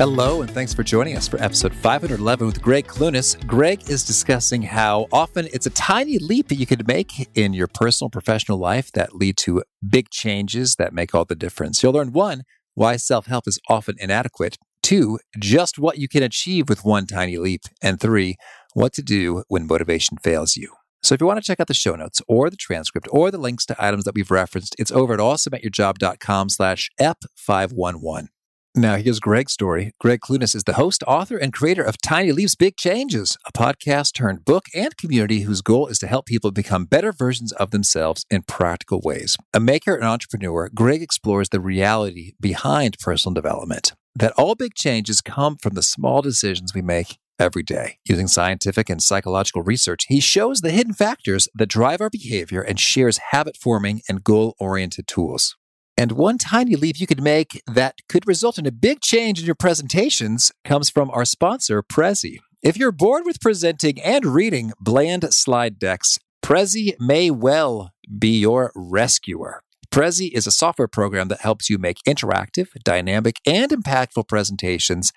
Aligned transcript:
Hello, 0.00 0.40
and 0.40 0.50
thanks 0.50 0.72
for 0.72 0.82
joining 0.82 1.14
us 1.14 1.28
for 1.28 1.38
episode 1.42 1.74
511 1.74 2.46
with 2.46 2.62
Gregg 2.62 2.86
Clunis. 2.86 3.36
Gregg 3.46 3.90
is 3.90 4.02
discussing 4.02 4.62
how 4.62 5.06
often 5.12 5.46
it's 5.52 5.66
a 5.66 5.76
tiny 5.76 6.16
leap 6.16 6.48
that 6.48 6.54
you 6.54 6.64
could 6.64 6.88
make 6.88 7.28
in 7.34 7.52
your 7.52 7.66
personal 7.66 8.08
professional 8.08 8.56
life 8.56 8.90
that 8.92 9.14
lead 9.14 9.36
to 9.36 9.62
big 9.86 10.08
changes 10.08 10.76
that 10.76 10.94
make 10.94 11.14
all 11.14 11.26
the 11.26 11.34
difference. 11.34 11.82
You'll 11.82 11.92
learn 11.92 12.14
one, 12.14 12.44
why 12.74 12.96
self 12.96 13.26
help 13.26 13.46
is 13.46 13.60
often 13.68 13.96
inadequate, 13.98 14.56
two, 14.82 15.18
just 15.38 15.78
what 15.78 15.98
you 15.98 16.08
can 16.08 16.22
achieve 16.22 16.70
with 16.70 16.82
one 16.82 17.06
tiny 17.06 17.36
leap, 17.36 17.64
and 17.82 18.00
three, 18.00 18.36
what 18.72 18.94
to 18.94 19.02
do 19.02 19.44
when 19.48 19.66
motivation 19.66 20.16
fails 20.16 20.56
you. 20.56 20.72
So 21.02 21.14
if 21.14 21.20
you 21.20 21.26
want 21.26 21.42
to 21.42 21.46
check 21.46 21.60
out 21.60 21.66
the 21.66 21.74
show 21.74 21.94
notes 21.94 22.22
or 22.26 22.48
the 22.48 22.56
transcript 22.56 23.06
or 23.10 23.30
the 23.30 23.36
links 23.36 23.66
to 23.66 23.76
items 23.78 24.04
that 24.04 24.14
we've 24.14 24.30
referenced, 24.30 24.74
it's 24.78 24.92
over 24.92 25.12
at 25.12 25.20
awesomeatyourjob.com 25.20 26.48
slash 26.48 26.88
EP511. 26.98 28.28
Now, 28.76 28.96
here's 28.96 29.18
Gregg's 29.18 29.52
story. 29.52 29.90
Gregg 29.98 30.20
Clunis 30.20 30.54
is 30.54 30.62
the 30.62 30.74
host, 30.74 31.02
author, 31.08 31.36
and 31.36 31.52
creator 31.52 31.82
of 31.82 32.00
Tiny 32.00 32.30
Leaps 32.30 32.54
Big 32.54 32.76
Changes, 32.76 33.36
a 33.44 33.52
podcast 33.52 34.14
turned 34.14 34.44
book 34.44 34.66
and 34.72 34.96
community 34.96 35.40
whose 35.40 35.60
goal 35.60 35.88
is 35.88 35.98
to 35.98 36.06
help 36.06 36.24
people 36.24 36.52
become 36.52 36.84
better 36.84 37.10
versions 37.10 37.50
of 37.50 37.72
themselves 37.72 38.24
in 38.30 38.42
practical 38.42 39.00
ways. 39.02 39.36
A 39.52 39.58
maker 39.58 39.96
and 39.96 40.04
entrepreneur, 40.04 40.70
Gregg 40.72 41.02
explores 41.02 41.48
the 41.48 41.58
reality 41.58 42.34
behind 42.40 42.96
personal 43.00 43.34
development 43.34 43.92
that 44.14 44.32
all 44.36 44.54
big 44.54 44.74
changes 44.74 45.20
come 45.20 45.56
from 45.56 45.74
the 45.74 45.82
small 45.82 46.22
decisions 46.22 46.72
we 46.72 46.82
make 46.82 47.18
every 47.40 47.64
day. 47.64 47.98
Using 48.04 48.28
scientific 48.28 48.88
and 48.88 49.02
psychological 49.02 49.62
research, 49.62 50.04
he 50.08 50.20
shows 50.20 50.60
the 50.60 50.70
hidden 50.70 50.92
factors 50.92 51.48
that 51.56 51.66
drive 51.66 52.00
our 52.00 52.10
behavior 52.10 52.60
and 52.60 52.78
shares 52.78 53.18
habit 53.30 53.56
forming 53.56 54.02
and 54.08 54.22
goal 54.22 54.54
oriented 54.60 55.08
tools. 55.08 55.56
And 56.00 56.12
one 56.12 56.38
tiny 56.38 56.76
leap 56.76 56.98
you 56.98 57.06
could 57.06 57.22
make 57.22 57.62
that 57.66 57.96
could 58.08 58.26
result 58.26 58.56
in 58.56 58.64
a 58.64 58.72
big 58.72 59.02
change 59.02 59.38
in 59.38 59.44
your 59.44 59.54
presentations 59.54 60.50
comes 60.64 60.88
from 60.88 61.10
our 61.10 61.26
sponsor, 61.26 61.82
Prezi. 61.82 62.38
If 62.62 62.78
you're 62.78 62.90
bored 62.90 63.24
with 63.26 63.38
presenting 63.38 64.00
and 64.00 64.24
reading 64.24 64.72
bland 64.80 65.34
slide 65.34 65.78
decks, 65.78 66.18
Prezi 66.42 66.98
may 66.98 67.30
well 67.30 67.92
be 68.18 68.38
your 68.40 68.72
rescuer. 68.74 69.62
Prezi 69.90 70.30
is 70.32 70.46
a 70.46 70.50
software 70.50 70.88
program 70.88 71.28
that 71.28 71.42
helps 71.42 71.68
you 71.68 71.76
make 71.76 71.98
interactive, 72.08 72.68
dynamic, 72.82 73.36
and 73.44 73.70
impactful 73.70 74.26
presentations 74.26 75.12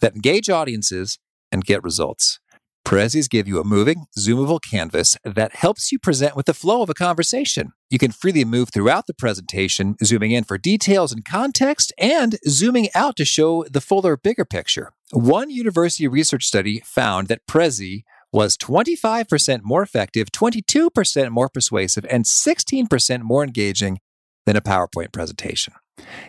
that 0.00 0.14
engage 0.14 0.48
audiences 0.48 1.18
and 1.50 1.64
get 1.64 1.82
results. 1.82 2.38
Prezis 2.88 3.28
give 3.28 3.46
you 3.46 3.60
a 3.60 3.64
moving, 3.64 4.06
zoomable 4.18 4.62
canvas 4.62 5.18
that 5.22 5.56
helps 5.56 5.92
you 5.92 5.98
present 5.98 6.34
with 6.34 6.46
the 6.46 6.54
flow 6.54 6.80
of 6.80 6.88
a 6.88 6.94
conversation. 6.94 7.72
You 7.90 7.98
can 7.98 8.12
freely 8.12 8.46
move 8.46 8.70
throughout 8.72 9.06
the 9.06 9.12
presentation, 9.12 9.94
zooming 10.02 10.30
in 10.30 10.44
for 10.44 10.56
details 10.56 11.12
and 11.12 11.22
context, 11.22 11.92
and 11.98 12.38
zooming 12.48 12.88
out 12.94 13.16
to 13.16 13.26
show 13.26 13.64
the 13.64 13.82
fuller, 13.82 14.16
bigger 14.16 14.46
picture. 14.46 14.94
One 15.12 15.50
university 15.50 16.08
research 16.08 16.46
study 16.46 16.80
found 16.82 17.28
that 17.28 17.46
Prezi 17.46 18.04
was 18.32 18.56
25% 18.56 19.60
more 19.64 19.82
effective, 19.82 20.28
22% 20.32 21.28
more 21.28 21.50
persuasive, 21.50 22.06
and 22.08 22.24
16% 22.24 23.20
more 23.20 23.44
engaging 23.44 23.98
than 24.46 24.56
a 24.56 24.62
PowerPoint 24.62 25.12
presentation. 25.12 25.74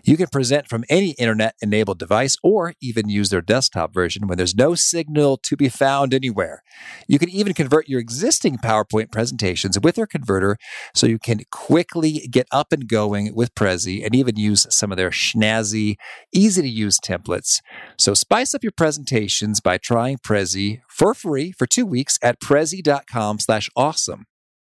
You 0.03 0.17
can 0.17 0.27
present 0.27 0.67
from 0.67 0.83
any 0.89 1.11
internet 1.11 1.55
enabled 1.61 1.99
device 1.99 2.37
or 2.43 2.73
even 2.81 3.09
use 3.09 3.29
their 3.29 3.41
desktop 3.41 3.93
version 3.93 4.27
when 4.27 4.37
there's 4.37 4.55
no 4.55 4.75
signal 4.75 5.37
to 5.37 5.55
be 5.55 5.69
found 5.69 6.13
anywhere. 6.13 6.63
You 7.07 7.19
can 7.19 7.29
even 7.29 7.53
convert 7.53 7.89
your 7.89 7.99
existing 7.99 8.57
PowerPoint 8.57 9.11
presentations 9.11 9.79
with 9.79 9.95
their 9.95 10.07
converter 10.07 10.57
so 10.93 11.07
you 11.07 11.19
can 11.19 11.41
quickly 11.51 12.27
get 12.31 12.47
up 12.51 12.71
and 12.71 12.87
going 12.87 13.33
with 13.35 13.55
Prezi 13.55 14.03
and 14.05 14.15
even 14.15 14.35
use 14.35 14.65
some 14.69 14.91
of 14.91 14.97
their 14.97 15.11
snazzy, 15.11 15.95
easy 16.33 16.61
to 16.61 16.69
use 16.69 16.99
templates. 16.99 17.61
So 17.97 18.13
spice 18.13 18.53
up 18.53 18.63
your 18.63 18.71
presentations 18.71 19.59
by 19.59 19.77
trying 19.77 20.17
Prezi 20.17 20.81
for 20.89 21.13
free 21.13 21.51
for 21.51 21.65
two 21.65 21.85
weeks 21.85 22.17
at 22.21 22.39
prezi.com 22.39 23.39
slash 23.39 23.69
awesome. 23.75 24.25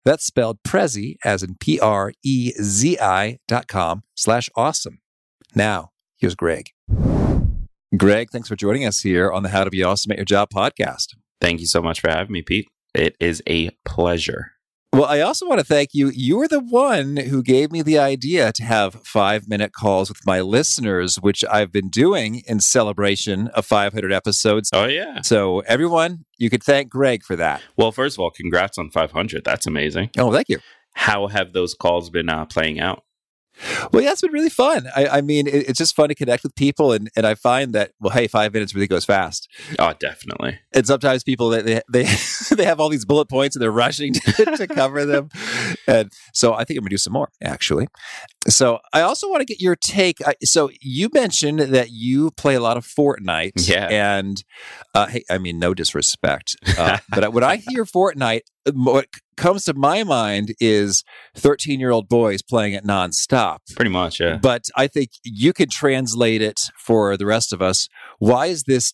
That's 0.09 0.25
spelled 0.25 0.63
Prezi 0.63 1.17
as 1.23 1.43
in 1.43 1.57
P 1.57 1.79
R 1.79 2.15
E 2.25 2.53
Z 2.53 2.99
I 2.99 3.41
dot 3.47 3.69
com 3.69 4.05
slash 4.15 4.49
awesome. 4.57 5.01
Now, 5.55 5.91
here's 6.17 6.35
Gregg. 6.35 6.71
Gregg, 7.95 8.31
thanks 8.31 8.49
for 8.49 8.57
joining 8.57 8.87
us 8.87 9.01
here 9.01 9.31
on 9.31 9.43
the 9.43 9.51
How 9.51 9.65
to 9.65 9.71
Be 9.71 9.83
Awesome 9.83 10.13
at 10.13 10.17
Your 10.17 10.25
Job 10.25 10.49
podcast. 10.49 11.09
Thank 11.43 11.61
you 11.61 11.67
so 11.67 11.83
much 11.83 12.01
for 12.01 12.09
having 12.09 12.33
me, 12.33 12.41
Pete. 12.41 12.69
It 12.95 13.17
is 13.21 13.43
a 13.47 13.69
pleasure. 13.85 14.53
Well, 14.93 15.05
I 15.05 15.21
also 15.21 15.47
want 15.47 15.61
to 15.61 15.67
thank 15.67 15.91
you. 15.93 16.09
You 16.09 16.39
were 16.39 16.49
the 16.49 16.61
one 16.61 17.19
who 17.19 17.43
gave 17.43 17.71
me 17.71 17.83
the 17.83 17.99
idea 17.99 18.53
to 18.53 18.65
have 18.65 18.95
five 19.05 19.47
minute 19.47 19.73
calls 19.73 20.09
with 20.09 20.25
my 20.25 20.41
listeners, 20.41 21.17
which 21.17 21.45
I've 21.51 21.71
been 21.71 21.91
doing 21.91 22.43
in 22.47 22.61
celebration 22.61 23.49
of 23.49 23.67
500 23.67 24.13
episodes. 24.13 24.71
Oh, 24.73 24.87
yeah. 24.87 25.21
So, 25.23 25.61
everyone, 25.61 26.25
you 26.39 26.49
could 26.49 26.63
thank 26.63 26.89
Gregg 26.89 27.23
for 27.23 27.37
that. 27.37 27.61
Well, 27.77 27.93
first 27.93 28.17
of 28.17 28.21
all, 28.21 28.31
congrats 28.31 28.79
on 28.79 28.91
500. 28.91 29.45
That's 29.45 29.67
amazing. 29.67 30.11
Oh, 30.17 30.33
thank 30.33 30.49
you. 30.49 30.59
How 30.95 31.27
have 31.27 31.53
those 31.53 31.75
calls 31.75 32.09
been 32.09 32.31
uh, 32.31 32.47
playing 32.47 32.81
out? 32.81 33.05
Well, 33.93 34.03
yeah, 34.03 34.13
it's 34.13 34.21
been 34.21 34.33
really 34.33 34.51
fun. 34.51 34.89
I, 34.95 35.09
I 35.09 35.21
mean, 35.21 35.47
it, 35.47 35.69
it's 35.69 35.79
just 35.79 35.97
fun 35.97 36.09
to 36.09 36.15
connect 36.15 36.43
with 36.43 36.55
people, 36.55 36.93
and, 36.93 37.11
and 37.17 37.27
I 37.27 37.35
find 37.35 37.73
that 37.75 37.93
well, 38.01 38.13
hey, 38.13 38.27
five 38.27 38.53
minutes 38.53 38.75
really 38.75 38.87
goes 38.87 39.05
fast. 39.05 39.49
Oh, 39.79 39.93
definitely. 39.99 40.59
And 40.73 40.87
sometimes 40.87 41.23
people 41.23 41.51
they 41.51 41.83
they 41.89 42.09
they 42.53 42.65
have 42.65 42.81
all 42.81 42.89
these 42.89 43.05
bullet 43.05 43.29
points 43.29 43.57
and 43.57 43.63
they're 43.63 43.71
rushing 43.71 44.15
to, 44.15 44.45
to 44.57 44.67
cover 44.67 45.05
them, 45.05 45.31
and 45.87 46.13
so 46.33 46.55
I 46.55 46.65
think 46.65 46.79
I'm 46.79 46.85
gonna 46.85 46.91
do 46.91 46.99
some 46.99 47.13
more 47.13 47.31
actually. 47.43 47.89
So 48.49 48.79
I 48.93 49.01
also 49.03 49.29
want 49.29 49.41
to 49.41 49.47
get 49.47 49.61
your 49.61 49.77
take. 49.77 50.19
So 50.45 50.71
you 50.81 51.11
mentioned 51.13 51.61
that 51.61 51.91
you 51.91 52.31
play 52.33 52.55
a 52.55 52.61
lot 52.61 52.77
of 52.77 52.87
Fortnite, 52.87 53.69
yeah, 53.69 53.89
and 53.91 54.43
uh, 54.95 55.07
hey, 55.07 55.25
I 55.31 55.39
mean, 55.39 55.59
no 55.59 55.75
disrespect, 55.75 56.57
uh, 56.79 56.99
but 57.09 57.33
when 57.33 57.45
I 57.45 57.57
hear 57.69 57.85
Fortnite, 57.85 58.43
what 58.73 59.07
comes 59.39 59.65
to 59.65 59.75
my 59.75 60.05
mind 60.05 60.55
is 60.61 61.05
13 61.37 61.81
year 61.81 61.91
old 61.91 62.09
boys 62.09 62.43
playing 62.43 62.75
it 62.75 62.85
nonstop. 62.85 63.59
Pretty 63.75 63.91
much, 63.91 64.21
yeah. 64.21 64.37
But 64.37 64.67
I 64.77 64.87
think 64.87 65.11
you 65.25 65.53
could 65.53 65.71
translate 65.71 66.43
it 66.43 66.61
for 66.79 67.17
the 67.17 67.27
rest 67.27 67.53
of 67.53 67.63
us. 67.63 67.89
Why 68.19 68.47
is 68.47 68.65
this 68.65 68.93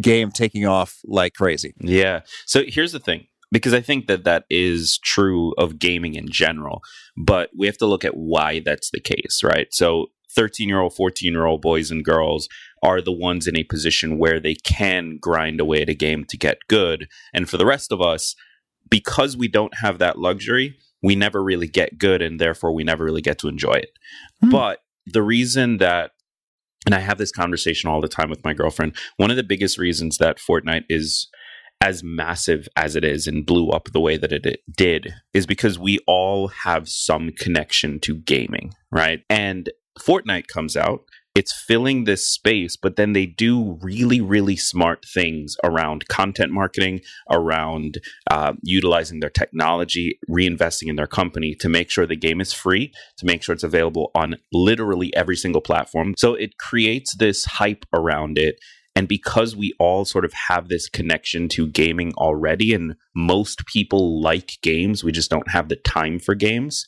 game 0.00 0.30
taking 0.30 0.66
off 0.66 0.98
like 1.04 1.34
crazy? 1.34 1.74
Yeah. 1.80 2.20
So 2.46 2.62
here's 2.66 2.92
the 2.92 3.00
thing 3.00 3.26
because 3.50 3.74
I 3.74 3.80
think 3.80 4.06
that 4.06 4.24
that 4.24 4.44
is 4.50 4.98
true 4.98 5.54
of 5.58 5.78
gaming 5.78 6.14
in 6.14 6.28
general, 6.30 6.82
but 7.16 7.50
we 7.56 7.66
have 7.66 7.78
to 7.78 7.86
look 7.86 8.04
at 8.04 8.16
why 8.16 8.60
that's 8.60 8.90
the 8.90 9.00
case, 9.00 9.40
right? 9.42 9.68
So 9.70 10.06
13 10.34 10.68
year 10.68 10.80
old, 10.80 10.94
14 10.94 11.32
year 11.32 11.46
old 11.46 11.62
boys 11.62 11.90
and 11.90 12.04
girls 12.04 12.48
are 12.82 13.00
the 13.00 13.12
ones 13.12 13.46
in 13.46 13.56
a 13.56 13.64
position 13.64 14.18
where 14.18 14.38
they 14.38 14.54
can 14.54 15.18
grind 15.20 15.60
away 15.60 15.82
at 15.82 15.88
a 15.88 15.94
game 15.94 16.24
to 16.26 16.36
get 16.36 16.58
good. 16.68 17.08
And 17.32 17.48
for 17.48 17.56
the 17.56 17.66
rest 17.66 17.90
of 17.90 18.00
us, 18.00 18.36
because 18.90 19.36
we 19.36 19.48
don't 19.48 19.74
have 19.80 19.98
that 19.98 20.18
luxury, 20.18 20.76
we 21.02 21.14
never 21.14 21.42
really 21.42 21.68
get 21.68 21.98
good 21.98 22.22
and 22.22 22.40
therefore 22.40 22.72
we 22.72 22.84
never 22.84 23.04
really 23.04 23.22
get 23.22 23.38
to 23.38 23.48
enjoy 23.48 23.74
it. 23.74 23.90
Mm. 24.44 24.50
But 24.50 24.80
the 25.06 25.22
reason 25.22 25.78
that 25.78 26.12
and 26.86 26.94
I 26.94 27.00
have 27.00 27.18
this 27.18 27.32
conversation 27.32 27.90
all 27.90 28.00
the 28.00 28.08
time 28.08 28.30
with 28.30 28.44
my 28.44 28.54
girlfriend, 28.54 28.96
one 29.16 29.30
of 29.30 29.36
the 29.36 29.42
biggest 29.42 29.78
reasons 29.78 30.18
that 30.18 30.38
Fortnite 30.38 30.84
is 30.88 31.28
as 31.80 32.02
massive 32.02 32.68
as 32.76 32.96
it 32.96 33.04
is 33.04 33.26
and 33.26 33.46
blew 33.46 33.70
up 33.70 33.90
the 33.92 34.00
way 34.00 34.16
that 34.16 34.32
it 34.32 34.62
did 34.76 35.12
is 35.32 35.46
because 35.46 35.78
we 35.78 35.98
all 36.06 36.48
have 36.48 36.88
some 36.88 37.30
connection 37.32 38.00
to 38.00 38.16
gaming, 38.16 38.72
right? 38.90 39.22
And 39.28 39.70
Fortnite 39.98 40.48
comes 40.48 40.76
out 40.76 41.02
it's 41.38 41.52
filling 41.52 42.02
this 42.02 42.28
space, 42.28 42.76
but 42.76 42.96
then 42.96 43.12
they 43.12 43.24
do 43.24 43.78
really, 43.80 44.20
really 44.20 44.56
smart 44.56 45.04
things 45.04 45.56
around 45.62 46.08
content 46.08 46.50
marketing, 46.50 47.00
around 47.30 47.98
uh, 48.28 48.54
utilizing 48.64 49.20
their 49.20 49.30
technology, 49.30 50.18
reinvesting 50.28 50.88
in 50.88 50.96
their 50.96 51.06
company 51.06 51.54
to 51.54 51.68
make 51.68 51.90
sure 51.90 52.06
the 52.06 52.16
game 52.16 52.40
is 52.40 52.52
free, 52.52 52.92
to 53.18 53.24
make 53.24 53.44
sure 53.44 53.52
it's 53.52 53.62
available 53.62 54.10
on 54.16 54.34
literally 54.52 55.14
every 55.14 55.36
single 55.36 55.60
platform. 55.60 56.12
So 56.18 56.34
it 56.34 56.58
creates 56.58 57.14
this 57.16 57.44
hype 57.44 57.86
around 57.94 58.36
it. 58.36 58.58
And 58.96 59.06
because 59.06 59.54
we 59.54 59.74
all 59.78 60.04
sort 60.04 60.24
of 60.24 60.32
have 60.48 60.66
this 60.66 60.88
connection 60.88 61.48
to 61.50 61.68
gaming 61.68 62.14
already, 62.14 62.74
and 62.74 62.96
most 63.14 63.64
people 63.64 64.20
like 64.20 64.58
games, 64.60 65.04
we 65.04 65.12
just 65.12 65.30
don't 65.30 65.52
have 65.52 65.68
the 65.68 65.76
time 65.76 66.18
for 66.18 66.34
games, 66.34 66.84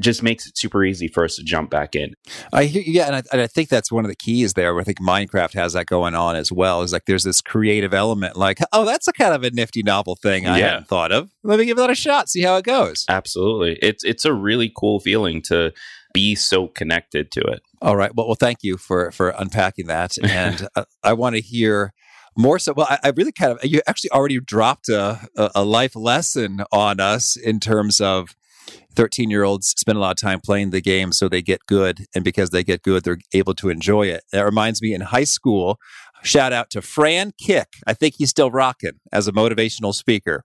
just 0.00 0.22
makes 0.22 0.46
it 0.46 0.58
super 0.58 0.84
easy 0.84 1.08
for 1.08 1.24
us 1.24 1.36
to 1.36 1.42
jump 1.42 1.70
back 1.70 1.94
in. 1.94 2.14
I 2.52 2.64
hear, 2.64 2.82
yeah, 2.84 3.06
and 3.06 3.16
I, 3.16 3.22
and 3.32 3.40
I 3.40 3.46
think 3.46 3.68
that's 3.68 3.90
one 3.90 4.04
of 4.04 4.10
the 4.10 4.16
keys 4.16 4.52
there. 4.52 4.78
I 4.78 4.84
think 4.84 5.00
Minecraft 5.00 5.54
has 5.54 5.72
that 5.72 5.86
going 5.86 6.14
on 6.14 6.36
as 6.36 6.52
well. 6.52 6.82
Is 6.82 6.92
like 6.92 7.06
there's 7.06 7.24
this 7.24 7.40
creative 7.40 7.94
element, 7.94 8.36
like 8.36 8.58
oh, 8.72 8.84
that's 8.84 9.08
a 9.08 9.12
kind 9.12 9.34
of 9.34 9.42
a 9.42 9.50
nifty 9.50 9.82
novel 9.82 10.16
thing 10.16 10.46
I 10.46 10.58
yeah. 10.58 10.68
hadn't 10.68 10.88
thought 10.88 11.12
of. 11.12 11.30
Let 11.42 11.58
me 11.58 11.64
give 11.64 11.78
that 11.78 11.90
a 11.90 11.94
shot, 11.94 12.28
see 12.28 12.42
how 12.42 12.56
it 12.56 12.64
goes. 12.64 13.04
Absolutely, 13.08 13.78
it's 13.80 14.04
it's 14.04 14.24
a 14.24 14.34
really 14.34 14.70
cool 14.76 15.00
feeling 15.00 15.40
to 15.42 15.72
be 16.12 16.34
so 16.34 16.68
connected 16.68 17.30
to 17.32 17.40
it. 17.40 17.62
All 17.82 17.96
right. 17.96 18.14
Well, 18.14 18.26
well, 18.26 18.36
thank 18.36 18.58
you 18.62 18.76
for 18.76 19.10
for 19.10 19.30
unpacking 19.30 19.86
that, 19.86 20.16
and 20.22 20.68
uh, 20.74 20.84
I 21.02 21.14
want 21.14 21.36
to 21.36 21.40
hear 21.40 21.92
more 22.38 22.58
so 22.58 22.74
well 22.76 22.86
I, 22.90 22.98
I, 23.02 23.12
really 23.16 23.32
kind 23.32 23.52
of 23.52 23.64
you 23.64 23.80
actually 23.86 24.10
already 24.10 24.38
dropped 24.40 24.90
a, 24.90 25.26
a 25.54 25.64
life 25.64 25.96
lesson 25.96 26.64
on 26.70 27.00
us 27.00 27.34
in 27.34 27.60
terms 27.60 27.98
of 27.98 28.36
13 28.96 29.30
year 29.30 29.44
olds 29.44 29.68
spend 29.68 29.96
a 29.96 30.00
lot 30.00 30.10
of 30.10 30.20
time 30.20 30.40
playing 30.40 30.70
the 30.70 30.80
game 30.80 31.12
so 31.12 31.28
they 31.28 31.42
get 31.42 31.60
good 31.66 32.06
and 32.14 32.24
because 32.24 32.50
they 32.50 32.64
get 32.64 32.82
good 32.82 33.04
they're 33.04 33.18
able 33.32 33.54
to 33.54 33.68
enjoy 33.68 34.06
it 34.06 34.24
that 34.32 34.42
reminds 34.42 34.82
me 34.82 34.94
in 34.94 35.02
high 35.02 35.24
school 35.24 35.78
Shout 36.26 36.52
out 36.52 36.70
to 36.70 36.82
Fran 36.82 37.32
Kick. 37.38 37.68
I 37.86 37.94
think 37.94 38.16
he's 38.18 38.30
still 38.30 38.50
rocking 38.50 38.98
as 39.12 39.28
a 39.28 39.32
motivational 39.32 39.94
speaker. 39.94 40.42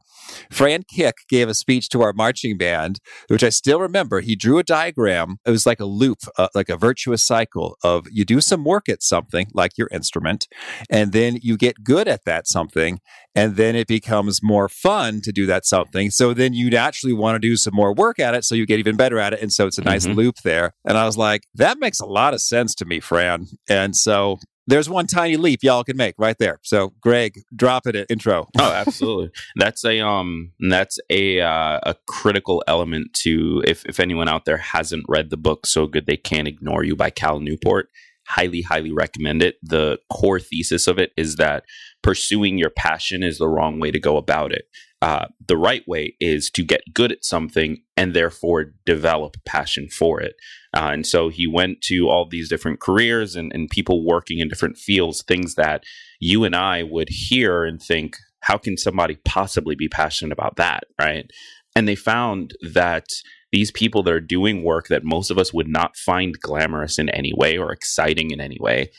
Fran 0.51 0.83
Kick 0.83 1.15
gave 1.27 1.49
a 1.49 1.55
speech 1.55 1.89
to 1.89 2.01
our 2.01 2.13
marching 2.13 2.55
band, 2.55 2.99
which 3.29 3.43
I 3.43 3.49
still 3.49 3.79
remember. 3.79 4.21
He 4.21 4.35
drew 4.35 4.59
a 4.59 4.63
diagram. 4.63 5.37
It 5.43 5.49
was 5.49 5.65
like 5.65 5.79
a 5.79 5.85
loop, 5.85 6.19
uh, 6.37 6.49
like 6.53 6.69
a 6.69 6.77
virtuous 6.77 7.25
cycle 7.25 7.77
of 7.83 8.05
you 8.11 8.25
do 8.25 8.41
some 8.41 8.63
work 8.63 8.89
at 8.89 9.01
something, 9.01 9.47
like 9.53 9.75
your 9.75 9.87
instrument, 9.91 10.47
and 10.89 11.13
then 11.13 11.39
you 11.41 11.57
get 11.57 11.83
good 11.83 12.07
at 12.07 12.25
that 12.25 12.47
something, 12.47 12.99
and 13.33 13.55
then 13.55 13.75
it 13.75 13.87
becomes 13.87 14.43
more 14.43 14.69
fun 14.69 15.21
to 15.21 15.31
do 15.31 15.47
that 15.47 15.65
something. 15.65 16.11
So 16.11 16.33
then 16.33 16.53
you 16.53 16.69
naturally 16.69 17.13
want 17.13 17.35
to 17.35 17.39
do 17.39 17.57
some 17.57 17.73
more 17.73 17.93
work 17.93 18.19
at 18.19 18.35
it, 18.35 18.40
so 18.43 18.55
you 18.55 18.65
get 18.65 18.79
even 18.79 18.95
better 18.95 19.19
at 19.19 19.33
it. 19.33 19.41
And 19.41 19.51
so 19.51 19.67
it's 19.67 19.77
a 19.77 19.83
nice 19.83 20.05
mm-hmm. 20.05 20.17
loop 20.17 20.35
there. 20.43 20.73
And 20.85 20.97
I 20.97 21.05
was 21.05 21.17
like, 21.17 21.43
that 21.55 21.79
makes 21.79 21.99
a 21.99 22.05
lot 22.05 22.33
of 22.33 22.41
sense 22.41 22.75
to 22.75 22.85
me, 22.85 22.99
Fran. 22.99 23.47
And 23.69 23.95
so 23.95 24.37
there's 24.67 24.89
one 24.89 25.07
tiny 25.07 25.37
leap 25.37 25.63
y'all 25.63 25.83
can 25.83 25.97
make 25.97 26.15
right 26.17 26.37
there. 26.39 26.59
So, 26.63 26.93
Gregg, 27.01 27.41
drop 27.55 27.87
it 27.87 27.95
at 27.95 28.09
intro. 28.09 28.47
oh, 28.59 28.71
absolutely. 28.71 29.31
That's 29.55 29.83
a 29.83 29.99
um, 29.99 30.51
that's 30.69 30.99
a 31.09 31.41
uh, 31.41 31.79
a 31.83 31.95
critical 32.07 32.63
element 32.67 33.13
to 33.23 33.63
if 33.65 33.85
if 33.85 33.99
anyone 33.99 34.29
out 34.29 34.45
there 34.45 34.57
hasn't 34.57 35.05
read 35.07 35.29
the 35.29 35.37
book 35.37 35.65
"So 35.65 35.87
Good 35.87 36.05
They 36.05 36.17
Can't 36.17 36.47
Ignore 36.47 36.83
You" 36.83 36.95
by 36.95 37.09
Cal 37.09 37.39
Newport. 37.39 37.89
Highly, 38.27 38.61
highly 38.61 38.93
recommend 38.93 39.43
it. 39.43 39.55
The 39.61 39.99
core 40.09 40.39
thesis 40.39 40.87
of 40.87 40.97
it 40.97 41.11
is 41.17 41.35
that 41.35 41.65
pursuing 42.01 42.57
your 42.57 42.69
passion 42.69 43.23
is 43.23 43.39
the 43.39 43.49
wrong 43.49 43.79
way 43.79 43.91
to 43.91 43.99
go 43.99 44.15
about 44.15 44.53
it. 44.53 44.65
Uh, 45.01 45.25
the 45.47 45.57
right 45.57 45.81
way 45.87 46.15
is 46.19 46.51
to 46.51 46.63
get 46.63 46.81
good 46.93 47.11
at 47.11 47.25
something 47.25 47.81
and 47.97 48.13
therefore 48.13 48.73
develop 48.85 49.35
passion 49.45 49.89
for 49.89 50.21
it. 50.21 50.35
Uh, 50.75 50.91
and 50.93 51.07
so 51.07 51.29
he 51.29 51.47
went 51.47 51.81
to 51.81 52.07
all 52.07 52.27
these 52.29 52.47
different 52.47 52.79
careers 52.79 53.35
and, 53.35 53.51
and 53.53 53.69
people 53.69 54.05
working 54.05 54.37
in 54.39 54.47
different 54.47 54.77
fields, 54.77 55.23
things 55.23 55.55
that 55.55 55.83
you 56.19 56.43
and 56.43 56.55
I 56.55 56.83
would 56.83 57.09
hear 57.09 57.65
and 57.65 57.81
think, 57.81 58.15
how 58.41 58.57
can 58.57 58.77
somebody 58.77 59.17
possibly 59.25 59.75
be 59.75 59.87
passionate 59.87 60.33
about 60.33 60.57
that? 60.57 60.83
Right. 60.99 61.29
And 61.75 61.87
they 61.87 61.95
found 61.95 62.53
that 62.73 63.05
these 63.51 63.71
people 63.71 64.03
that 64.03 64.13
are 64.13 64.21
doing 64.21 64.63
work 64.63 64.87
that 64.87 65.03
most 65.03 65.31
of 65.31 65.37
us 65.37 65.53
would 65.53 65.67
not 65.67 65.97
find 65.97 66.39
glamorous 66.39 66.99
in 66.99 67.09
any 67.09 67.33
way 67.35 67.57
or 67.57 67.71
exciting 67.71 68.31
in 68.31 68.39
any 68.39 68.57
way 68.59 68.91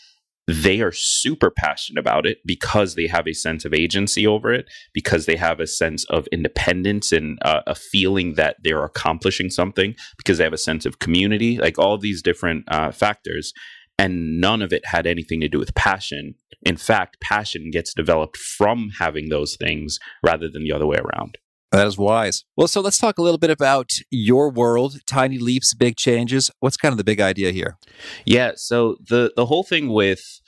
they 0.53 0.81
are 0.81 0.93
super 0.93 1.51
passionate 1.51 2.01
about 2.01 2.27
it 2.27 2.39
because 2.45 2.95
they 2.95 3.07
have 3.07 3.27
a 3.27 3.33
sense 3.33 3.65
of 3.65 3.73
agency 3.73 4.27
over 4.27 4.53
it, 4.53 4.67
because 4.93 5.27
they 5.27 5.37
have 5.37 5.61
a 5.61 5.67
sense 5.67 6.05
of 6.11 6.27
independence 6.33 7.13
and 7.13 7.39
uh, 7.43 7.63
a 7.67 7.75
feeling 7.75 8.35
that 8.35 8.57
they're 8.63 8.85
accomplishing 8.85 9.51
something, 9.51 9.95
because 10.17 10.39
they 10.39 10.45
have 10.45 10.53
a 10.53 10.59
sense 10.59 10.85
of 10.85 10.99
community, 10.99 11.59
like 11.59 11.79
all 11.79 11.99
these 11.99 12.23
different 12.23 12.65
uh, 12.69 12.91
factors. 12.91 13.53
And 13.99 14.41
none 14.41 14.63
of 14.63 14.73
it 14.73 14.87
had 14.87 15.07
anything 15.07 15.41
to 15.41 15.49
do 15.49 15.59
with 15.59 15.75
passion. 15.75 16.35
In 16.63 16.77
fact, 16.77 17.21
passion 17.21 17.71
gets 17.71 17.95
developed 17.95 18.37
from 18.37 18.91
having 18.99 19.29
those 19.29 19.57
things 19.57 19.99
rather 20.23 20.49
than 20.49 20.65
the 20.65 20.73
other 20.73 20.87
way 20.87 20.99
around. 20.99 21.39
That 21.73 21.87
is 21.87 21.97
wise. 21.97 22.45
Well, 22.55 22.69
so 22.69 22.83
let's 22.83 22.99
talk 22.99 23.17
a 23.17 23.23
little 23.23 23.39
bit 23.39 23.49
about 23.51 23.91
your 24.11 24.51
world, 24.51 24.97
tiny 25.07 25.39
leaps, 25.39 25.73
big 25.73 25.97
changes. 25.97 26.51
What's 26.61 26.77
kind 26.77 26.93
of 26.93 26.99
the 26.99 27.05
big 27.05 27.21
idea 27.21 27.51
here? 27.51 27.79
Yeah, 28.27 28.53
so 28.57 28.97
the 29.09 29.33
the 29.37 29.47
whole 29.47 29.63
thing 29.63 29.89
with 29.89 30.42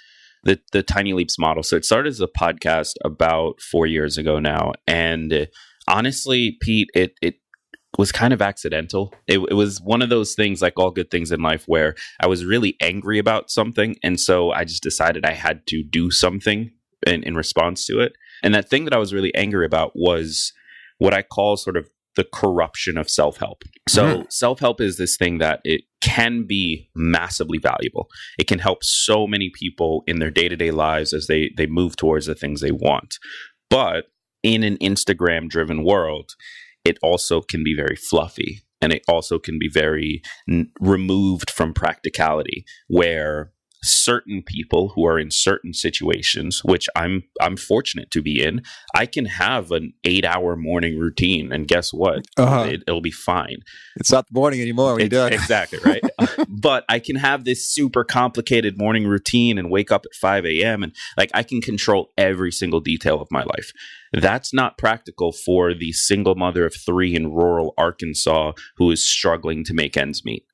the 0.45 0.61
the 0.73 0.83
tiny 0.83 1.13
leaps 1.13 1.39
model. 1.39 1.63
So 1.63 1.77
it 1.77 1.85
started 1.85 2.11
as 2.11 2.21
a 2.21 2.29
podcast 2.29 2.93
about 3.05 3.61
4 3.61 3.87
years 3.87 4.19
ago 4.19 4.39
now 4.39 4.73
and 4.87 5.49
honestly, 5.89 6.57
Pete, 6.61 6.91
it 6.95 7.15
it 7.21 7.37
was 7.99 8.13
kind 8.13 8.33
of 8.33 8.43
accidental. 8.43 9.15
It, 9.27 9.39
it, 9.39 9.55
was 9.55 9.81
one 9.81 10.03
of 10.03 10.09
those 10.09 10.35
things, 10.35 10.61
like 10.61 10.75
all 10.77 10.91
good 10.91 11.11
things 11.11 11.31
in 11.31 11.41
life, 11.41 11.65
where 11.67 11.95
I 12.21 12.27
was 12.27 12.45
really 12.45 12.77
angry 12.81 13.19
about 13.19 13.51
something. 13.51 13.95
And 14.03 14.19
so 14.19 14.51
I 14.51 14.65
just 14.65 14.83
decided 14.83 15.25
I 15.25 15.33
had 15.33 15.67
to 15.69 15.85
do 15.85 16.11
something 16.11 16.73
in, 17.07 17.23
in 17.23 17.37
response 17.37 17.87
to 17.87 18.01
it. 18.01 18.15
And 18.43 18.55
that 18.55 18.69
thing 18.69 18.85
that 18.85 18.95
I 18.95 18.99
was 18.99 19.15
really 19.15 19.35
angry 19.35 19.65
about 19.65 19.93
was 19.95 20.53
what 20.99 21.15
I 21.15 21.23
call 21.23 21.57
sort 21.57 21.77
of 21.77 21.89
the 22.17 22.27
corruption 22.33 22.97
of 22.97 23.11
self 23.11 23.39
help. 23.39 23.63
So, 23.89 24.05
mm-hmm. 24.05 24.23
self 24.31 24.61
help 24.61 24.81
is 24.81 24.97
this 24.97 25.17
thing 25.17 25.39
that 25.39 25.61
it 25.65 25.83
can 26.01 26.47
be 26.47 26.89
massively 26.95 27.59
valuable. 27.59 28.09
It 28.39 28.47
can 28.47 28.59
help 28.59 28.85
so 28.85 29.27
many 29.27 29.51
people 29.55 30.03
in 30.07 30.19
their 30.19 30.31
day 30.31 30.49
to 30.49 30.57
day 30.57 30.71
lives 30.71 31.13
as 31.13 31.27
they, 31.27 31.51
they 31.57 31.67
move 31.67 31.97
towards 31.97 32.27
the 32.27 32.35
things 32.35 32.61
they 32.61 32.71
want. 32.71 33.17
But 33.71 34.07
in 34.43 34.63
an 34.63 34.77
Instagram 34.79 35.49
driven 35.49 35.85
world, 35.85 36.31
it 36.85 36.99
also 37.03 37.41
can 37.41 37.65
be 37.65 37.75
very 37.75 37.97
fluffy 37.97 38.63
and 38.81 38.93
it 38.93 39.03
also 39.09 39.39
can 39.39 39.59
be 39.59 39.71
very 39.73 40.21
n- 40.49 40.71
removed 40.79 41.51
from 41.51 41.73
practicality 41.73 42.65
where 42.89 43.51
certain 43.85 44.43
people 44.45 44.91
who 44.95 45.07
are 45.07 45.19
in 45.19 45.31
certain 45.31 45.73
situations, 45.73 46.63
which 46.65 46.89
I'm 46.97 47.25
I'm 47.41 47.57
fortunate 47.57 48.11
to 48.13 48.23
be 48.23 48.43
in, 48.43 48.63
I 48.95 49.07
can 49.07 49.27
have 49.27 49.71
an 49.71 49.93
eight 50.05 50.25
hour 50.25 50.57
morning 50.57 50.99
routine, 50.99 51.53
and 51.53 51.69
guess 51.69 51.93
what? 51.93 52.27
Uh-huh. 52.37 52.71
It, 52.71 52.83
will 52.87 53.01
be 53.01 53.11
fine. 53.11 53.59
It's 53.97 54.11
not 54.11 54.27
the 54.27 54.39
morning 54.39 54.61
anymore 54.61 54.93
when 54.93 55.01
you're 55.01 55.09
done. 55.09 55.33
Exactly 55.33 55.79
right. 55.85 56.03
but 56.49 56.85
I 56.89 56.99
can 56.99 57.17
have 57.17 57.45
this 57.45 57.67
super 57.67 58.05
complicated 58.05 58.79
morning 58.79 59.07
routine 59.07 59.59
and 59.59 59.71
wake 59.71 59.93
up 59.93 60.05
at 60.05 60.15
five 60.15 60.45
a.m. 60.47 60.83
and 60.83 60.95
like 61.17 61.31
I 61.35 61.43
can 61.43 61.61
control 61.61 62.13
every 62.17 62.53
single 62.53 62.81
detail 62.81 63.21
of 63.21 63.29
my 63.31 63.43
life. 63.43 63.73
That's 64.13 64.55
not 64.55 64.79
practical 64.79 65.33
for 65.33 65.75
the 65.75 65.93
single 65.93 66.37
mother 66.37 66.65
of 66.65 66.75
three 66.75 67.15
in 67.15 67.33
rural 67.33 67.75
Arkansas 67.77 68.53
who 68.77 68.91
is 68.91 69.03
struggling 69.03 69.65
to 69.65 69.75
make 69.75 69.97
ends 69.97 70.25
meet. 70.25 70.45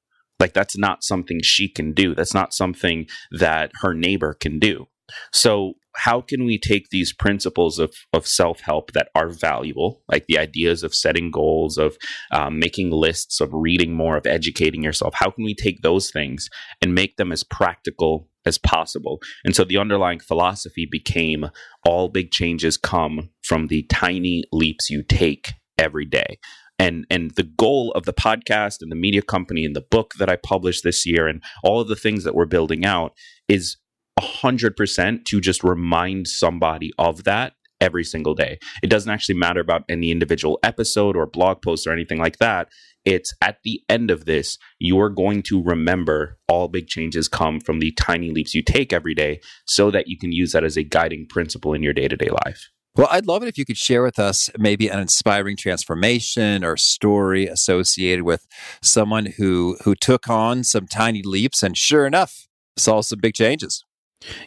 Like 0.41 0.55
that's 0.55 0.77
not 0.77 1.05
something 1.05 1.41
she 1.43 1.69
can 1.69 1.93
do. 1.93 2.15
That's 2.15 2.35
not 2.35 2.55
something 2.55 3.07
that 3.31 3.71
her 3.83 3.95
neighbor 3.95 4.35
can 4.35 4.59
do. 4.59 4.87
So 5.33 5.75
how 5.97 6.21
can 6.21 6.45
we 6.45 6.59
take 6.59 6.89
these 6.89 7.13
principles 7.13 7.79
of, 7.79 7.95
of 8.13 8.27
self-help 8.27 8.93
that 8.93 9.09
are 9.15 9.29
valuable 9.29 10.03
like 10.11 10.27
the 10.27 10.39
ideas 10.39 10.83
of 10.83 10.95
setting 10.95 11.31
goals 11.31 11.79
of 11.79 11.97
um, 12.33 12.59
making 12.59 12.91
lists 12.91 13.41
of 13.41 13.53
reading 13.53 13.95
more 13.95 14.17
of 14.17 14.27
educating 14.27 14.83
yourself 14.83 15.15
how 15.15 15.31
can 15.31 15.45
we 15.45 15.55
take 15.55 15.83
those 15.83 16.11
things 16.11 16.49
and 16.81 16.95
make 16.95 17.17
them 17.17 17.33
as 17.33 17.43
practical 17.43 18.29
as 18.47 18.57
possible 18.57 19.19
and 19.45 19.55
so 19.55 19.65
the 19.65 19.79
underlying 19.79 20.21
philosophy 20.21 20.87
became 20.91 21.51
all 21.85 22.09
big 22.09 22.31
changes 22.31 22.77
come 22.77 23.31
from 23.43 23.67
the 23.67 23.83
tiny 23.85 24.45
leaps 24.53 24.91
you 24.91 25.03
take 25.03 25.55
every 25.77 26.07
day 26.07 26.39
and 26.81 27.05
and 27.11 27.33
the 27.33 27.45
goal 27.45 27.93
of 27.93 28.07
the 28.07 28.13
podcast 28.13 28.79
and 28.81 28.91
the 28.91 28.97
media 28.97 29.23
company 29.23 29.65
and 29.65 29.77
the 29.77 29.83
book 29.83 30.15
that 30.19 30.31
I 30.31 30.37
published 30.37 30.83
this 30.83 31.07
year 31.07 31.29
and 31.29 31.43
all 31.63 31.81
of 31.81 31.89
the 31.89 31.95
things 31.95 32.25
that 32.25 32.35
we're 32.35 32.47
building 32.47 32.85
out 32.85 33.13
is 33.49 33.77
100% 34.19 35.25
to 35.27 35.41
just 35.41 35.63
remind 35.63 36.27
somebody 36.27 36.91
of 36.99 37.25
that 37.25 37.53
every 37.81 38.05
single 38.05 38.35
day. 38.35 38.59
It 38.83 38.89
doesn't 38.91 39.11
actually 39.11 39.37
matter 39.37 39.61
about 39.61 39.85
any 39.89 40.11
individual 40.11 40.59
episode 40.63 41.17
or 41.17 41.27
blog 41.27 41.63
post 41.63 41.87
or 41.87 41.93
anything 41.93 42.19
like 42.19 42.39
that. 42.39 42.69
It's 43.05 43.33
at 43.41 43.59
the 43.65 43.83
end 43.89 44.11
of 44.11 44.27
this, 44.27 44.59
you're 44.79 45.09
going 45.09 45.43
to 45.45 45.63
remember 45.63 46.39
all 46.49 46.69
big 46.69 46.87
changes 46.87 47.29
come 47.29 47.61
from 47.61 47.79
the 47.79 47.93
tiny 47.93 48.31
leaps 48.31 48.55
you 48.55 48.63
take 48.63 48.93
every 48.93 49.15
day 49.15 49.41
so 49.67 49.91
that 49.91 50.09
you 50.09 50.19
can 50.19 50.33
use 50.33 50.53
that 50.53 50.65
as 50.65 50.77
a 50.77 50.83
guiding 50.83 51.27
principle 51.29 51.73
in 51.73 51.83
your 51.83 51.95
day 51.95 52.09
to 52.09 52.17
day 52.17 52.29
life. 52.45 52.69
Well, 52.97 53.09
I'd 53.11 53.27
love 53.27 53.43
it 53.43 53.49
if 53.49 53.57
you 53.57 53.65
could 53.65 53.77
share 53.77 54.03
with 54.03 54.19
us 54.19 54.51
maybe 54.59 54.89
an 54.89 54.99
inspiring 54.99 55.57
transformation 55.57 56.65
or 56.65 56.77
story 56.77 57.47
associated 57.47 58.25
with 58.25 58.47
someone 58.83 59.27
who 59.27 59.77
who 59.85 59.95
took 59.95 60.29
on 60.29 60.65
some 60.65 60.87
tiny 60.87 61.23
leaps 61.23 61.63
and 61.63 61.77
sure 61.77 62.07
enough 62.07 62.49
saw 62.77 63.01
some 63.01 63.21
big 63.21 63.35
changes. 63.35 63.85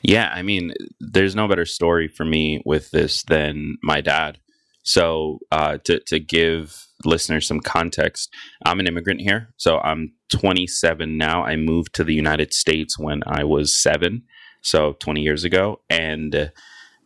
Yeah, 0.02 0.30
I 0.34 0.44
mean, 0.44 0.74
there's 1.00 1.36
no 1.36 1.48
better 1.48 1.66
story 1.66 2.08
for 2.08 2.26
me 2.26 2.62
with 2.66 2.92
this 2.92 3.24
than 3.24 3.78
my 3.82 4.02
dad. 4.02 4.40
So, 4.84 5.40
uh, 5.52 5.78
to 5.86 6.02
to 6.08 6.20
give 6.20 6.86
listeners 7.06 7.48
some 7.48 7.62
context, 7.62 8.30
I'm 8.66 8.80
an 8.80 8.88
immigrant 8.88 9.22
here. 9.22 9.50
So 9.58 9.80
I'm 9.80 10.14
27 10.32 11.18
now. 11.18 11.44
I 11.44 11.56
moved 11.56 11.96
to 11.96 12.04
the 12.04 12.14
United 12.14 12.54
States 12.54 13.00
when 13.00 13.24
I 13.26 13.46
was 13.46 13.74
seven, 13.74 14.24
so 14.62 14.94
20 15.00 15.22
years 15.22 15.44
ago, 15.44 15.82
and 15.90 16.52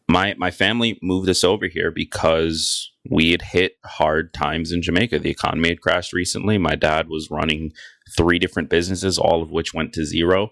my 0.07 0.35
my 0.37 0.51
family 0.51 0.97
moved 1.01 1.29
us 1.29 1.43
over 1.43 1.67
here 1.67 1.91
because 1.91 2.91
we 3.09 3.31
had 3.31 3.41
hit 3.41 3.73
hard 3.85 4.33
times 4.33 4.71
in 4.71 4.81
Jamaica. 4.81 5.19
The 5.19 5.29
economy 5.29 5.69
had 5.69 5.81
crashed 5.81 6.13
recently. 6.13 6.57
My 6.57 6.75
dad 6.75 7.07
was 7.09 7.29
running 7.31 7.71
three 8.15 8.39
different 8.39 8.69
businesses, 8.69 9.17
all 9.17 9.41
of 9.41 9.51
which 9.51 9.73
went 9.73 9.93
to 9.93 10.05
zero. 10.05 10.49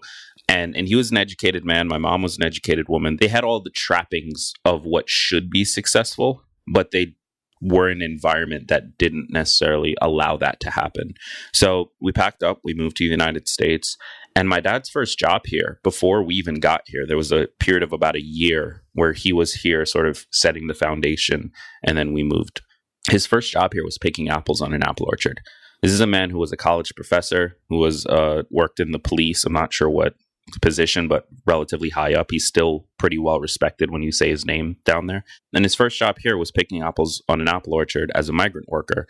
And 0.48 0.76
and 0.76 0.86
he 0.86 0.94
was 0.94 1.10
an 1.10 1.16
educated 1.16 1.64
man. 1.64 1.88
My 1.88 1.98
mom 1.98 2.22
was 2.22 2.36
an 2.36 2.44
educated 2.44 2.88
woman. 2.88 3.16
They 3.20 3.28
had 3.28 3.44
all 3.44 3.60
the 3.60 3.70
trappings 3.70 4.52
of 4.64 4.84
what 4.84 5.08
should 5.08 5.50
be 5.50 5.64
successful, 5.64 6.42
but 6.66 6.90
they 6.90 7.14
were 7.60 7.88
an 7.88 8.02
environment 8.02 8.68
that 8.68 8.98
didn't 8.98 9.28
necessarily 9.30 9.96
allow 10.02 10.36
that 10.36 10.60
to 10.60 10.70
happen. 10.70 11.14
So 11.52 11.90
we 12.00 12.12
packed 12.12 12.42
up, 12.42 12.60
we 12.62 12.74
moved 12.74 12.96
to 12.96 13.04
the 13.04 13.10
United 13.10 13.48
States, 13.48 13.96
and 14.34 14.48
my 14.48 14.60
dad's 14.60 14.90
first 14.90 15.18
job 15.18 15.42
here, 15.46 15.80
before 15.82 16.22
we 16.22 16.34
even 16.34 16.60
got 16.60 16.82
here, 16.84 17.06
there 17.06 17.16
was 17.16 17.32
a 17.32 17.48
period 17.58 17.82
of 17.82 17.94
about 17.94 18.16
a 18.16 18.22
year 18.22 18.82
where 18.92 19.14
he 19.14 19.32
was 19.32 19.54
here 19.54 19.86
sort 19.86 20.06
of 20.06 20.26
setting 20.30 20.66
the 20.66 20.74
foundation, 20.74 21.50
and 21.82 21.96
then 21.96 22.12
we 22.12 22.22
moved. 22.22 22.60
His 23.08 23.24
first 23.24 23.50
job 23.50 23.72
here 23.72 23.84
was 23.84 23.96
picking 23.98 24.28
apples 24.28 24.60
on 24.60 24.74
an 24.74 24.82
apple 24.82 25.06
orchard. 25.06 25.40
This 25.80 25.92
is 25.92 26.00
a 26.00 26.06
man 26.06 26.28
who 26.28 26.38
was 26.38 26.52
a 26.52 26.56
college 26.56 26.92
professor, 26.94 27.56
who 27.70 27.78
was 27.78 28.04
uh, 28.06 28.42
worked 28.50 28.78
in 28.78 28.90
the 28.90 28.98
police. 28.98 29.44
I'm 29.44 29.52
not 29.54 29.72
sure 29.72 29.88
what 29.88 30.14
position, 30.62 31.08
but 31.08 31.26
relatively 31.44 31.90
high 31.90 32.14
up. 32.14 32.30
He's 32.30 32.46
still 32.46 32.86
pretty 32.98 33.18
well 33.18 33.40
respected 33.40 33.90
when 33.90 34.02
you 34.02 34.12
say 34.12 34.30
his 34.30 34.46
name 34.46 34.76
down 34.84 35.06
there. 35.06 35.24
And 35.52 35.64
his 35.64 35.74
first 35.74 35.98
job 35.98 36.18
here 36.20 36.36
was 36.36 36.52
picking 36.52 36.82
apples 36.82 37.22
on 37.28 37.40
an 37.40 37.48
apple 37.48 37.74
orchard 37.74 38.12
as 38.14 38.28
a 38.28 38.32
migrant 38.32 38.68
worker. 38.68 39.06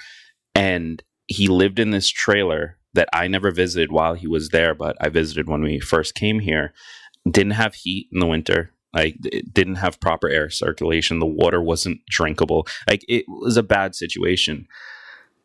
And 0.55 1.03
he 1.27 1.49
lived 1.49 1.79
in 1.79 1.91
this 1.91 2.09
trailer 2.09 2.79
that 2.95 3.09
I 3.13 3.29
never 3.29 3.51
visited 3.51 3.93
while 3.93 4.15
he 4.15 4.27
was 4.27 4.49
there, 4.51 4.75
but 4.75 4.97
I 5.01 5.09
visited 5.09 5.49
when 5.49 5.63
we 5.63 5.81
first 5.81 6.15
came 6.15 6.41
here. 6.41 6.73
Didn't 7.31 7.53
have 7.53 7.75
heat 7.75 8.09
in 8.13 8.21
the 8.21 8.27
winter. 8.27 8.73
Like 8.95 9.17
it 9.25 9.53
didn't 9.53 9.75
have 9.77 10.01
proper 10.01 10.29
air 10.29 10.49
circulation. 10.49 11.19
The 11.19 11.27
water 11.27 11.61
wasn't 11.61 12.01
drinkable. 12.09 12.67
Like 12.89 13.05
it 13.09 13.27
was 13.29 13.59
a 13.59 13.63
bad 13.63 13.95
situation. 13.95 14.67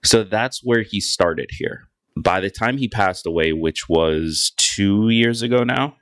So 0.03 0.23
that's 0.23 0.63
where 0.63 0.83
he 0.83 1.01
started 1.01 1.49
here 1.51 1.89
by 2.15 2.39
the 2.39 2.49
time 2.49 2.77
he 2.77 2.87
passed 2.87 3.25
away, 3.25 3.53
which 3.53 3.87
was 3.87 4.51
two 4.57 5.09
years 5.09 5.41
ago 5.41 5.63
now, 5.63 5.95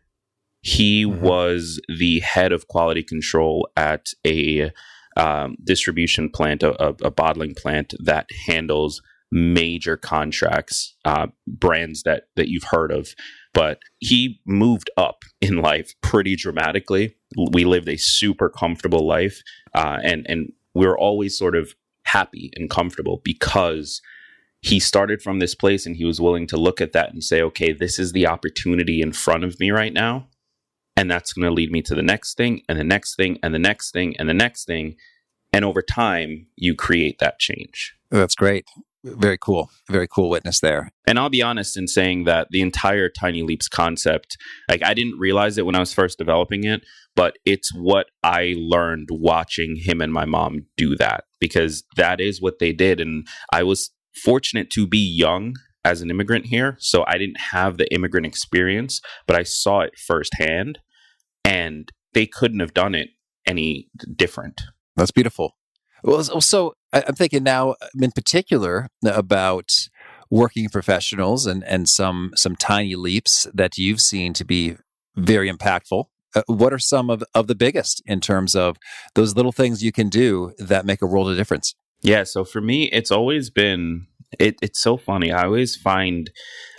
he 0.62 1.06
mm-hmm. 1.06 1.22
was 1.22 1.82
the 1.88 2.20
head 2.20 2.52
of 2.52 2.68
quality 2.68 3.04
control 3.04 3.70
at 3.78 4.08
a 4.26 4.72
um, 5.18 5.56
distribution 5.64 6.30
plant, 6.30 6.64
a, 6.64 6.96
a, 7.04 7.12
bottling 7.12 7.54
plant 7.54 7.94
that 8.00 8.28
handles 8.48 9.02
major 9.32 9.98
contracts, 9.98 10.96
uh, 11.06 11.28
brands 11.48 12.04
that 12.04 12.24
that 12.36 12.50
you've 12.50 12.64
heard 12.64 12.92
of. 12.92 13.10
But 13.54 13.80
he 14.00 14.40
moved 14.46 14.90
up 14.98 15.24
in 15.42 15.58
life 15.58 15.94
pretty 16.02 16.36
dramatically. 16.36 17.16
We 17.52 17.66
lived 17.66 17.90
a 17.90 17.98
super 17.98 18.50
comfortable 18.50 19.08
life, 19.08 19.42
uh, 19.74 20.00
and 20.04 20.26
and 20.30 20.52
we 20.74 20.86
were 20.86 20.98
always 20.98 21.38
sort 21.38 21.56
of 21.56 21.74
happy 22.04 22.52
and 22.56 22.70
comfortable 22.70 23.22
because 23.24 24.02
he 24.62 24.80
started 24.80 25.22
from 25.22 25.40
this 25.40 25.56
place 25.56 25.86
and 25.86 25.96
he 25.96 26.06
was 26.06 26.20
willing 26.20 26.48
to 26.48 26.58
look 26.58 26.82
at 26.82 26.92
that 26.94 27.12
and 27.12 27.24
say, 27.24 27.42
okay, 27.42 27.72
this 27.72 27.98
is 27.98 28.12
the 28.12 28.28
opportunity 28.28 29.02
in 29.02 29.14
front 29.14 29.44
of 29.44 29.60
me 29.60 29.72
right 29.72 29.94
now. 29.94 30.28
And 30.98 31.10
that's 31.10 31.32
going 31.32 31.46
to 31.46 31.54
lead 31.54 31.72
me 31.72 31.82
to 31.84 31.96
the 31.96 32.04
next 32.04 32.36
thing 32.36 32.62
and 32.68 32.78
the 32.78 32.84
next 32.84 33.16
thing 33.16 33.40
and 33.42 33.54
the 33.54 33.60
next 33.60 33.92
thing 33.92 34.16
and 34.18 34.28
the 34.28 34.34
next 34.34 34.66
thing. 34.66 34.96
And 35.54 35.64
over 35.64 35.82
time, 35.82 36.48
you 36.58 36.76
create 36.76 37.20
that 37.20 37.40
change. 37.40 37.96
That's 38.12 38.36
great. 38.36 38.68
Very 39.04 39.38
cool. 39.38 39.70
Very 39.90 40.10
cool 40.10 40.30
witness 40.30 40.60
there. 40.60 40.92
And 41.08 41.18
I'll 41.18 41.30
be 41.30 41.42
honest 41.42 41.78
in 41.78 41.88
saying 41.88 42.26
that 42.26 42.50
the 42.52 42.62
entire 42.62 43.08
Tiny 43.08 43.44
Leaps 43.44 43.70
concept, 43.70 44.38
like 44.68 44.84
I 44.84 44.94
didn't 44.94 45.18
realize 45.18 45.58
it 45.58 45.66
when 45.66 45.76
I 45.76 45.80
was 45.80 45.94
first 45.94 46.18
developing 46.18 46.66
it, 46.66 46.82
but 47.16 47.38
it's 47.46 47.74
what 47.74 48.08
I 48.24 48.56
learned 48.58 49.08
watching 49.10 49.78
him 49.78 50.02
and 50.02 50.12
my 50.12 50.26
mom 50.26 50.66
do 50.76 50.98
that 50.98 51.24
because 51.40 51.84
that 51.96 52.20
is 52.20 52.42
what 52.42 52.60
they 52.60 52.74
did. 52.74 53.00
And 53.00 53.26
I 53.54 53.64
was 53.64 53.90
fortunate 54.24 54.70
to 54.72 54.88
be 54.88 55.00
young 55.00 55.56
as 55.86 56.02
an 56.02 56.10
immigrant 56.10 56.48
here. 56.48 56.76
So 56.80 57.04
I 57.08 57.18
didn't 57.18 57.40
have 57.52 57.78
the 57.78 57.92
immigrant 57.94 58.26
experience, 58.26 59.02
but 59.28 59.38
I 59.38 59.44
saw 59.44 59.82
it 59.82 59.98
firsthand. 59.98 60.80
And 61.46 61.92
they 62.14 62.26
couldn't 62.26 62.60
have 62.60 62.74
done 62.74 62.96
it 62.96 63.10
any 63.46 63.90
different. 64.16 64.62
That's 64.96 65.12
beautiful. 65.12 65.56
Well, 66.04 66.24
so 66.24 66.74
I'm 66.94 67.16
thinking 67.16 67.44
now, 67.44 67.76
in 68.00 68.12
particular, 68.12 68.90
about 69.06 69.72
working 70.30 70.70
professionals 70.70 71.46
and 71.46 71.64
and 71.64 71.90
some 71.90 72.32
some 72.36 72.56
tiny 72.56 72.96
leaps 72.96 73.48
that 73.54 73.78
you've 73.78 74.02
seen 74.02 74.34
to 74.34 74.46
be 74.46 74.78
very 75.16 75.52
impactful. 75.52 76.06
Uh, 76.36 76.44
what 76.48 76.72
are 76.72 76.80
some 76.80 77.10
of 77.10 77.24
of 77.34 77.48
the 77.48 77.56
biggest 77.56 78.02
in 78.06 78.22
terms 78.22 78.56
of 78.56 78.78
those 79.16 79.36
little 79.36 79.52
things 79.52 79.84
you 79.84 79.92
can 79.92 80.10
do 80.10 80.54
that 80.60 80.86
make 80.86 81.02
a 81.02 81.08
world 81.08 81.30
of 81.30 81.38
difference? 81.38 81.76
Yeah. 82.02 82.24
So 82.24 82.44
for 82.44 82.62
me, 82.62 82.90
it's 82.92 83.12
always 83.12 83.50
been 83.50 84.08
it, 84.38 84.58
it's 84.62 84.82
so 84.82 84.98
funny. 84.98 85.32
I 85.32 85.46
always 85.46 85.76
find, 85.76 86.30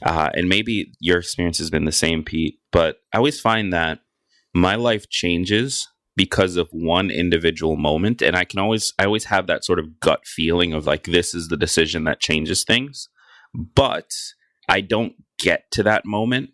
uh, 0.04 0.30
and 0.34 0.48
maybe 0.48 0.92
your 1.00 1.18
experience 1.18 1.58
has 1.58 1.70
been 1.70 1.84
the 1.84 1.92
same, 1.92 2.22
Pete, 2.22 2.58
but 2.70 2.98
I 3.12 3.18
always 3.18 3.40
find 3.40 3.72
that 3.72 4.00
my 4.54 4.76
life 4.76 5.08
changes 5.08 5.88
because 6.16 6.56
of 6.56 6.68
one 6.70 7.10
individual 7.10 7.76
moment, 7.76 8.20
and 8.20 8.36
I 8.36 8.44
can 8.44 8.58
always, 8.58 8.92
I 8.98 9.06
always 9.06 9.24
have 9.24 9.46
that 9.46 9.64
sort 9.64 9.78
of 9.78 10.00
gut 10.00 10.26
feeling 10.26 10.72
of 10.72 10.86
like 10.86 11.04
this 11.04 11.34
is 11.34 11.48
the 11.48 11.56
decision 11.56 12.04
that 12.04 12.20
changes 12.20 12.64
things, 12.64 13.08
but 13.54 14.10
I 14.68 14.80
don't 14.80 15.14
get 15.38 15.64
to 15.72 15.82
that 15.84 16.04
moment 16.04 16.50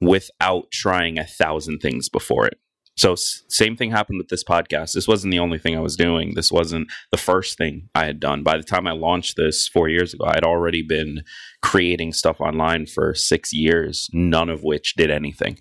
without 0.00 0.70
trying 0.72 1.18
a 1.18 1.24
thousand 1.24 1.78
things 1.78 2.08
before 2.08 2.46
it. 2.46 2.58
So 2.96 3.14
same 3.16 3.76
thing 3.76 3.90
happened 3.90 4.18
with 4.18 4.28
this 4.28 4.44
podcast. 4.44 4.92
This 4.92 5.08
wasn't 5.08 5.32
the 5.32 5.40
only 5.40 5.58
thing 5.58 5.76
I 5.76 5.80
was 5.80 5.96
doing. 5.96 6.34
This 6.34 6.52
wasn't 6.52 6.88
the 7.10 7.16
first 7.16 7.58
thing 7.58 7.88
I 7.94 8.04
had 8.04 8.20
done. 8.20 8.42
By 8.42 8.56
the 8.56 8.62
time 8.62 8.86
I 8.86 8.92
launched 8.92 9.36
this 9.36 9.66
4 9.68 9.88
years 9.88 10.14
ago, 10.14 10.26
I 10.26 10.34
had 10.34 10.44
already 10.44 10.82
been 10.82 11.22
creating 11.60 12.12
stuff 12.12 12.40
online 12.40 12.86
for 12.86 13.14
6 13.14 13.52
years, 13.52 14.08
none 14.12 14.48
of 14.48 14.62
which 14.62 14.94
did 14.94 15.10
anything. 15.10 15.58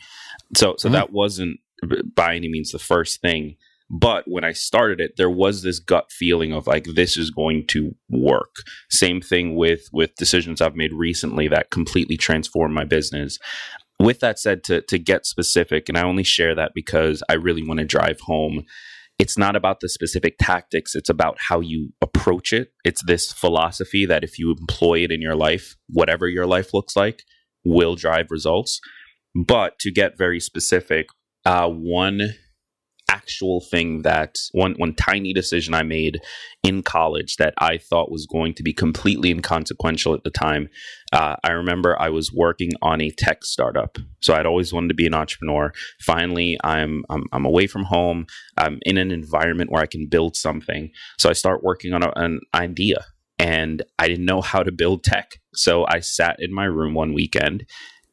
So 0.56 0.76
so 0.78 0.88
mm-hmm. 0.88 0.94
that 0.94 1.12
wasn't 1.12 1.60
by 2.16 2.36
any 2.36 2.48
means 2.48 2.72
the 2.72 2.80
first 2.80 3.20
thing, 3.22 3.58
but 3.90 4.24
when 4.28 4.44
I 4.44 4.54
started 4.54 5.02
it, 5.02 5.18
there 5.18 5.30
was 5.30 5.62
this 5.62 5.80
gut 5.80 6.12
feeling 6.12 6.54
of 6.54 6.66
like 6.66 6.86
this 6.86 7.18
is 7.18 7.30
going 7.30 7.68
to 7.68 7.94
work. 8.10 8.56
Same 8.90 9.22
thing 9.22 9.56
with 9.56 9.90
with 9.92 10.16
decisions 10.16 10.62
I've 10.62 10.76
made 10.76 10.94
recently 10.94 11.48
that 11.50 11.72
completely 11.72 12.18
transformed 12.18 12.74
my 12.74 12.86
business 12.86 13.40
with 14.00 14.20
that 14.20 14.40
said, 14.40 14.64
to 14.66 14.82
to 14.82 15.00
get 15.00 15.26
specific, 15.26 15.90
and 15.90 15.98
I 15.98 16.04
only 16.04 16.24
share 16.24 16.56
that 16.56 16.72
because 16.74 17.24
I 17.30 17.34
really 17.34 17.66
want 17.66 17.80
to 17.80 17.86
drive 17.86 18.20
home. 18.22 18.64
It's 19.20 19.38
not 19.38 19.56
about 19.56 19.80
the 19.80 19.90
specific 19.90 20.36
tactics, 20.40 20.96
it's 20.96 21.10
about 21.10 21.38
how 21.40 21.60
you 21.60 21.94
approach 22.02 22.52
it. 22.52 22.74
It's 22.84 23.04
this 23.06 23.32
philosophy 23.32 24.06
that 24.08 24.24
if 24.24 24.40
you 24.40 24.52
employ 24.52 25.04
it 25.04 25.12
in 25.12 25.22
your 25.22 25.36
life, 25.36 25.76
whatever 25.88 26.28
your 26.28 26.48
life 26.48 26.74
looks 26.74 26.96
like, 26.96 27.22
will 27.64 27.96
drive 27.96 28.28
results. 28.32 28.80
But 29.36 29.78
to 29.80 29.92
get 29.92 30.18
very 30.18 30.40
specific, 30.40 31.08
uh, 31.46 31.70
one 31.70 32.34
actual 33.14 33.62
thing 33.62 34.02
that 34.02 34.36
one 34.54 34.74
one 34.78 34.96
tiny 34.96 35.34
decision 35.34 35.74
I 35.74 35.84
made 35.84 36.20
in 36.64 36.82
college 36.82 37.36
that 37.38 37.54
I 37.60 37.78
thought 37.78 38.12
was 38.12 38.26
going 38.26 38.54
to 38.56 38.64
be 38.64 38.74
completely 38.74 39.30
inconsequential 39.30 40.14
at 40.14 40.24
the 40.24 40.32
time. 40.32 40.70
Uh, 41.12 41.36
I 41.44 41.52
remember 41.52 41.96
I 42.00 42.10
was 42.10 42.32
working 42.34 42.72
on 42.82 43.02
a 43.02 43.12
tech 43.12 43.46
startup, 43.46 43.98
so 44.22 44.34
I'd 44.34 44.48
always 44.48 44.74
wanted 44.74 44.88
to 44.90 44.96
be 44.96 45.06
an 45.06 45.14
entrepreneur. 45.14 45.72
Finally, 46.02 46.58
I'm 46.64 47.04
I'm, 47.10 47.24
I'm 47.32 47.46
away 47.46 47.68
from 47.68 47.84
home. 47.84 48.26
I'm 48.58 48.80
in 48.82 48.98
an 48.98 49.12
environment 49.12 49.72
where 49.72 49.84
I 49.84 49.88
can 49.96 50.08
build 50.08 50.36
something. 50.36 50.90
So 51.20 51.30
I 51.30 51.34
start 51.34 51.64
working 51.64 51.94
on 51.94 52.04
a, 52.04 52.12
an 52.16 52.40
idea, 52.56 53.06
and 53.38 53.84
I 54.00 54.08
didn't 54.08 54.26
know 54.26 54.42
how 54.42 54.64
to 54.64 54.72
build 54.72 55.04
tech. 55.04 55.28
So 55.54 55.86
I 55.88 56.00
sat 56.00 56.38
in 56.40 56.52
my 56.52 56.66
room 56.66 56.96
one 56.96 57.14
weekend 57.14 57.66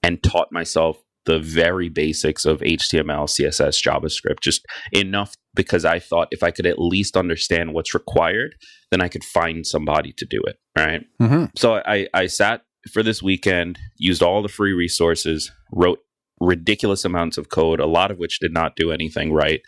and 0.02 0.22
taught 0.22 0.52
myself 0.52 0.96
the 1.30 1.38
very 1.38 1.88
basics 1.88 2.44
of 2.44 2.58
HTML, 2.58 3.28
CSS, 3.28 3.80
JavaScript, 3.80 4.40
just 4.42 4.66
enough 4.92 5.32
because 5.54 5.84
I 5.84 6.00
thought 6.00 6.26
if 6.32 6.42
I 6.42 6.50
could 6.50 6.66
at 6.66 6.80
least 6.80 7.16
understand 7.16 7.72
what's 7.72 7.94
required, 7.94 8.56
then 8.90 9.00
I 9.00 9.06
could 9.06 9.22
find 9.22 9.64
somebody 9.64 10.12
to 10.16 10.26
do 10.28 10.40
it. 10.48 10.56
Right. 10.76 11.02
Mm-hmm. 11.22 11.44
So 11.56 11.82
I, 11.86 12.08
I 12.12 12.26
sat 12.26 12.62
for 12.92 13.04
this 13.04 13.22
weekend, 13.22 13.78
used 13.96 14.24
all 14.24 14.42
the 14.42 14.48
free 14.48 14.72
resources, 14.72 15.52
wrote 15.72 16.00
ridiculous 16.40 17.04
amounts 17.04 17.38
of 17.38 17.48
code, 17.48 17.78
a 17.78 17.86
lot 17.86 18.10
of 18.10 18.18
which 18.18 18.40
did 18.40 18.52
not 18.52 18.74
do 18.74 18.90
anything 18.90 19.32
right 19.32 19.60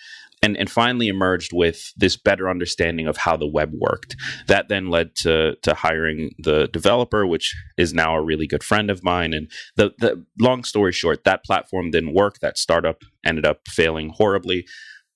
and, 0.42 0.56
and 0.56 0.68
finally 0.68 1.08
emerged 1.08 1.52
with 1.52 1.92
this 1.96 2.16
better 2.16 2.50
understanding 2.50 3.06
of 3.06 3.16
how 3.16 3.36
the 3.36 3.46
web 3.46 3.70
worked. 3.72 4.16
That 4.48 4.68
then 4.68 4.88
led 4.88 5.14
to 5.16 5.56
to 5.62 5.74
hiring 5.74 6.32
the 6.38 6.68
developer, 6.72 7.26
which 7.26 7.54
is 7.78 7.94
now 7.94 8.16
a 8.16 8.22
really 8.22 8.46
good 8.46 8.64
friend 8.64 8.90
of 8.90 9.04
mine. 9.04 9.32
And 9.32 9.50
the 9.76 9.92
the 9.98 10.24
long 10.40 10.64
story 10.64 10.92
short, 10.92 11.24
that 11.24 11.44
platform 11.44 11.90
didn't 11.90 12.14
work. 12.14 12.40
That 12.40 12.58
startup 12.58 13.02
ended 13.24 13.46
up 13.46 13.60
failing 13.68 14.10
horribly. 14.10 14.66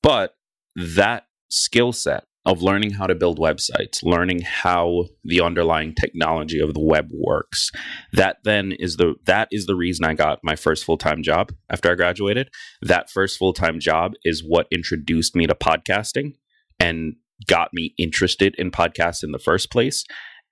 But 0.03 0.37
that 0.77 1.27
skill 1.49 1.93
set 1.93 2.25
of 2.47 2.63
learning 2.63 2.93
how 2.93 3.09
to 3.09 3.15
build 3.15 3.41
websites, 3.41 4.05
learning 4.05 4.41
how 4.43 5.05
the 5.25 5.41
underlying 5.41 5.93
technology 5.93 6.61
of 6.61 6.73
the 6.73 6.81
web 6.81 7.09
works. 7.13 7.73
That 8.13 8.37
then 8.45 8.73
is 8.79 8.97
the 8.97 9.17
that 9.27 9.49
is 9.51 9.67
the 9.67 9.75
reason 9.75 10.05
I 10.05 10.15
got 10.15 10.39
my 10.45 10.55
first 10.55 10.85
full-time 10.85 11.23
job 11.23 11.53
after 11.69 11.91
I 11.91 11.97
graduated. 11.97 12.49
That 12.81 13.11
first 13.11 13.37
full-time 13.37 13.81
job 13.81 14.13
is 14.23 14.45
what 14.47 14.69
introduced 14.73 15.35
me 15.35 15.47
to 15.47 15.55
podcasting 15.57 16.35
and 16.79 17.15
got 17.47 17.71
me 17.75 17.95
interested 17.99 18.55
in 18.57 18.71
podcasts 18.71 19.25
in 19.25 19.33
the 19.33 19.41
first 19.41 19.71
place. 19.71 20.05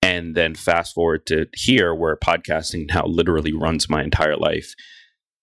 And 0.02 0.34
then 0.34 0.54
fast 0.54 0.94
forward 0.94 1.24
to 1.26 1.46
here 1.54 1.94
where 1.94 2.16
podcasting 2.16 2.86
now 2.94 3.04
literally 3.06 3.52
runs 3.52 3.88
my 3.88 4.02
entire 4.02 4.36
life. 4.36 4.74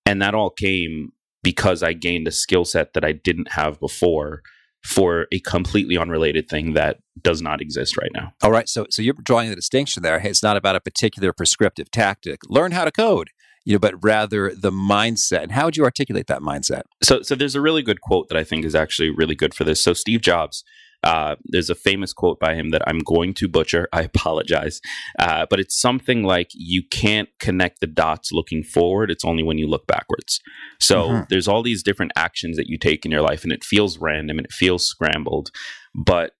And 0.05 0.21
that 0.21 0.35
all 0.35 0.49
came 0.49 1.13
because 1.43 1.81
I 1.81 1.93
gained 1.93 2.27
a 2.27 2.31
skill 2.31 2.65
set 2.65 2.93
that 2.93 3.05
I 3.05 3.13
didn't 3.13 3.53
have 3.53 3.79
before 3.79 4.41
for 4.83 5.27
a 5.31 5.39
completely 5.39 5.97
unrelated 5.97 6.49
thing 6.49 6.73
that 6.73 6.99
does 7.21 7.41
not 7.41 7.61
exist 7.61 7.97
right 7.97 8.11
now. 8.13 8.33
All 8.41 8.51
right. 8.51 8.67
So, 8.67 8.87
so 8.89 9.01
you're 9.01 9.13
drawing 9.13 9.49
the 9.49 9.55
distinction 9.55 10.03
there. 10.03 10.17
It's 10.17 10.41
not 10.41 10.57
about 10.57 10.75
a 10.75 10.79
particular 10.79 11.33
prescriptive 11.33 11.91
tactic. 11.91 12.39
Learn 12.49 12.71
how 12.71 12.85
to 12.85 12.91
code, 12.91 13.29
you 13.63 13.73
know, 13.73 13.79
but 13.79 14.03
rather 14.03 14.53
the 14.55 14.71
mindset. 14.71 15.43
And 15.43 15.51
how 15.51 15.65
would 15.65 15.77
you 15.77 15.83
articulate 15.83 16.27
that 16.27 16.41
mindset? 16.41 16.83
So, 17.03 17.21
so 17.21 17.35
there's 17.35 17.55
a 17.55 17.61
really 17.61 17.83
good 17.83 18.01
quote 18.01 18.27
that 18.29 18.37
I 18.37 18.43
think 18.43 18.65
is 18.65 18.75
actually 18.75 19.11
really 19.11 19.35
good 19.35 19.53
for 19.53 19.63
this. 19.63 19.79
So, 19.79 19.93
Steve 19.93 20.21
Jobs 20.21 20.63
uh, 21.03 21.35
there's 21.45 21.69
a 21.69 21.75
famous 21.75 22.13
quote 22.13 22.39
by 22.39 22.53
him 22.53 22.69
that 22.69 22.81
I'm 22.87 22.99
going 22.99 23.33
to 23.35 23.47
butcher. 23.47 23.87
I 23.93 24.01
apologize. 24.01 24.81
Uh, 25.19 25.45
but 25.49 25.59
it's 25.59 25.79
something 25.79 26.23
like, 26.23 26.49
you 26.53 26.83
can't 26.89 27.29
connect 27.39 27.81
the 27.81 27.87
dots 27.87 28.31
looking 28.31 28.63
forward. 28.63 29.11
It's 29.11 29.25
only 29.25 29.43
when 29.43 29.57
you 29.57 29.67
look 29.67 29.87
backwards. 29.87 30.39
So 30.79 31.03
mm-hmm. 31.03 31.23
there's 31.29 31.47
all 31.47 31.63
these 31.63 31.83
different 31.83 32.11
actions 32.15 32.57
that 32.57 32.67
you 32.67 32.77
take 32.77 33.05
in 33.05 33.11
your 33.11 33.21
life, 33.21 33.43
and 33.43 33.51
it 33.51 33.63
feels 33.63 33.97
random 33.97 34.37
and 34.37 34.45
it 34.45 34.53
feels 34.53 34.85
scrambled. 34.85 35.51
But 35.95 36.31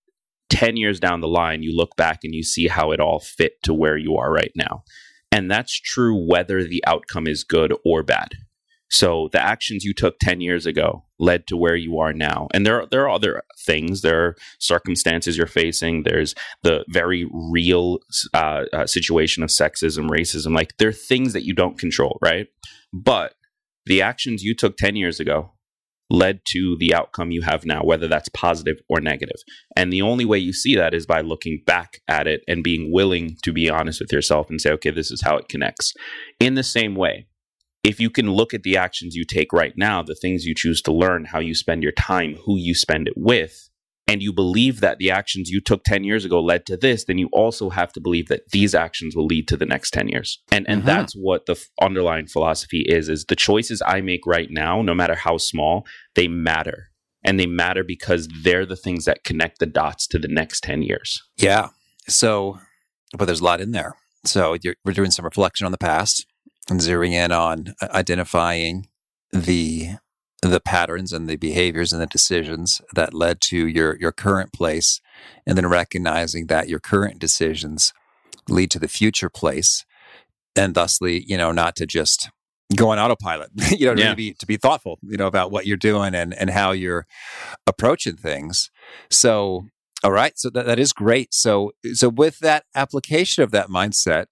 10 0.50 0.78
years 0.78 1.00
down 1.00 1.22
the 1.22 1.28
line, 1.28 1.64
you 1.64 1.76
look 1.76 1.96
back 1.96 2.20
and 2.24 2.36
you 2.36 2.44
see 2.44 2.68
how 2.68 2.92
it 2.92 3.00
all 3.00 3.20
fit 3.20 3.54
to 3.64 3.74
where 3.74 3.98
you 3.98 4.18
are 4.18 4.32
right 4.32 4.52
now. 4.56 4.84
And 5.32 5.50
that's 5.50 5.80
true 5.80 6.28
whether 6.28 6.64
the 6.64 6.84
outcome 6.86 7.26
is 7.26 7.46
good 7.46 7.74
or 7.86 8.04
bad. 8.04 8.34
So 8.92 9.30
the 9.32 9.42
actions 9.42 9.86
you 9.86 9.94
took 9.94 10.20
10 10.20 10.42
years 10.42 10.66
ago 10.66 11.06
led 11.18 11.48
to 11.48 11.56
where 11.56 11.76
you 11.76 12.00
are 12.00 12.14
now. 12.14 12.50
And 12.54 12.66
there 12.66 12.82
are, 12.82 12.88
there 12.88 13.04
are 13.04 13.10
other 13.10 13.42
things. 13.66 14.02
There 14.02 14.26
are 14.26 14.36
circumstances 14.60 15.38
you're 15.38 15.48
facing. 15.48 16.04
There's 16.04 16.36
the 16.64 16.84
very 16.90 17.30
real 17.32 18.00
uh, 18.34 18.66
uh, 18.74 18.86
situation 18.86 19.44
of 19.44 19.50
sexism, 19.50 20.10
racism. 20.10 20.54
Like 20.54 20.78
there 20.78 20.90
are 20.90 20.94
things 20.94 21.32
that 21.34 21.46
you 21.46 21.54
don't 21.54 21.80
control, 21.80 22.20
right? 22.22 22.48
But 22.92 23.36
the 23.86 24.02
actions 24.02 24.44
you 24.44 24.54
took 24.54 24.76
10 24.78 24.96
years 24.98 25.20
ago 25.20 25.54
led 26.10 26.42
to 26.46 26.76
the 26.78 26.94
outcome 26.94 27.32
you 27.32 27.42
have 27.42 27.66
now, 27.66 27.82
whether 27.84 28.08
that's 28.08 28.28
positive 28.30 28.82
or 28.90 29.00
negative. 29.00 29.38
And 29.78 29.94
the 29.94 30.02
only 30.02 30.26
way 30.26 30.38
you 30.38 30.52
see 30.52 30.76
that 30.76 30.94
is 30.94 31.06
by 31.06 31.22
looking 31.22 31.64
back 31.66 32.02
at 32.10 32.28
it 32.28 32.44
and 32.50 32.64
being 32.64 32.92
willing 32.92 33.38
to 33.44 33.54
be 33.54 33.70
honest 33.70 34.02
with 34.02 34.12
yourself 34.12 34.50
and 34.50 34.60
say, 34.60 34.72
okay, 34.72 34.90
this 34.90 35.10
is 35.10 35.22
how 35.22 35.38
it 35.38 35.48
connects. 35.48 35.94
In 36.42 36.56
the 36.56 36.64
same 36.64 36.96
way, 36.96 37.28
if 37.84 38.00
you 38.00 38.10
can 38.10 38.32
look 38.32 38.54
at 38.54 38.64
the 38.64 38.78
actions 38.78 39.16
you 39.16 39.26
take 39.26 39.52
right 39.52 39.74
now, 39.76 40.04
the 40.04 40.16
things 40.16 40.46
you 40.46 40.54
choose 40.56 40.82
to 40.84 40.92
learn, 40.92 41.26
how 41.26 41.40
you 41.40 41.56
spend 41.56 41.84
your 41.84 41.92
time, 41.92 42.38
who 42.46 42.58
you 42.58 42.76
spend 42.76 43.08
it 43.08 43.16
with, 43.18 43.70
and 44.08 44.22
you 44.22 44.34
believe 44.34 44.82
that 44.82 44.98
the 44.98 45.10
actions 45.10 45.50
you 45.50 45.62
took 45.62 45.84
10 45.84 46.04
years 46.04 46.26
ago 46.26 46.42
led 46.42 46.66
to 46.66 46.78
this, 46.78 47.06
then 47.06 47.18
you 47.18 47.30
also 47.32 47.70
have 47.70 47.94
to 47.94 48.02
believe 48.02 48.28
that 48.28 48.42
these 48.52 48.76
actions 48.76 49.16
will 49.16 49.26
lead 49.26 49.48
to 49.48 49.58
the 49.58 49.66
next 49.66 49.92
10 49.92 50.10
years. 50.10 50.42
And 50.52 50.68
and 50.68 50.80
mm-hmm. 50.80 50.88
that's 50.88 51.14
what 51.14 51.46
the 51.46 51.54
f- 51.54 51.70
underlying 51.82 52.28
philosophy 52.28 52.84
is 52.88 53.10
is 53.10 53.26
the 53.26 53.36
choices 53.36 53.82
I 53.86 54.02
make 54.02 54.26
right 54.26 54.50
now, 54.52 54.82
no 54.82 54.94
matter 54.94 55.16
how 55.16 55.38
small, 55.38 55.86
they 56.16 56.28
matter. 56.28 56.90
And 57.24 57.40
they 57.40 57.46
matter 57.46 57.84
because 57.84 58.28
they're 58.44 58.66
the 58.66 58.76
things 58.76 59.06
that 59.06 59.24
connect 59.24 59.60
the 59.60 59.68
dots 59.68 60.08
to 60.08 60.20
the 60.20 60.28
next 60.28 60.64
10 60.64 60.82
years. 60.82 61.22
Yeah. 61.38 61.70
So, 62.08 62.60
but 63.16 63.26
there's 63.26 63.42
a 63.42 63.46
lot 63.46 63.62
in 63.62 63.72
there. 63.72 63.96
So 64.26 64.58
we're 64.84 64.94
doing 64.94 65.12
some 65.12 65.26
reflection 65.26 65.66
on 65.66 65.72
the 65.72 65.78
past 65.78 66.26
and 66.70 66.80
zeroing 66.80 67.12
in 67.12 67.32
on 67.32 67.74
uh, 67.82 67.88
identifying 67.92 68.88
the 69.32 69.92
the 70.42 70.60
patterns 70.60 71.14
and 71.14 71.30
the 71.30 71.36
behaviors 71.36 71.94
and 71.94 72.02
the 72.02 72.08
decisions 72.08 72.82
that 72.94 73.14
led 73.14 73.40
to 73.42 73.68
your 73.68 73.98
your 74.00 74.12
current 74.12 74.52
place 74.52 75.00
and 75.46 75.58
then 75.58 75.68
recognizing 75.68 76.48
that 76.48 76.68
your 76.68 76.80
current 76.80 77.20
decisions 77.20 77.94
lead 78.50 78.72
to 78.72 78.80
the 78.80 78.88
future 78.88 79.30
place 79.30 79.86
and 80.56 80.74
thusly 80.74 81.24
you 81.28 81.38
know 81.38 81.52
not 81.52 81.76
to 81.76 81.86
just 81.86 82.30
go 82.76 82.90
on 82.90 83.00
autopilot 83.00 83.50
you 83.72 83.86
know 83.86 83.94
yeah. 83.94 84.10
to 84.10 84.16
be 84.16 84.34
to 84.34 84.46
be 84.46 84.58
thoughtful 84.58 84.98
you 85.04 85.18
know 85.18 85.28
about 85.28 85.52
what 85.52 85.66
you're 85.66 85.78
doing 85.78 86.16
and 86.16 86.34
and 86.34 86.50
how 86.50 86.72
you're 86.72 87.06
approaching 87.68 88.16
things 88.16 88.72
so 89.10 89.66
all 90.04 90.12
right 90.12 90.40
so 90.40 90.50
that, 90.50 90.66
that 90.66 90.80
is 90.80 90.92
great 90.92 91.34
so 91.34 91.72
so 91.94 92.10
with 92.10 92.40
that 92.40 92.66
application 92.76 93.44
of 93.44 93.52
that 93.52 93.68
mindset 93.68 94.26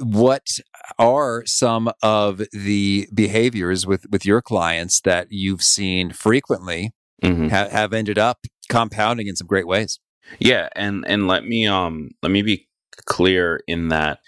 what 0.00 0.58
are 0.98 1.44
some 1.46 1.90
of 2.02 2.42
the 2.52 3.08
behaviors 3.14 3.86
with 3.86 4.06
with 4.10 4.24
your 4.24 4.42
clients 4.42 5.00
that 5.02 5.28
you've 5.30 5.62
seen 5.62 6.10
frequently 6.10 6.92
mm-hmm. 7.22 7.48
ha- 7.48 7.68
have 7.68 7.92
ended 7.92 8.18
up 8.18 8.46
compounding 8.68 9.26
in 9.26 9.36
some 9.36 9.46
great 9.46 9.66
ways 9.66 10.00
yeah 10.38 10.68
and 10.74 11.04
and 11.06 11.26
let 11.26 11.44
me 11.44 11.66
um 11.66 12.10
let 12.22 12.32
me 12.32 12.42
be 12.42 12.68
clear 13.06 13.60
in 13.66 13.88
that 13.88 14.18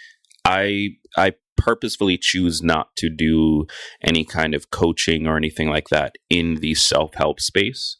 i 0.45 0.89
i 1.17 1.33
purposefully 1.57 2.19
choose 2.21 2.63
not 2.63 2.95
to 2.97 3.09
do 3.09 3.67
any 4.03 4.25
kind 4.25 4.55
of 4.55 4.71
coaching 4.71 5.27
or 5.27 5.37
anything 5.37 5.69
like 5.69 5.89
that 5.89 6.17
in 6.29 6.57
the 6.57 6.75
self-help 6.75 7.41
space 7.41 7.97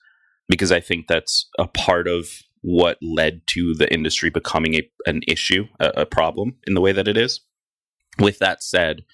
because 0.49 0.71
i 0.71 0.81
think 0.81 1.07
that's 1.07 1.49
a 1.59 1.67
part 1.67 2.07
of 2.07 2.29
what 2.67 2.99
led 3.01 3.43
to 3.47 3.75
the 3.75 3.91
industry 3.95 4.29
becoming 4.29 4.75
a, 4.75 4.83
an 5.07 5.21
issue, 5.29 5.67
a, 5.79 5.93
a 5.99 6.07
problem 6.07 6.57
in 6.67 6.75
the 6.75 6.81
way 6.81 6.91
that 6.91 7.07
it 7.07 7.17
is. 7.17 7.41
With 8.19 8.41
that 8.41 8.61
said, 8.61 9.05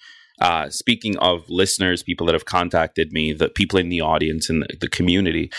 uh, 0.41 0.71
speaking 0.71 1.15
of 1.19 1.47
listeners, 1.49 2.01
people 2.01 2.25
that 2.25 2.33
have 2.33 2.45
contacted 2.45 3.11
me, 3.11 3.31
the 3.31 3.49
people 3.49 3.77
in 3.77 3.89
the 3.89 4.01
audience 4.01 4.49
and 4.49 4.63
the, 4.63 4.77
the 4.81 4.87
community, 4.87 5.51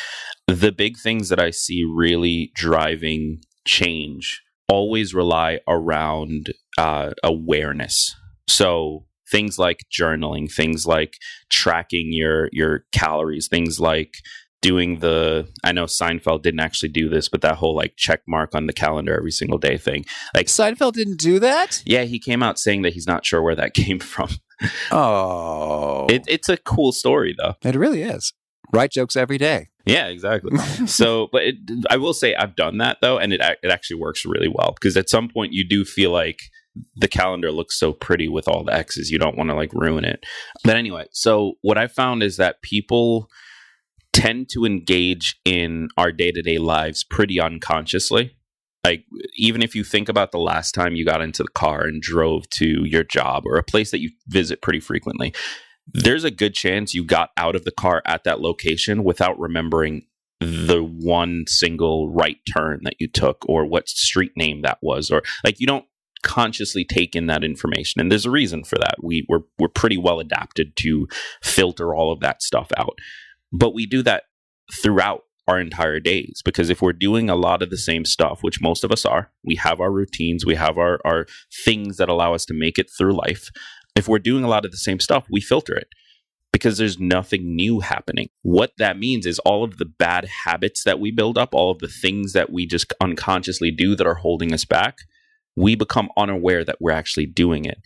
the 0.49 0.73
big 0.73 0.99
things 0.99 1.29
that 1.29 1.39
I 1.39 1.51
see 1.51 1.85
really 1.89 2.51
driving 2.57 3.43
change 3.65 4.43
always 4.69 5.15
rely 5.15 5.61
around 5.69 6.53
uh, 6.77 7.11
awareness. 7.23 8.13
So 8.49 9.07
things 9.31 9.57
like 9.57 9.85
journaling, 9.97 10.53
things 10.53 10.85
like 10.85 11.15
tracking 11.49 12.09
your 12.11 12.49
your 12.51 12.87
calories, 12.91 13.47
things 13.47 13.79
like 13.79 14.15
doing 14.65 15.01
the 15.01 15.47
I 15.63 15.73
know 15.73 15.85
Seinfeld 15.85 16.43
didn't 16.43 16.61
actually 16.61 16.89
do 16.89 17.11
this, 17.11 17.29
but 17.29 17.43
that 17.43 17.57
whole 17.57 17.77
like 17.77 17.97
check 17.97 18.23
mark 18.27 18.55
on 18.55 18.67
the 18.67 18.73
calendar 18.73 19.15
every 19.15 19.31
single 19.31 19.59
day 19.59 19.77
thing. 19.77 20.07
Like 20.35 20.47
Seinfeld 20.47 20.95
didn't 20.95 21.19
do 21.19 21.39
that? 21.41 21.83
Yeah, 21.85 22.05
he 22.05 22.19
came 22.19 22.43
out 22.43 22.59
saying 22.59 22.81
that 22.83 22.95
he's 22.95 23.07
not 23.07 23.27
sure 23.27 23.43
where 23.43 23.55
that 23.55 23.75
came 23.75 24.01
from. 24.01 24.31
oh. 24.91 26.07
It, 26.09 26.25
it's 26.27 26.49
a 26.49 26.57
cool 26.57 26.93
story 26.93 27.37
though. 27.37 27.57
It 27.63 27.75
really 27.75 28.03
is. 28.03 28.33
Write 28.73 28.91
jokes 28.91 29.17
every 29.17 29.37
day. 29.37 29.69
Yeah, 29.85 30.07
exactly. 30.07 30.57
so, 30.87 31.29
but 31.31 31.43
it, 31.43 31.57
I 31.91 31.99
will 31.99 32.15
say 32.15 32.35
I've 32.35 32.57
done 32.57 32.79
that 32.79 32.97
though, 33.03 33.19
and 33.19 33.35
it 33.35 33.43
it 33.63 33.71
actually 33.71 34.01
works 34.01 34.25
really 34.25 34.49
well 34.49 34.73
because 34.73 34.97
at 34.97 35.11
some 35.11 35.29
point 35.29 35.53
you 35.53 35.69
do 35.69 35.85
feel 35.85 36.11
like 36.11 36.39
the 36.97 37.07
calendar 37.07 37.53
looks 37.53 37.79
so 37.79 37.93
pretty 37.93 38.29
with 38.29 38.49
all 38.49 38.65
the 38.65 38.73
X's, 38.73 39.11
you 39.11 39.19
don't 39.19 39.37
want 39.37 39.51
to 39.51 39.55
like 39.55 39.73
ruin 39.75 40.07
it. 40.07 40.25
But 40.65 40.77
anyway, 40.77 41.07
so 41.13 41.53
what 41.61 41.77
I 41.77 41.87
found 41.87 42.23
is 42.23 42.39
that 42.39 42.63
people 42.63 43.29
tend 44.15 44.49
to 44.49 44.65
engage 44.65 45.39
in 45.45 45.89
our 45.99 46.13
day 46.13 46.31
to 46.31 46.41
day 46.41 46.57
lives 46.57 47.05
pretty 47.05 47.39
unconsciously. 47.41 48.35
Like, 48.85 49.05
even 49.37 49.63
if 49.63 49.75
you 49.75 49.83
think 49.83 50.09
about 50.09 50.31
the 50.31 50.39
last 50.39 50.73
time 50.73 50.95
you 50.95 51.05
got 51.05 51.23
into 51.23 51.43
the 51.43 51.49
car 51.51 51.83
and 51.85 52.01
drove 52.01 52.49
to 52.51 52.85
your 52.85 53.03
job 53.03 53.45
or 53.47 53.57
a 53.57 53.63
place 53.63 53.91
that 53.91 54.01
you 54.01 54.11
visit 54.29 54.63
pretty 54.63 54.81
frequently, 54.81 55.35
there's 55.93 56.25
a 56.25 56.31
good 56.31 56.55
chance 56.55 56.95
you 56.95 57.05
got 57.05 57.31
out 57.37 57.57
of 57.57 57.65
the 57.65 57.71
car 57.71 58.03
at 58.07 58.25
that 58.25 58.41
location 58.41 59.05
without 59.05 59.39
remembering 59.39 60.07
the 60.41 60.83
one 60.83 61.45
single 61.47 62.11
right 62.11 62.39
turn 62.55 62.81
that 62.85 62.97
you 62.99 63.09
took 63.09 63.45
or 63.49 63.65
what 63.65 63.89
street 63.89 64.33
name 64.37 64.63
that 64.63 64.79
was 64.83 65.11
or 65.11 65.23
like 65.45 65.59
you 65.59 65.67
don't 65.67 65.87
consciously 66.23 66.85
take 66.85 67.15
in 67.15 67.27
that 67.27 67.45
information 67.45 68.01
and 68.01 68.11
there's 68.11 68.27
a 68.27 68.31
reason 68.31 68.65
for 68.65 68.77
that 68.77 68.97
we 69.03 69.25
we're, 69.29 69.41
we're 69.59 69.69
pretty 69.69 69.97
well 69.97 70.21
adapted 70.21 70.75
to 70.77 71.07
filter 71.43 71.95
all 71.95 72.11
of 72.11 72.21
that 72.21 72.43
stuff 72.43 72.69
out 72.77 72.99
but 73.55 73.73
we 73.73 73.87
do 73.87 74.03
that 74.03 74.25
throughout 74.83 75.23
our 75.47 75.61
entire 75.61 76.01
days 76.01 76.43
because 76.45 76.71
if 76.71 76.83
we're 76.83 76.93
doing 76.93 77.31
a 77.31 77.37
lot 77.37 77.63
of 77.63 77.71
the 77.71 77.79
same 77.79 78.05
stuff, 78.05 78.39
which 78.43 78.61
most 78.61 78.83
of 78.83 78.91
us 78.91 79.05
are, 79.05 79.31
we 79.45 79.55
have 79.57 79.81
our 79.81 79.93
routines, 79.93 80.45
we 80.45 80.55
have 80.57 80.77
our, 80.77 80.99
our 81.05 81.27
things 81.65 81.97
that 81.99 82.09
allow 82.09 82.35
us 82.35 82.45
to 82.47 82.55
make 82.55 82.79
it 82.79 82.91
through 82.91 83.13
life. 83.13 83.51
If 83.95 84.09
we're 84.09 84.19
doing 84.19 84.43
a 84.43 84.49
lot 84.49 84.65
of 84.65 84.71
the 84.71 84.77
same 84.77 84.99
stuff, 84.99 85.27
we 85.31 85.41
filter 85.41 85.75
it 85.75 85.89
because 86.53 86.79
there's 86.79 86.99
nothing 86.99 87.55
new 87.55 87.81
happening. 87.81 88.29
What 88.43 88.73
that 88.79 88.99
means 88.99 89.27
is 89.27 89.39
all 89.41 89.65
of 89.65 89.77
the 89.77 89.85
bad 89.85 90.29
habits 90.45 90.83
that 90.85 90.99
we 90.99 91.11
build 91.11 91.37
up, 91.37 91.51
all 91.53 91.71
of 91.71 91.79
the 91.79 91.89
things 91.89 92.33
that 92.33 92.51
we 92.51 92.67
just 92.67 92.93
unconsciously 93.01 93.71
do 93.71 93.95
that 93.97 94.07
are 94.07 94.15
holding 94.15 94.53
us 94.53 94.65
back, 94.65 94.99
we 95.57 95.75
become 95.75 96.09
unaware 96.17 96.65
that 96.65 96.79
we're 96.81 96.93
actually 96.93 97.27
doing 97.27 97.65
it. 97.65 97.79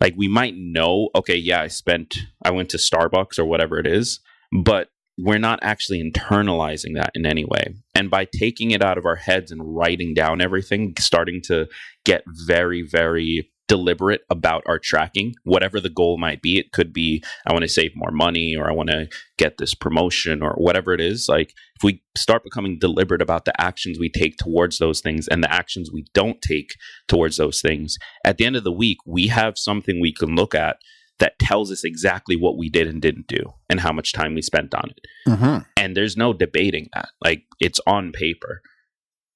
Like 0.00 0.14
we 0.16 0.28
might 0.28 0.54
know, 0.56 1.08
okay, 1.14 1.36
yeah, 1.36 1.62
I 1.62 1.68
spent, 1.68 2.14
I 2.44 2.50
went 2.50 2.68
to 2.70 2.76
Starbucks 2.76 3.38
or 3.38 3.44
whatever 3.44 3.78
it 3.78 3.86
is, 3.86 4.20
but 4.52 4.88
we're 5.16 5.38
not 5.38 5.60
actually 5.62 6.02
internalizing 6.02 6.94
that 6.94 7.10
in 7.14 7.26
any 7.26 7.44
way. 7.44 7.74
And 7.94 8.10
by 8.10 8.26
taking 8.26 8.72
it 8.72 8.82
out 8.82 8.98
of 8.98 9.06
our 9.06 9.16
heads 9.16 9.52
and 9.52 9.76
writing 9.76 10.14
down 10.14 10.40
everything, 10.40 10.94
starting 10.98 11.40
to 11.44 11.68
get 12.04 12.24
very, 12.46 12.82
very 12.82 13.50
deliberate 13.66 14.22
about 14.28 14.62
our 14.66 14.78
tracking, 14.78 15.34
whatever 15.44 15.80
the 15.80 15.90
goal 15.90 16.18
might 16.18 16.42
be. 16.42 16.58
It 16.58 16.72
could 16.72 16.92
be, 16.92 17.22
I 17.46 17.52
want 17.52 17.62
to 17.62 17.68
save 17.68 17.92
more 17.94 18.10
money 18.10 18.54
or 18.56 18.68
I 18.68 18.74
want 18.74 18.90
to 18.90 19.08
get 19.38 19.58
this 19.58 19.74
promotion 19.74 20.42
or 20.42 20.52
whatever 20.52 20.92
it 20.92 21.00
is. 21.00 21.26
Like, 21.28 21.54
if 21.76 21.82
we 21.82 22.02
start 22.16 22.44
becoming 22.44 22.78
deliberate 22.78 23.22
about 23.22 23.44
the 23.44 23.58
actions 23.60 23.98
we 23.98 24.10
take 24.10 24.36
towards 24.36 24.78
those 24.78 25.00
things 25.00 25.28
and 25.28 25.42
the 25.42 25.52
actions 25.52 25.90
we 25.92 26.04
don't 26.12 26.40
take 26.42 26.74
towards 27.08 27.36
those 27.36 27.60
things, 27.60 27.96
at 28.24 28.36
the 28.36 28.44
end 28.44 28.56
of 28.56 28.64
the 28.64 28.72
week, 28.72 28.98
we 29.06 29.28
have 29.28 29.56
something 29.56 30.00
we 30.00 30.12
can 30.12 30.36
look 30.36 30.54
at 30.54 30.76
that 31.18 31.38
tells 31.38 31.70
us 31.70 31.84
exactly 31.84 32.36
what 32.36 32.58
we 32.58 32.68
did 32.68 32.86
and 32.86 33.00
didn't 33.00 33.26
do 33.26 33.52
and 33.70 33.80
how 33.80 33.92
much 33.92 34.12
time 34.12 34.34
we 34.34 34.42
spent 34.42 34.74
on 34.74 34.90
it. 34.90 35.00
Mm-hmm. 35.28 35.58
And 35.76 35.96
there's 35.96 36.16
no 36.16 36.32
debating 36.32 36.88
that. 36.94 37.10
Like 37.22 37.44
it's 37.60 37.80
on 37.86 38.12
paper. 38.12 38.62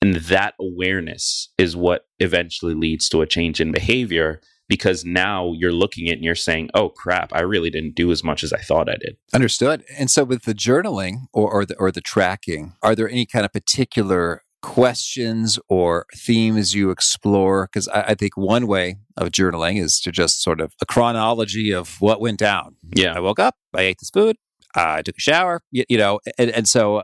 And 0.02 0.16
that 0.16 0.54
awareness 0.60 1.52
is 1.58 1.76
what 1.76 2.06
eventually 2.18 2.74
leads 2.74 3.08
to 3.10 3.20
a 3.20 3.26
change 3.26 3.60
in 3.60 3.72
behavior 3.72 4.40
because 4.68 5.04
now 5.04 5.52
you're 5.56 5.72
looking 5.72 6.08
at 6.08 6.12
it 6.12 6.14
and 6.16 6.24
you're 6.24 6.34
saying, 6.34 6.70
oh 6.74 6.90
crap, 6.90 7.32
I 7.32 7.40
really 7.40 7.70
didn't 7.70 7.94
do 7.94 8.12
as 8.12 8.22
much 8.22 8.44
as 8.44 8.52
I 8.52 8.58
thought 8.58 8.88
I 8.88 8.96
did. 9.00 9.16
Understood. 9.32 9.84
And 9.96 10.10
so 10.10 10.24
with 10.24 10.44
the 10.44 10.54
journaling 10.54 11.26
or, 11.32 11.50
or 11.50 11.64
the 11.64 11.74
or 11.76 11.90
the 11.90 12.00
tracking, 12.00 12.74
are 12.82 12.94
there 12.94 13.08
any 13.08 13.26
kind 13.26 13.44
of 13.44 13.52
particular 13.52 14.42
questions 14.62 15.58
or 15.68 16.06
themes 16.14 16.74
you 16.74 16.90
explore? 16.90 17.66
Because 17.66 17.88
I, 17.88 18.02
I, 18.02 18.14
think 18.14 18.36
one 18.36 18.66
way 18.66 18.96
of 19.16 19.30
journaling 19.30 19.80
is 19.80 20.00
to 20.00 20.12
just 20.12 20.42
sort 20.42 20.60
of 20.60 20.74
a 20.80 20.86
chronology 20.86 21.72
of 21.72 22.00
what 22.00 22.20
went 22.20 22.38
down. 22.38 22.76
Yeah. 22.94 23.14
I 23.14 23.20
woke 23.20 23.38
up, 23.38 23.56
I 23.74 23.82
ate 23.82 23.98
this 24.00 24.10
food, 24.10 24.36
I 24.74 25.02
took 25.02 25.16
a 25.16 25.20
shower, 25.20 25.62
you, 25.70 25.84
you 25.88 25.98
know, 25.98 26.20
and, 26.38 26.50
and 26.50 26.68
so 26.68 27.02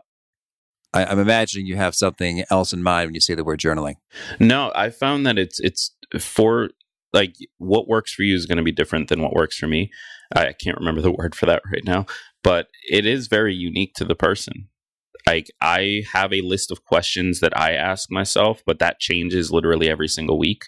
I, 0.94 1.04
I'm 1.04 1.18
imagining 1.18 1.66
you 1.66 1.76
have 1.76 1.94
something 1.94 2.44
else 2.50 2.72
in 2.72 2.82
mind 2.82 3.08
when 3.08 3.14
you 3.14 3.20
say 3.20 3.34
the 3.34 3.44
word 3.44 3.60
journaling. 3.60 3.96
No, 4.38 4.72
I 4.74 4.90
found 4.90 5.26
that 5.26 5.38
it's 5.38 5.60
it's 5.60 5.94
for 6.18 6.70
like 7.12 7.34
what 7.58 7.88
works 7.88 8.12
for 8.12 8.22
you 8.22 8.34
is 8.34 8.46
going 8.46 8.58
to 8.58 8.64
be 8.64 8.72
different 8.72 9.08
than 9.08 9.20
what 9.20 9.34
works 9.34 9.58
for 9.58 9.66
me. 9.66 9.90
I 10.34 10.52
can't 10.52 10.78
remember 10.78 11.00
the 11.00 11.12
word 11.18 11.34
for 11.34 11.46
that 11.46 11.62
right 11.70 11.84
now, 11.84 12.06
but 12.42 12.68
it 12.90 13.04
is 13.04 13.26
very 13.26 13.54
unique 13.54 13.94
to 13.94 14.04
the 14.04 14.14
person. 14.14 14.68
Like 15.26 15.50
I 15.60 16.02
have 16.12 16.32
a 16.32 16.42
list 16.42 16.70
of 16.70 16.84
questions 16.84 17.40
that 17.40 17.58
I 17.58 17.72
ask 17.72 18.10
myself, 18.10 18.62
but 18.66 18.78
that 18.78 19.00
changes 19.00 19.50
literally 19.50 19.88
every 19.88 20.08
single 20.08 20.38
week. 20.38 20.62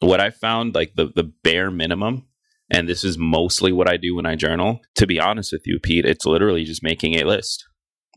What 0.00 0.20
I 0.20 0.30
found 0.30 0.74
like 0.74 0.94
the 0.96 1.10
the 1.14 1.30
bare 1.44 1.70
minimum 1.70 2.26
and 2.72 2.88
this 2.88 3.02
is 3.02 3.18
mostly 3.18 3.72
what 3.72 3.88
I 3.88 3.96
do 3.96 4.14
when 4.14 4.26
I 4.26 4.36
journal. 4.36 4.80
To 4.96 5.06
be 5.06 5.18
honest 5.18 5.52
with 5.52 5.62
you, 5.64 5.80
Pete, 5.80 6.06
it's 6.06 6.24
literally 6.24 6.64
just 6.64 6.82
making 6.82 7.16
a 7.16 7.24
list 7.24 7.64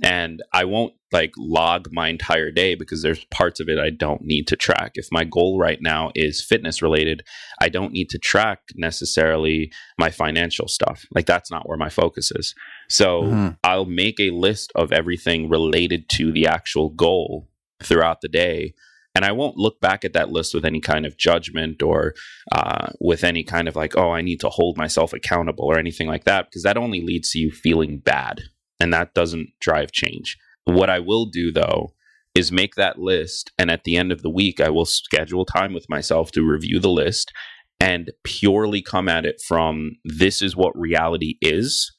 and 0.02 0.42
I 0.52 0.66
won't 0.66 0.94
like 1.12 1.34
log 1.38 1.90
my 1.92 2.08
entire 2.08 2.50
day 2.50 2.74
because 2.74 3.04
there's 3.04 3.26
parts 3.26 3.60
of 3.60 3.70
it 3.70 3.78
I 3.78 3.92
don't 3.92 4.24
need 4.24 4.48
to 4.48 4.56
track. 4.56 4.94
If 4.96 5.08
my 5.12 5.24
goal 5.24 5.60
right 5.60 5.78
now 5.80 6.12
is 6.16 6.44
fitness 6.44 6.82
related, 6.82 7.22
I 7.62 7.70
don't 7.70 7.92
need 7.92 8.10
to 8.10 8.18
track 8.18 8.60
necessarily 8.76 9.72
my 10.00 10.10
financial 10.10 10.68
stuff. 10.68 11.06
Like 11.14 11.28
that's 11.28 11.52
not 11.52 11.70
where 11.70 11.78
my 11.78 11.90
focus 11.90 12.32
is. 12.34 12.56
So 12.94 13.24
mm-hmm. 13.24 13.48
I'll 13.64 13.86
make 13.86 14.20
a 14.20 14.30
list 14.30 14.72
of 14.76 14.92
everything 14.92 15.50
related 15.50 16.10
to 16.10 16.32
the 16.32 16.46
actual 16.46 16.90
goal 16.90 17.50
throughout 17.82 18.22
the 18.22 18.28
day. 18.28 18.76
And 19.16 19.26
I 19.26 19.32
won't 19.32 19.58
look 19.58 19.82
back 19.82 20.06
at 20.06 20.14
that 20.14 20.30
list 20.30 20.54
with 20.54 20.64
any 20.64 20.80
kind 20.80 21.08
of 21.08 21.18
judgment 21.18 21.82
or 21.82 22.14
uh, 22.52 22.90
with 23.02 23.24
any 23.24 23.44
kind 23.44 23.68
of 23.68 23.76
like, 23.76 23.98
oh, 23.98 24.12
I 24.12 24.22
need 24.22 24.40
to 24.42 24.50
hold 24.50 24.78
myself 24.78 25.12
accountable 25.12 25.66
or 25.66 25.80
anything 25.80 26.08
like 26.08 26.26
that, 26.26 26.46
because 26.46 26.62
that 26.62 26.78
only 26.78 27.02
leads 27.02 27.32
to 27.32 27.40
you 27.40 27.52
feeling 27.52 27.98
bad 27.98 28.42
and 28.80 28.94
that 28.94 29.16
doesn't 29.16 29.50
drive 29.60 29.92
change. 29.92 30.38
What 30.66 30.92
I 30.92 31.00
will 31.00 31.26
do 31.26 31.52
though 31.52 31.96
is 32.36 32.52
make 32.52 32.76
that 32.76 33.00
list 33.00 33.52
and 33.58 33.72
at 33.72 33.86
the 33.86 33.96
end 33.96 34.12
of 34.12 34.22
the 34.22 34.30
week 34.30 34.60
I 34.60 34.70
will 34.70 34.86
schedule 34.86 35.46
time 35.46 35.74
with 35.74 35.90
myself 35.90 36.32
to 36.34 36.48
review 36.48 36.80
the 36.80 36.90
list 36.90 37.32
and 37.80 38.12
purely 38.24 38.84
come 38.84 39.10
at 39.10 39.26
it 39.26 39.42
from 39.42 39.94
this 40.06 40.44
is 40.44 40.56
what 40.56 40.78
reality 40.78 41.38
is. 41.42 41.92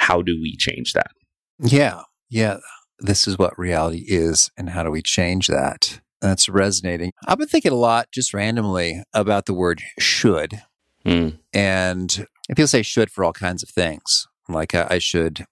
How 0.00 0.22
do 0.22 0.40
we 0.40 0.56
change 0.56 0.94
that? 0.94 1.12
Yeah. 1.58 2.02
Yeah. 2.30 2.58
This 2.98 3.28
is 3.28 3.36
what 3.36 3.58
reality 3.58 4.04
is 4.08 4.50
and 4.56 4.70
how 4.70 4.82
do 4.82 4.90
we 4.90 5.02
change 5.02 5.46
that? 5.48 6.00
That's 6.22 6.48
resonating. 6.48 7.12
I've 7.26 7.38
been 7.38 7.48
thinking 7.48 7.72
a 7.72 7.76
lot 7.76 8.08
just 8.12 8.32
randomly 8.32 9.02
about 9.12 9.44
the 9.44 9.54
word 9.54 9.82
should. 9.98 10.62
Mm. 11.04 11.38
And 11.52 12.26
people 12.48 12.66
say 12.66 12.82
should 12.82 13.10
for 13.10 13.24
all 13.24 13.34
kinds 13.34 13.62
of 13.62 13.68
things. 13.68 14.26
Like 14.48 14.74
uh, 14.74 14.86
I 14.90 14.98
should 14.98 15.44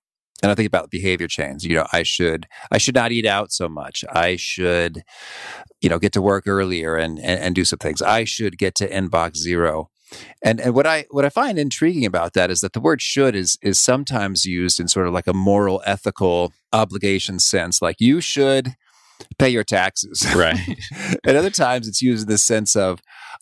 and 0.43 0.51
I 0.51 0.55
think 0.55 0.67
about 0.67 0.91
behavior 0.91 1.29
change. 1.29 1.65
You 1.65 1.77
know, 1.77 1.87
I 1.93 2.03
should 2.03 2.47
I 2.71 2.79
should 2.79 2.95
not 2.95 3.13
eat 3.13 3.27
out 3.27 3.53
so 3.53 3.69
much. 3.69 4.03
I 4.11 4.37
should, 4.37 5.03
you 5.81 5.89
know, 5.89 5.99
get 5.99 6.13
to 6.13 6.23
work 6.23 6.45
earlier 6.47 6.97
and 6.97 7.19
and, 7.19 7.41
and 7.41 7.55
do 7.55 7.65
some 7.67 7.79
things. 7.79 8.01
I 8.01 8.25
should 8.25 8.57
get 8.57 8.75
to 8.77 8.89
inbox 8.89 9.37
zero. 9.37 9.91
And 10.43 10.61
and 10.61 10.75
what 10.75 10.87
I 10.87 11.07
what 11.11 11.25
I 11.25 11.29
find 11.29 11.59
intriguing 11.59 12.05
about 12.05 12.33
that 12.35 12.51
is 12.51 12.61
that 12.61 12.73
the 12.73 12.81
word 12.81 13.03
should 13.03 13.35
is 13.35 13.59
is 13.63 13.79
sometimes 13.79 14.45
used 14.45 14.81
in 14.81 14.89
sort 14.89 15.07
of 15.07 15.13
like 15.13 15.27
a 15.27 15.33
moral 15.33 15.83
ethical 15.85 16.53
obligation 16.73 17.39
sense, 17.39 17.83
like 17.83 17.97
you 17.99 18.21
should 18.21 18.75
pay 19.39 19.49
your 19.49 19.65
taxes. 19.65 20.27
Right. 20.35 20.59
At 21.27 21.37
other 21.37 21.51
times 21.51 21.89
it's 21.89 22.03
used 22.03 22.23
in 22.23 22.29
the 22.29 22.39
sense 22.39 22.77
of 22.77 23.01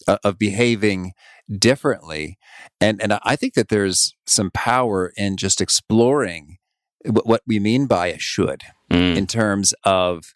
uh, 0.09 0.19
of 0.25 0.39
behaving 0.39 1.13
differently. 1.59 2.39
And 2.81 3.03
and 3.03 3.19
I 3.23 3.37
think 3.37 3.55
that 3.55 3.69
there's 3.69 4.15
some 4.27 4.51
power 4.53 5.13
in 5.17 5.37
just 5.37 5.61
exploring 5.61 6.59
what 7.05 7.43
we 7.47 7.61
mean 7.61 7.87
by 7.87 8.09
a 8.09 8.19
should 8.19 8.63
mm. 8.97 9.17
in 9.17 9.27
terms 9.27 9.75
of 9.85 10.35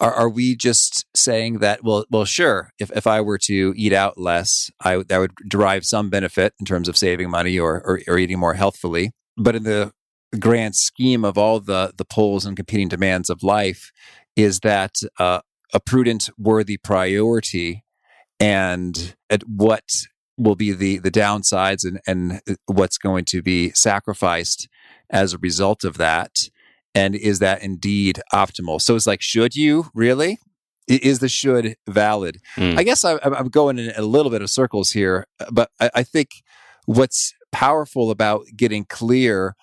are, 0.00 0.12
are, 0.12 0.28
we 0.28 0.56
just 0.56 1.06
saying 1.14 1.58
that 1.58 1.82
well 1.82 2.04
well 2.10 2.24
sure 2.24 2.70
if, 2.78 2.90
if 2.92 3.06
I 3.06 3.20
were 3.20 3.38
to 3.38 3.72
eat 3.76 3.92
out 3.92 4.18
less 4.18 4.70
I 4.80 5.02
that 5.08 5.18
would 5.18 5.34
derive 5.46 5.84
some 5.84 6.10
benefit 6.10 6.54
in 6.60 6.66
terms 6.66 6.88
of 6.88 6.96
saving 6.96 7.30
money 7.30 7.58
or, 7.58 7.82
or, 7.84 8.00
or 8.06 8.18
eating 8.18 8.38
more 8.38 8.54
healthfully 8.54 9.12
but 9.36 9.56
in 9.56 9.64
the 9.64 9.92
grand 10.38 10.76
scheme 10.76 11.24
of 11.24 11.38
all 11.38 11.60
the 11.60 11.92
the 11.96 12.04
pulls 12.04 12.44
and 12.44 12.56
competing 12.56 12.88
demands 12.88 13.30
of 13.30 13.42
life 13.42 13.90
is 14.36 14.60
that 14.60 14.96
uh, 15.18 15.40
a 15.72 15.80
prudent 15.80 16.30
worthy 16.38 16.76
priority 16.76 17.84
and 18.40 19.16
at 19.30 19.42
what 19.42 19.82
will 20.36 20.54
be 20.54 20.72
the 20.72 20.98
the 20.98 21.10
downsides 21.10 21.84
and 21.84 22.00
and 22.06 22.40
what's 22.66 22.98
going 22.98 23.24
to 23.24 23.42
be 23.42 23.70
sacrificed 23.70 24.68
as 25.10 25.32
a 25.32 25.38
result 25.38 25.84
of 25.84 25.98
that? 25.98 26.48
And 26.98 27.14
is 27.14 27.38
that 27.38 27.62
indeed 27.62 28.20
optimal? 28.34 28.80
So 28.80 28.96
it's 28.96 29.06
like, 29.06 29.22
should 29.22 29.54
you 29.54 29.86
really? 29.94 30.38
Is 30.88 31.20
the 31.20 31.28
should 31.28 31.76
valid? 31.88 32.38
Mm. 32.56 32.78
I 32.78 32.82
guess 32.82 33.04
I, 33.04 33.18
am 33.22 33.48
going 33.48 33.78
in 33.78 33.92
a 33.94 34.02
little 34.02 34.32
bit 34.32 34.42
of 34.42 34.50
circles 34.50 34.90
here, 34.90 35.26
but 35.52 35.70
I, 35.78 35.90
I 35.96 36.02
think 36.02 36.28
what's 36.86 37.34
powerful 37.52 38.10
about 38.10 38.46
getting 38.56 38.84
clear 38.84 39.54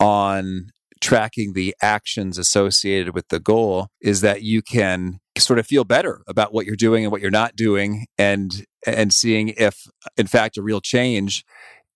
on 0.00 0.68
tracking 1.00 1.52
the 1.52 1.74
actions 1.82 2.38
associated 2.38 3.14
with 3.14 3.28
the 3.28 3.40
goal 3.40 3.88
is 4.00 4.20
that 4.22 4.42
you 4.42 4.62
can 4.62 5.18
sort 5.36 5.58
of 5.58 5.66
feel 5.66 5.84
better 5.84 6.22
about 6.26 6.52
what 6.54 6.64
you're 6.64 6.76
doing 6.76 7.04
and 7.04 7.12
what 7.12 7.20
you're 7.20 7.30
not 7.30 7.54
doing 7.54 8.06
and 8.16 8.64
and 8.86 9.12
seeing 9.12 9.50
if 9.50 9.86
in 10.16 10.26
fact 10.26 10.56
a 10.56 10.62
real 10.62 10.80
change 10.80 11.44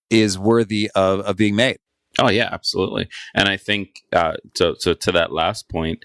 is 0.09 0.39
worthy 0.39 0.89
of, 0.95 1.19
of 1.21 1.35
being 1.35 1.55
made 1.55 1.77
Oh 2.19 2.29
yeah, 2.29 2.49
absolutely. 2.51 3.07
And 3.33 3.49
I 3.49 3.57
think 3.57 4.03
uh, 4.13 4.33
so. 4.55 4.75
So 4.77 4.93
to 4.93 5.11
that 5.13 5.31
last 5.31 5.69
point, 5.69 6.03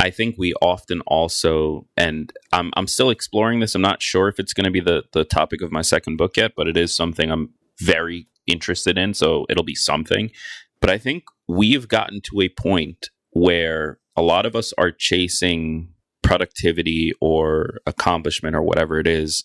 I 0.00 0.10
think 0.10 0.36
we 0.38 0.54
often 0.62 1.00
also, 1.02 1.86
and 1.96 2.32
I'm 2.52 2.70
I'm 2.76 2.86
still 2.86 3.10
exploring 3.10 3.60
this. 3.60 3.74
I'm 3.74 3.82
not 3.82 4.02
sure 4.02 4.28
if 4.28 4.38
it's 4.38 4.52
going 4.52 4.64
to 4.64 4.70
be 4.70 4.80
the 4.80 5.02
the 5.12 5.24
topic 5.24 5.60
of 5.62 5.72
my 5.72 5.82
second 5.82 6.16
book 6.16 6.36
yet, 6.36 6.52
but 6.56 6.68
it 6.68 6.76
is 6.76 6.94
something 6.94 7.30
I'm 7.30 7.50
very 7.80 8.28
interested 8.46 8.96
in. 8.96 9.14
So 9.14 9.46
it'll 9.48 9.64
be 9.64 9.74
something. 9.74 10.30
But 10.80 10.90
I 10.90 10.98
think 10.98 11.24
we've 11.48 11.88
gotten 11.88 12.20
to 12.22 12.40
a 12.40 12.48
point 12.48 13.08
where 13.30 13.98
a 14.16 14.22
lot 14.22 14.46
of 14.46 14.54
us 14.54 14.72
are 14.78 14.92
chasing 14.92 15.92
productivity 16.22 17.12
or 17.20 17.78
accomplishment 17.86 18.54
or 18.54 18.62
whatever 18.62 18.98
it 18.98 19.06
is 19.06 19.44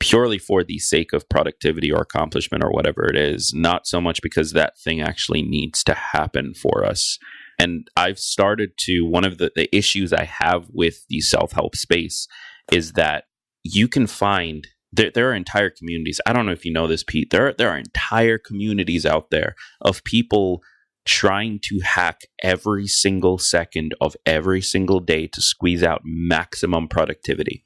purely 0.00 0.38
for 0.38 0.62
the 0.62 0.78
sake 0.78 1.12
of 1.12 1.28
productivity 1.28 1.90
or 1.90 2.00
accomplishment 2.00 2.62
or 2.62 2.70
whatever 2.70 3.06
it 3.06 3.16
is, 3.16 3.52
not 3.54 3.86
so 3.86 4.00
much 4.00 4.22
because 4.22 4.52
that 4.52 4.78
thing 4.78 5.00
actually 5.00 5.42
needs 5.42 5.82
to 5.84 5.94
happen 5.94 6.54
for 6.54 6.84
us. 6.84 7.18
And 7.58 7.88
I've 7.96 8.18
started 8.18 8.70
to, 8.80 9.02
one 9.02 9.24
of 9.24 9.38
the, 9.38 9.50
the 9.54 9.74
issues 9.76 10.12
I 10.12 10.24
have 10.24 10.66
with 10.72 11.04
the 11.08 11.20
self 11.20 11.52
help 11.52 11.74
space 11.74 12.28
is 12.70 12.92
that 12.92 13.24
you 13.64 13.88
can 13.88 14.06
find 14.06 14.68
there, 14.92 15.10
there 15.12 15.30
are 15.30 15.34
entire 15.34 15.70
communities. 15.70 16.20
I 16.26 16.32
don't 16.32 16.46
know 16.46 16.52
if 16.52 16.64
you 16.64 16.72
know 16.72 16.86
this, 16.86 17.04
Pete. 17.04 17.30
There, 17.30 17.52
there 17.52 17.70
are 17.70 17.78
entire 17.78 18.38
communities 18.38 19.04
out 19.04 19.30
there 19.30 19.54
of 19.80 20.04
people 20.04 20.62
trying 21.04 21.58
to 21.64 21.80
hack 21.80 22.20
every 22.42 22.86
single 22.86 23.38
second 23.38 23.94
of 24.00 24.14
every 24.24 24.60
single 24.60 25.00
day 25.00 25.26
to 25.26 25.42
squeeze 25.42 25.82
out 25.82 26.02
maximum 26.04 26.86
productivity. 26.86 27.64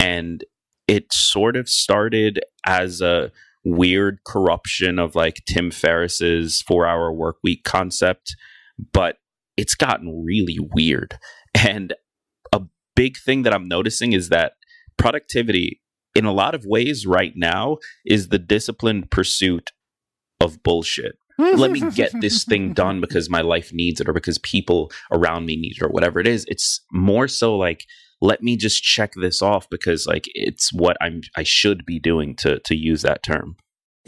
And 0.00 0.44
it 0.86 1.12
sort 1.12 1.56
of 1.56 1.68
started 1.68 2.40
as 2.66 3.00
a 3.00 3.30
weird 3.64 4.18
corruption 4.24 4.98
of 4.98 5.14
like 5.14 5.42
Tim 5.46 5.70
Ferriss's 5.70 6.62
four 6.62 6.86
hour 6.86 7.12
work 7.12 7.36
week 7.42 7.64
concept, 7.64 8.36
but 8.92 9.16
it's 9.56 9.74
gotten 9.74 10.24
really 10.24 10.58
weird. 10.60 11.18
And 11.54 11.94
a 12.52 12.62
big 12.94 13.16
thing 13.16 13.42
that 13.42 13.54
I'm 13.54 13.68
noticing 13.68 14.12
is 14.12 14.28
that 14.28 14.52
productivity, 14.96 15.80
in 16.14 16.24
a 16.24 16.32
lot 16.32 16.54
of 16.54 16.64
ways, 16.66 17.06
right 17.06 17.32
now, 17.34 17.78
is 18.04 18.28
the 18.28 18.38
disciplined 18.38 19.10
pursuit 19.10 19.70
of 20.40 20.62
bullshit. 20.62 21.16
Let 21.38 21.72
me 21.72 21.80
get 21.90 22.12
this 22.20 22.44
thing 22.44 22.72
done 22.74 23.00
because 23.00 23.28
my 23.28 23.40
life 23.40 23.72
needs 23.72 24.00
it 24.00 24.08
or 24.08 24.12
because 24.12 24.38
people 24.38 24.92
around 25.10 25.46
me 25.46 25.56
need 25.56 25.76
it 25.76 25.82
or 25.82 25.88
whatever 25.88 26.20
it 26.20 26.28
is. 26.28 26.44
It's 26.48 26.80
more 26.92 27.26
so 27.26 27.56
like 27.56 27.86
let 28.24 28.42
me 28.42 28.56
just 28.56 28.82
check 28.82 29.12
this 29.16 29.42
off 29.42 29.68
because 29.68 30.06
like 30.06 30.24
it's 30.34 30.72
what 30.72 30.96
I'm 31.00 31.20
I 31.36 31.42
should 31.42 31.84
be 31.84 32.00
doing 32.00 32.34
to 32.36 32.58
to 32.60 32.74
use 32.74 33.02
that 33.02 33.22
term. 33.22 33.56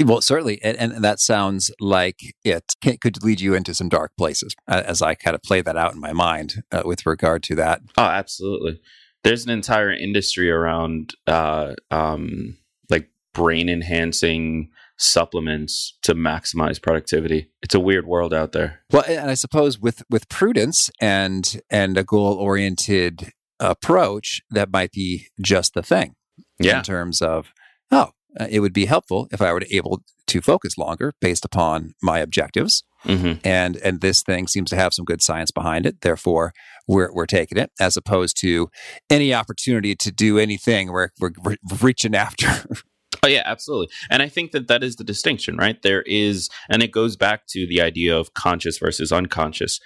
Well, 0.02 0.20
certainly, 0.20 0.61
and, 0.62 0.76
and 0.76 1.05
that 1.05 1.20
sounds 1.20 1.70
like 1.81 2.20
it 2.44 2.64
can, 2.83 2.98
could 2.98 3.22
lead 3.22 3.40
you 3.40 3.55
into 3.55 3.72
some 3.72 3.88
dark 3.88 4.12
places. 4.18 4.55
As 4.68 5.00
I 5.00 5.14
kind 5.14 5.35
of 5.35 5.42
play 5.42 5.62
that 5.62 5.76
out 5.76 5.94
in 5.94 6.00
my 6.00 6.12
mind 6.12 6.62
uh, 6.70 6.83
with 6.85 7.07
regard 7.07 7.42
to 7.44 7.55
that. 7.55 7.81
Oh, 7.96 8.02
absolutely. 8.05 8.81
There's 9.24 9.44
an 9.44 9.50
entire 9.50 9.90
industry 9.90 10.50
around 10.50 11.14
uh, 11.26 11.74
um, 11.90 12.59
like 12.90 13.09
brain 13.33 13.70
enhancing 13.70 14.70
supplements 14.98 15.96
to 16.02 16.14
maximize 16.14 16.81
productivity. 16.81 17.50
It's 17.62 17.74
a 17.74 17.81
weird 17.81 18.07
world 18.07 18.35
out 18.35 18.52
there. 18.52 18.81
Well, 18.92 19.05
and 19.07 19.31
I 19.31 19.35
suppose 19.35 19.79
with 19.79 20.02
with 20.11 20.29
prudence 20.29 20.90
and 21.00 21.61
and 21.70 21.96
a 21.96 22.05
goal 22.05 22.35
oriented 22.35 23.33
approach, 23.61 24.42
that 24.51 24.71
might 24.71 24.92
be 24.92 25.29
just 25.40 25.75
the 25.75 25.83
thing. 25.83 26.14
Yeah. 26.59 26.79
In 26.79 26.85
terms 26.85 27.23
of, 27.23 27.53
oh, 27.90 28.11
uh, 28.38 28.47
it 28.51 28.61
would 28.61 28.73
be 28.73 28.87
helpful 28.87 29.29
if 29.33 29.40
I 29.40 29.53
were 29.53 29.61
to 29.61 29.77
able 29.77 30.03
to 30.27 30.40
focus 30.40 30.77
longer 30.77 31.14
based 31.21 31.45
upon 31.45 31.95
my 32.03 32.19
objectives. 32.19 32.83
Mm-hmm. 33.05 33.47
And 33.47 33.77
and 33.77 34.01
this 34.01 34.23
thing 34.23 34.49
seems 34.49 34.71
to 34.71 34.77
have 34.77 34.92
some 34.92 35.05
good 35.05 35.23
science 35.23 35.51
behind 35.51 35.87
it. 35.87 36.01
Therefore, 36.01 36.53
we're 36.88 37.12
we're 37.12 37.27
taking 37.27 37.57
it 37.59 37.71
as 37.79 37.97
opposed 37.97 38.37
to 38.40 38.69
any 39.09 39.33
opportunity 39.33 39.95
to 39.95 40.11
do 40.11 40.38
anything 40.38 40.90
we're 40.90 41.11
we're, 41.21 41.33
we're 41.42 41.57
reaching 41.81 42.14
after. 42.14 42.49
Oh 43.23 43.29
yeah, 43.29 43.42
absolutely. 43.45 43.88
And 44.09 44.23
I 44.23 44.29
think 44.29 44.53
that 44.53 44.69
that 44.69 44.85
is 44.85 44.97
the 44.97 45.03
distinction, 45.03 45.57
right? 45.57 45.81
There 45.83 46.03
is 46.03 46.49
and 46.69 46.81
it 46.81 46.92
goes 46.92 47.16
back 47.16 47.47
to 47.49 47.66
the 47.66 47.81
idea 47.81 48.16
of 48.16 48.35
conscious 48.35 48.79
versus 48.79 49.11
unconscious. 49.11 49.81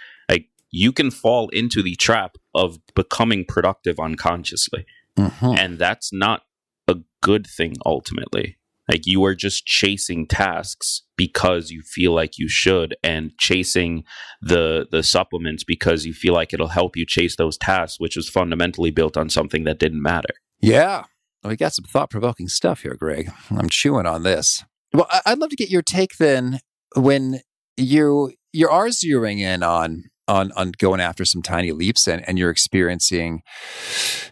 You 0.70 0.92
can 0.92 1.10
fall 1.10 1.48
into 1.50 1.82
the 1.82 1.96
trap 1.96 2.36
of 2.54 2.78
becoming 2.94 3.44
productive 3.44 3.98
unconsciously. 3.98 4.86
Mhm. 5.18 5.58
And 5.58 5.78
that's 5.78 6.12
not 6.12 6.42
a 6.88 6.96
good 7.22 7.46
thing 7.46 7.76
ultimately. 7.84 8.56
Like 8.88 9.06
you 9.06 9.24
are 9.24 9.34
just 9.36 9.66
chasing 9.66 10.26
tasks 10.26 11.02
because 11.16 11.70
you 11.70 11.82
feel 11.82 12.12
like 12.12 12.38
you 12.38 12.48
should 12.48 12.96
and 13.04 13.30
chasing 13.38 14.04
the 14.42 14.86
the 14.90 15.02
supplements 15.02 15.62
because 15.62 16.04
you 16.06 16.12
feel 16.12 16.34
like 16.34 16.52
it'll 16.52 16.68
help 16.68 16.96
you 16.96 17.06
chase 17.06 17.36
those 17.36 17.56
tasks 17.56 18.00
which 18.00 18.16
was 18.16 18.28
fundamentally 18.28 18.90
built 18.90 19.16
on 19.16 19.28
something 19.28 19.64
that 19.64 19.78
didn't 19.78 20.02
matter. 20.02 20.34
Yeah. 20.60 21.04
We 21.44 21.56
got 21.56 21.72
some 21.72 21.84
thought 21.84 22.10
provoking 22.10 22.48
stuff 22.48 22.82
here, 22.82 22.94
Gregg. 22.94 23.32
I'm 23.50 23.68
chewing 23.68 24.06
on 24.06 24.24
this. 24.24 24.64
Well, 24.92 25.08
I'd 25.24 25.38
love 25.38 25.50
to 25.50 25.56
get 25.56 25.70
your 25.70 25.82
take 25.82 26.16
then 26.18 26.58
when 26.96 27.40
you 27.76 28.32
you 28.52 28.68
are 28.68 28.88
zeroing 28.88 29.38
in 29.38 29.62
on 29.62 30.09
on 30.30 30.52
on 30.52 30.72
going 30.78 31.00
after 31.00 31.24
some 31.24 31.42
tiny 31.42 31.72
leaps 31.72 32.06
and, 32.06 32.26
and 32.28 32.38
you're 32.38 32.50
experiencing 32.50 33.42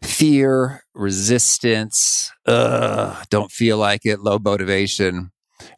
fear, 0.02 0.84
resistance, 0.94 2.30
uh, 2.46 3.22
don't 3.30 3.50
feel 3.50 3.76
like 3.76 4.06
it, 4.06 4.20
low 4.20 4.38
motivation. 4.38 5.30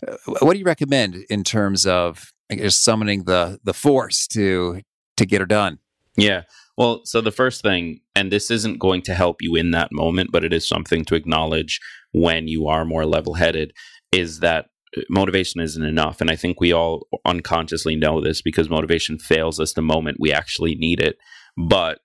Uh, 0.06 0.16
What 0.40 0.52
do 0.52 0.58
you 0.58 0.64
recommend 0.64 1.16
in 1.28 1.42
terms 1.42 1.86
of 1.86 2.32
guess, 2.50 2.76
summoning 2.76 3.24
the 3.24 3.58
the 3.64 3.74
force 3.74 4.26
to 4.28 4.82
to 5.16 5.26
get 5.26 5.40
her 5.40 5.46
done? 5.46 5.78
Yeah. 6.16 6.42
Well, 6.76 7.02
so 7.04 7.20
the 7.20 7.32
first 7.32 7.62
thing, 7.62 8.00
and 8.14 8.32
this 8.32 8.50
isn't 8.50 8.78
going 8.78 9.02
to 9.02 9.14
help 9.14 9.42
you 9.42 9.54
in 9.54 9.70
that 9.72 9.92
moment, 9.92 10.30
but 10.32 10.44
it 10.44 10.52
is 10.52 10.66
something 10.66 11.04
to 11.06 11.14
acknowledge 11.14 11.78
when 12.12 12.48
you 12.48 12.68
are 12.68 12.84
more 12.84 13.04
level 13.04 13.34
headed, 13.34 13.72
is 14.12 14.40
that 14.40 14.69
motivation 15.08 15.60
isn't 15.60 15.84
enough. 15.84 16.20
And 16.20 16.30
I 16.30 16.36
think 16.36 16.60
we 16.60 16.72
all 16.72 17.06
unconsciously 17.24 17.96
know 17.96 18.20
this 18.20 18.42
because 18.42 18.68
motivation 18.68 19.18
fails 19.18 19.60
us 19.60 19.72
the 19.72 19.82
moment 19.82 20.18
we 20.20 20.32
actually 20.32 20.74
need 20.74 21.00
it. 21.00 21.16
But 21.56 22.00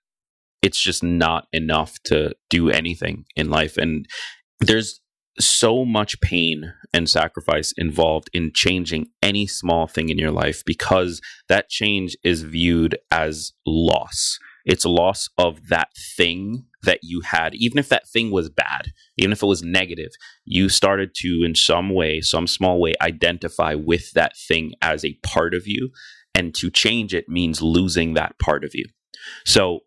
it's 0.62 0.80
just 0.80 1.02
not 1.02 1.46
enough 1.52 1.96
to 2.04 2.34
do 2.50 2.70
anything 2.70 3.24
in 3.36 3.50
life. 3.50 3.76
And 3.76 4.06
there's 4.60 5.00
so 5.38 5.84
much 5.84 6.20
pain 6.20 6.72
and 6.94 7.08
sacrifice 7.08 7.72
involved 7.76 8.30
in 8.32 8.52
changing 8.54 9.06
any 9.22 9.46
small 9.46 9.86
thing 9.86 10.08
in 10.08 10.18
your 10.18 10.30
life 10.30 10.62
because 10.64 11.20
that 11.48 11.68
change 11.68 12.16
is 12.24 12.42
viewed 12.42 12.98
as 13.10 13.52
loss. 13.66 14.38
It's 14.66 14.84
a 14.84 14.90
loss 14.90 15.30
of 15.38 15.68
that 15.68 15.88
thing 16.16 16.64
that 16.82 16.98
you 17.02 17.22
had, 17.22 17.54
even 17.54 17.78
if 17.78 17.88
that 17.88 18.08
thing 18.08 18.30
was 18.30 18.50
bad, 18.50 18.92
even 19.16 19.32
if 19.32 19.42
it 19.42 19.46
was 19.46 19.62
negative, 19.62 20.10
you 20.44 20.68
started 20.68 21.14
to, 21.16 21.42
in 21.44 21.54
some 21.54 21.90
way, 21.90 22.20
some 22.20 22.46
small 22.46 22.80
way, 22.80 22.92
identify 23.00 23.74
with 23.74 24.12
that 24.12 24.36
thing 24.36 24.72
as 24.82 25.04
a 25.04 25.18
part 25.22 25.54
of 25.54 25.66
you. 25.66 25.90
And 26.34 26.54
to 26.56 26.70
change 26.70 27.14
it 27.14 27.28
means 27.28 27.62
losing 27.62 28.14
that 28.14 28.38
part 28.38 28.64
of 28.64 28.74
you. 28.74 28.84
So 29.44 29.80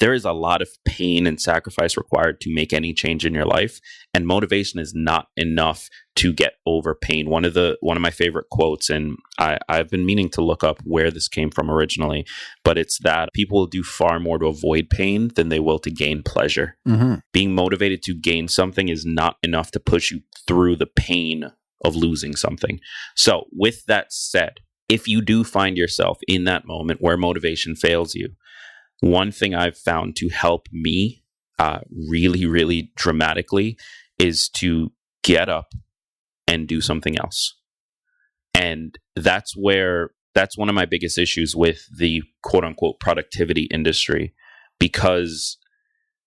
there 0.00 0.12
is 0.12 0.24
a 0.24 0.32
lot 0.32 0.62
of 0.62 0.68
pain 0.84 1.26
and 1.26 1.40
sacrifice 1.40 1.96
required 1.96 2.40
to 2.40 2.54
make 2.54 2.72
any 2.72 2.92
change 2.92 3.24
in 3.24 3.34
your 3.34 3.44
life 3.44 3.80
and 4.12 4.26
motivation 4.26 4.78
is 4.80 4.92
not 4.94 5.28
enough 5.36 5.88
to 6.16 6.32
get 6.32 6.54
over 6.66 6.94
pain. 6.94 7.30
One 7.30 7.44
of 7.44 7.54
the 7.54 7.76
one 7.80 7.96
of 7.96 8.02
my 8.02 8.10
favorite 8.10 8.46
quotes 8.50 8.90
and 8.90 9.16
I, 9.38 9.58
i've 9.68 9.88
been 9.88 10.06
meaning 10.06 10.28
to 10.30 10.42
look 10.42 10.64
up 10.64 10.78
where 10.84 11.10
this 11.10 11.28
came 11.28 11.50
from 11.50 11.70
originally 11.70 12.26
but 12.64 12.78
it's 12.78 12.98
that 13.00 13.32
people 13.34 13.58
will 13.58 13.66
do 13.66 13.82
far 13.82 14.18
more 14.18 14.38
to 14.38 14.46
avoid 14.46 14.90
pain 14.90 15.30
than 15.34 15.48
they 15.48 15.60
will 15.60 15.78
to 15.80 15.90
gain 15.90 16.22
pleasure. 16.22 16.76
Mm-hmm. 16.86 17.16
being 17.32 17.54
motivated 17.54 18.02
to 18.04 18.14
gain 18.14 18.48
something 18.48 18.88
is 18.88 19.04
not 19.04 19.36
enough 19.42 19.70
to 19.72 19.80
push 19.80 20.10
you 20.10 20.20
through 20.46 20.76
the 20.76 20.86
pain 20.86 21.52
of 21.84 21.94
losing 21.94 22.34
something. 22.34 22.80
So 23.14 23.44
with 23.52 23.84
that 23.86 24.12
said 24.12 24.60
if 24.88 25.08
you 25.08 25.20
do 25.20 25.44
find 25.44 25.76
yourself 25.76 26.18
in 26.28 26.44
that 26.44 26.66
moment 26.66 27.00
where 27.02 27.16
motivation 27.16 27.74
fails 27.74 28.14
you 28.14 28.30
one 29.00 29.32
thing 29.32 29.54
I've 29.54 29.76
found 29.76 30.16
to 30.16 30.28
help 30.28 30.66
me 30.72 31.22
uh, 31.58 31.80
really, 32.08 32.46
really 32.46 32.92
dramatically 32.96 33.76
is 34.18 34.48
to 34.48 34.92
get 35.22 35.48
up 35.48 35.72
and 36.46 36.68
do 36.68 36.80
something 36.80 37.18
else. 37.18 37.54
And 38.54 38.98
that's 39.14 39.54
where 39.56 40.10
that's 40.34 40.56
one 40.56 40.68
of 40.68 40.74
my 40.74 40.84
biggest 40.84 41.18
issues 41.18 41.56
with 41.56 41.84
the 41.96 42.22
quote 42.42 42.64
unquote 42.64 43.00
productivity 43.00 43.68
industry 43.70 44.34
because 44.78 45.56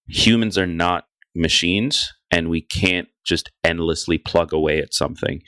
humans 0.08 0.58
are 0.58 0.68
not 0.68 1.06
machines 1.36 2.12
and 2.32 2.50
we 2.50 2.62
can't 2.62 3.08
just 3.26 3.52
endlessly 3.64 4.18
plug 4.18 4.52
away 4.52 4.80
at 4.80 4.94
something. 4.94 5.42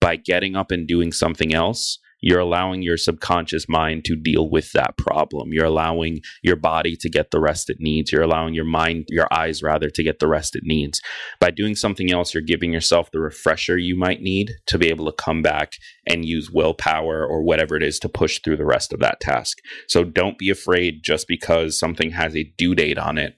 By 0.00 0.16
getting 0.16 0.56
up 0.56 0.70
and 0.72 0.86
doing 0.86 1.12
something 1.12 1.54
else, 1.54 1.98
you're 2.22 2.40
allowing 2.40 2.82
your 2.82 2.96
subconscious 2.96 3.68
mind 3.68 4.04
to 4.06 4.16
deal 4.16 4.48
with 4.48 4.72
that 4.72 4.96
problem. 4.96 5.52
You're 5.52 5.66
allowing 5.66 6.20
your 6.42 6.56
body 6.56 6.96
to 7.00 7.10
get 7.10 7.32
the 7.32 7.40
rest 7.40 7.68
it 7.68 7.78
needs. 7.80 8.12
You're 8.12 8.22
allowing 8.22 8.54
your 8.54 8.64
mind, 8.64 9.06
your 9.08 9.26
eyes 9.32 9.62
rather, 9.62 9.90
to 9.90 10.02
get 10.02 10.20
the 10.20 10.28
rest 10.28 10.54
it 10.54 10.62
needs. 10.64 11.02
By 11.40 11.50
doing 11.50 11.74
something 11.74 12.12
else, 12.12 12.32
you're 12.32 12.42
giving 12.42 12.72
yourself 12.72 13.10
the 13.10 13.20
refresher 13.20 13.76
you 13.76 13.98
might 13.98 14.22
need 14.22 14.52
to 14.66 14.78
be 14.78 14.88
able 14.88 15.06
to 15.06 15.12
come 15.12 15.42
back 15.42 15.72
and 16.06 16.24
use 16.24 16.50
willpower 16.50 17.26
or 17.26 17.42
whatever 17.42 17.76
it 17.76 17.82
is 17.82 17.98
to 17.98 18.08
push 18.08 18.40
through 18.42 18.56
the 18.56 18.64
rest 18.64 18.92
of 18.92 19.00
that 19.00 19.20
task. 19.20 19.58
So 19.88 20.04
don't 20.04 20.38
be 20.38 20.48
afraid 20.48 21.02
just 21.02 21.26
because 21.26 21.78
something 21.78 22.12
has 22.12 22.36
a 22.36 22.52
due 22.56 22.76
date 22.76 22.98
on 22.98 23.18
it. 23.18 23.34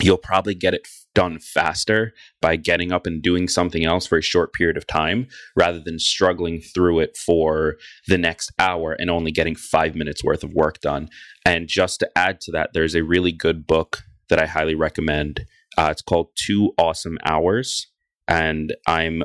You'll 0.00 0.18
probably 0.18 0.54
get 0.54 0.74
it 0.74 0.86
done 1.14 1.38
faster 1.38 2.12
by 2.40 2.56
getting 2.56 2.92
up 2.92 3.06
and 3.06 3.22
doing 3.22 3.48
something 3.48 3.84
else 3.84 4.06
for 4.06 4.18
a 4.18 4.22
short 4.22 4.52
period 4.52 4.76
of 4.76 4.86
time 4.86 5.26
rather 5.56 5.80
than 5.80 5.98
struggling 5.98 6.60
through 6.60 7.00
it 7.00 7.16
for 7.16 7.76
the 8.08 8.18
next 8.18 8.52
hour 8.58 8.96
and 8.98 9.10
only 9.10 9.30
getting 9.30 9.54
five 9.54 9.94
minutes 9.94 10.24
worth 10.24 10.42
of 10.42 10.52
work 10.54 10.80
done. 10.80 11.08
And 11.44 11.68
just 11.68 12.00
to 12.00 12.10
add 12.16 12.40
to 12.42 12.52
that, 12.52 12.70
there's 12.72 12.94
a 12.94 13.04
really 13.04 13.32
good 13.32 13.66
book 13.66 14.02
that 14.28 14.40
I 14.40 14.46
highly 14.46 14.74
recommend. 14.74 15.46
Uh, 15.76 15.88
it's 15.90 16.02
called 16.02 16.28
Two 16.36 16.72
Awesome 16.78 17.18
Hours. 17.24 17.88
And 18.28 18.74
I'm 18.86 19.22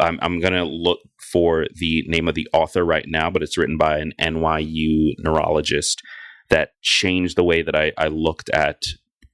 I'm, 0.00 0.18
I'm 0.22 0.40
gonna 0.40 0.64
look 0.64 1.00
for 1.30 1.66
the 1.74 2.02
name 2.08 2.26
of 2.28 2.34
the 2.34 2.48
author 2.52 2.84
right 2.84 3.04
now, 3.06 3.30
but 3.30 3.42
it's 3.42 3.58
written 3.58 3.76
by 3.76 3.98
an 3.98 4.12
NYU 4.20 5.12
neurologist 5.18 6.02
that 6.48 6.70
changed 6.82 7.36
the 7.36 7.44
way 7.44 7.62
that 7.62 7.76
I, 7.76 7.92
I 7.98 8.08
looked 8.08 8.48
at 8.50 8.82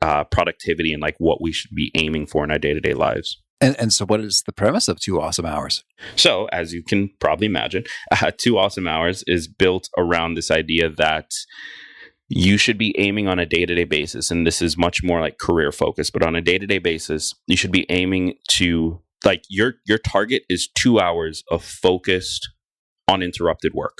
uh, 0.05 0.23
productivity 0.25 0.93
and 0.93 1.01
like 1.01 1.17
what 1.17 1.41
we 1.41 1.51
should 1.51 1.75
be 1.75 1.91
aiming 1.95 2.27
for 2.27 2.45
in 2.45 2.51
our 2.51 2.59
day 2.59 2.75
to 2.75 2.81
day 2.81 2.93
lives. 2.93 3.41
And 3.61 3.75
and 3.81 3.91
so, 3.91 4.05
what 4.05 4.21
is 4.21 4.43
the 4.45 4.53
premise 4.53 4.87
of 4.87 5.01
Two 5.01 5.19
Awesome 5.19 5.47
Hours? 5.47 5.83
So, 6.15 6.47
as 6.53 6.75
you 6.75 6.83
can 6.83 7.11
probably 7.21 7.47
imagine, 7.47 7.85
uh, 8.13 8.31
Two 8.39 8.59
Awesome 8.59 8.87
Hours 8.87 9.25
is 9.27 9.49
built 9.49 9.89
around 9.97 10.35
this 10.35 10.51
idea 10.51 10.91
that 10.91 11.31
you 12.29 12.59
should 12.59 12.77
be 12.77 12.95
aiming 12.99 13.29
on 13.29 13.39
a 13.39 13.47
day 13.47 13.65
to 13.65 13.75
day 13.75 13.85
basis. 13.85 14.31
And 14.31 14.47
this 14.47 14.61
is 14.61 14.77
much 14.77 15.03
more 15.03 15.21
like 15.21 15.39
career 15.39 15.73
focused, 15.73 16.13
but 16.13 16.23
on 16.23 16.37
a 16.37 16.43
day 16.43 16.59
to 16.59 16.67
day 16.67 16.79
basis, 16.79 17.35
you 17.47 17.57
should 17.57 17.73
be 17.73 17.87
aiming 17.89 18.35
to 18.59 19.01
like 19.25 19.45
your 19.49 19.75
your 19.87 19.99
target 19.99 20.43
is 20.51 20.69
two 20.69 21.01
hours 21.01 21.43
of 21.51 21.65
focused, 21.65 22.51
uninterrupted 23.09 23.73
work. 23.73 23.99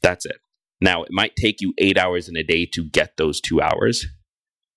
That's 0.00 0.24
it. 0.24 0.38
Now, 0.80 1.02
it 1.02 1.10
might 1.12 1.36
take 1.36 1.60
you 1.60 1.74
eight 1.76 1.98
hours 1.98 2.30
in 2.30 2.36
a 2.36 2.42
day 2.42 2.66
to 2.72 2.82
get 2.82 3.16
those 3.18 3.40
two 3.40 3.60
hours, 3.60 4.06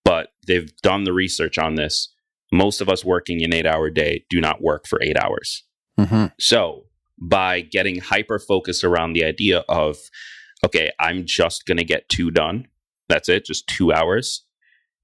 but 0.05 0.29
they've 0.47 0.73
done 0.77 1.03
the 1.03 1.11
research 1.11 1.57
on 1.57 1.75
this. 1.75 2.13
Most 2.53 2.79
of 2.79 2.87
us 2.87 3.03
working 3.03 3.43
an 3.43 3.53
eight 3.53 3.65
hour 3.65 3.89
day 3.89 4.23
do 4.29 4.39
not 4.39 4.61
work 4.61 4.87
for 4.87 5.01
eight 5.01 5.17
hours. 5.21 5.63
Mm-hmm. 5.99 6.27
So, 6.39 6.85
by 7.17 7.61
getting 7.61 7.99
hyper 7.99 8.39
focused 8.39 8.83
around 8.83 9.13
the 9.13 9.25
idea 9.25 9.63
of, 9.67 9.97
okay, 10.65 10.91
I'm 10.99 11.25
just 11.25 11.65
going 11.65 11.77
to 11.77 11.83
get 11.83 12.09
two 12.09 12.29
done, 12.29 12.67
that's 13.09 13.29
it, 13.29 13.45
just 13.45 13.67
two 13.67 13.91
hours, 13.91 14.45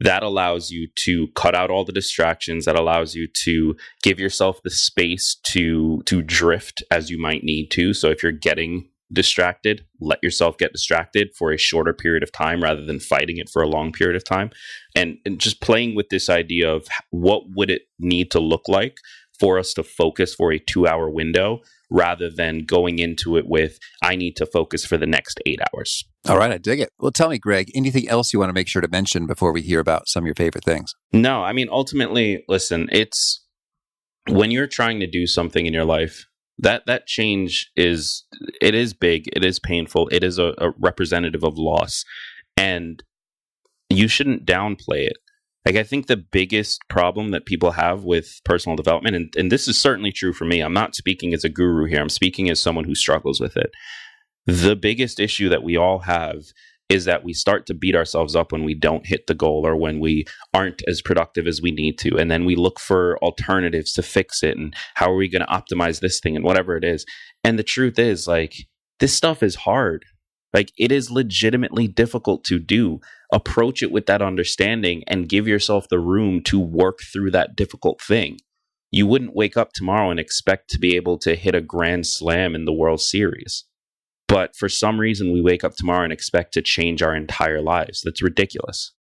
that 0.01 0.23
allows 0.23 0.71
you 0.71 0.87
to 0.95 1.27
cut 1.35 1.55
out 1.55 1.69
all 1.69 1.85
the 1.85 1.91
distractions 1.91 2.65
that 2.65 2.75
allows 2.75 3.15
you 3.15 3.27
to 3.27 3.75
give 4.01 4.19
yourself 4.19 4.61
the 4.63 4.69
space 4.69 5.35
to 5.43 6.01
to 6.05 6.21
drift 6.21 6.83
as 6.91 7.09
you 7.09 7.19
might 7.19 7.43
need 7.43 7.67
to 7.67 7.93
so 7.93 8.09
if 8.09 8.23
you're 8.23 8.31
getting 8.31 8.89
distracted 9.13 9.85
let 9.99 10.19
yourself 10.21 10.57
get 10.57 10.71
distracted 10.71 11.29
for 11.37 11.51
a 11.51 11.57
shorter 11.57 11.93
period 11.93 12.23
of 12.23 12.31
time 12.31 12.63
rather 12.63 12.85
than 12.85 12.99
fighting 12.99 13.37
it 13.37 13.49
for 13.49 13.61
a 13.61 13.67
long 13.67 13.91
period 13.91 14.15
of 14.15 14.23
time 14.23 14.49
and, 14.95 15.17
and 15.25 15.39
just 15.39 15.61
playing 15.61 15.95
with 15.95 16.09
this 16.09 16.29
idea 16.29 16.71
of 16.71 16.87
what 17.09 17.43
would 17.55 17.69
it 17.69 17.83
need 17.99 18.31
to 18.31 18.39
look 18.39 18.67
like 18.67 18.97
for 19.39 19.57
us 19.57 19.73
to 19.73 19.83
focus 19.83 20.33
for 20.33 20.51
a 20.51 20.59
2 20.59 20.87
hour 20.87 21.09
window 21.09 21.59
rather 21.89 22.29
than 22.29 22.59
going 22.59 22.99
into 22.99 23.37
it 23.37 23.47
with 23.47 23.77
i 24.01 24.15
need 24.15 24.35
to 24.35 24.45
focus 24.45 24.85
for 24.85 24.97
the 24.97 25.07
next 25.07 25.39
8 25.45 25.59
hours 25.73 26.05
all 26.29 26.37
right, 26.37 26.51
I 26.51 26.59
dig 26.59 26.79
it. 26.79 26.91
Well, 26.99 27.11
tell 27.11 27.29
me, 27.29 27.39
Gregg, 27.39 27.71
anything 27.73 28.07
else 28.07 28.31
you 28.31 28.37
want 28.37 28.49
to 28.49 28.53
make 28.53 28.67
sure 28.67 28.81
to 28.81 28.87
mention 28.87 29.25
before 29.25 29.51
we 29.51 29.63
hear 29.63 29.79
about 29.79 30.07
some 30.07 30.23
of 30.23 30.27
your 30.27 30.35
favorite 30.35 30.63
things? 30.63 30.93
No, 31.11 31.43
I 31.43 31.51
mean, 31.51 31.67
ultimately, 31.71 32.43
listen, 32.47 32.87
it's 32.91 33.43
when 34.27 34.51
you're 34.51 34.67
trying 34.67 34.99
to 34.99 35.07
do 35.07 35.25
something 35.25 35.65
in 35.65 35.73
your 35.73 35.85
life, 35.85 36.27
that 36.61 36.85
that 36.85 37.07
change 37.07 37.71
is 37.75 38.25
it 38.61 38.73
is 38.73 38.93
big, 38.93 39.27
it 39.33 39.43
is 39.43 39.59
painful, 39.59 40.07
it 40.11 40.23
is 40.23 40.37
a, 40.37 40.53
a 40.57 40.71
representative 40.79 41.43
of 41.43 41.57
loss, 41.57 42.05
and 42.55 43.03
you 43.89 44.07
shouldn't 44.07 44.45
downplay 44.45 45.05
it. 45.07 45.17
Like 45.65 45.75
I 45.75 45.83
think 45.83 46.07
the 46.07 46.17
biggest 46.17 46.81
problem 46.89 47.31
that 47.31 47.45
people 47.45 47.71
have 47.71 48.03
with 48.03 48.39
personal 48.45 48.75
development, 48.75 49.15
and, 49.15 49.33
and 49.37 49.51
this 49.51 49.67
is 49.67 49.77
certainly 49.77 50.11
true 50.11 50.33
for 50.33 50.45
me. 50.45 50.61
I'm 50.61 50.73
not 50.73 50.95
speaking 50.95 51.33
as 51.33 51.43
a 51.43 51.49
guru 51.49 51.85
here. 51.85 51.99
I'm 51.99 52.09
speaking 52.09 52.49
as 52.49 52.59
someone 52.59 52.85
who 52.85 52.95
struggles 52.95 53.39
with 53.39 53.57
it 53.57 53.71
the 54.45 54.75
biggest 54.75 55.19
issue 55.19 55.49
that 55.49 55.63
we 55.63 55.77
all 55.77 55.99
have 55.99 56.45
is 56.91 57.05
that 57.05 57.23
we 57.23 57.31
start 57.31 57.65
to 57.65 57.73
beat 57.73 57.95
ourselves 57.95 58.35
up 58.35 58.51
when 58.51 58.65
we 58.65 58.73
don't 58.73 59.07
hit 59.07 59.25
the 59.27 59.33
goal 59.33 59.65
or 59.65 59.77
when 59.77 60.01
we 60.01 60.25
aren't 60.53 60.81
as 60.89 61.01
productive 61.01 61.47
as 61.47 61.61
we 61.61 61.71
need 61.71 61.97
to. 61.97 62.17
And 62.17 62.29
then 62.29 62.43
we 62.43 62.57
look 62.57 62.81
for 62.81 63.17
alternatives 63.19 63.93
to 63.93 64.03
fix 64.03 64.43
it. 64.43 64.57
And 64.57 64.75
how 64.95 65.09
are 65.09 65.15
we 65.15 65.29
going 65.29 65.41
to 65.41 65.47
optimize 65.47 66.01
this 66.01 66.19
thing 66.19 66.35
and 66.35 66.43
whatever 66.43 66.75
it 66.75 66.83
is? 66.83 67.05
And 67.45 67.57
the 67.57 67.63
truth 67.63 67.97
is, 67.97 68.27
like, 68.27 68.67
this 68.99 69.15
stuff 69.15 69.41
is 69.41 69.55
hard. 69.55 70.03
Like, 70.53 70.73
it 70.77 70.91
is 70.91 71.09
legitimately 71.09 71.87
difficult 71.87 72.43
to 72.45 72.59
do. 72.59 72.99
Approach 73.31 73.81
it 73.81 73.93
with 73.93 74.05
that 74.07 74.21
understanding 74.21 75.03
and 75.07 75.29
give 75.29 75.47
yourself 75.47 75.87
the 75.87 75.99
room 75.99 76.43
to 76.43 76.59
work 76.59 76.99
through 77.13 77.31
that 77.31 77.55
difficult 77.55 78.01
thing. 78.01 78.37
You 78.91 79.07
wouldn't 79.07 79.33
wake 79.33 79.55
up 79.55 79.71
tomorrow 79.71 80.11
and 80.11 80.19
expect 80.19 80.69
to 80.71 80.77
be 80.77 80.97
able 80.97 81.17
to 81.19 81.37
hit 81.37 81.55
a 81.55 81.61
grand 81.61 82.05
slam 82.05 82.53
in 82.53 82.65
the 82.65 82.73
World 82.73 82.99
Series 82.99 83.63
but 84.31 84.55
for 84.55 84.69
some 84.69 84.97
reason, 84.97 85.33
we 85.33 85.41
wake 85.41 85.65
up 85.65 85.75
tomorrow 85.75 86.05
and 86.05 86.13
expect 86.13 86.53
to 86.53 86.61
change 86.61 87.01
our 87.01 87.13
entire 87.13 87.61
lives. 87.61 88.01
That's 88.01 88.21
ridiculous. 88.21 88.93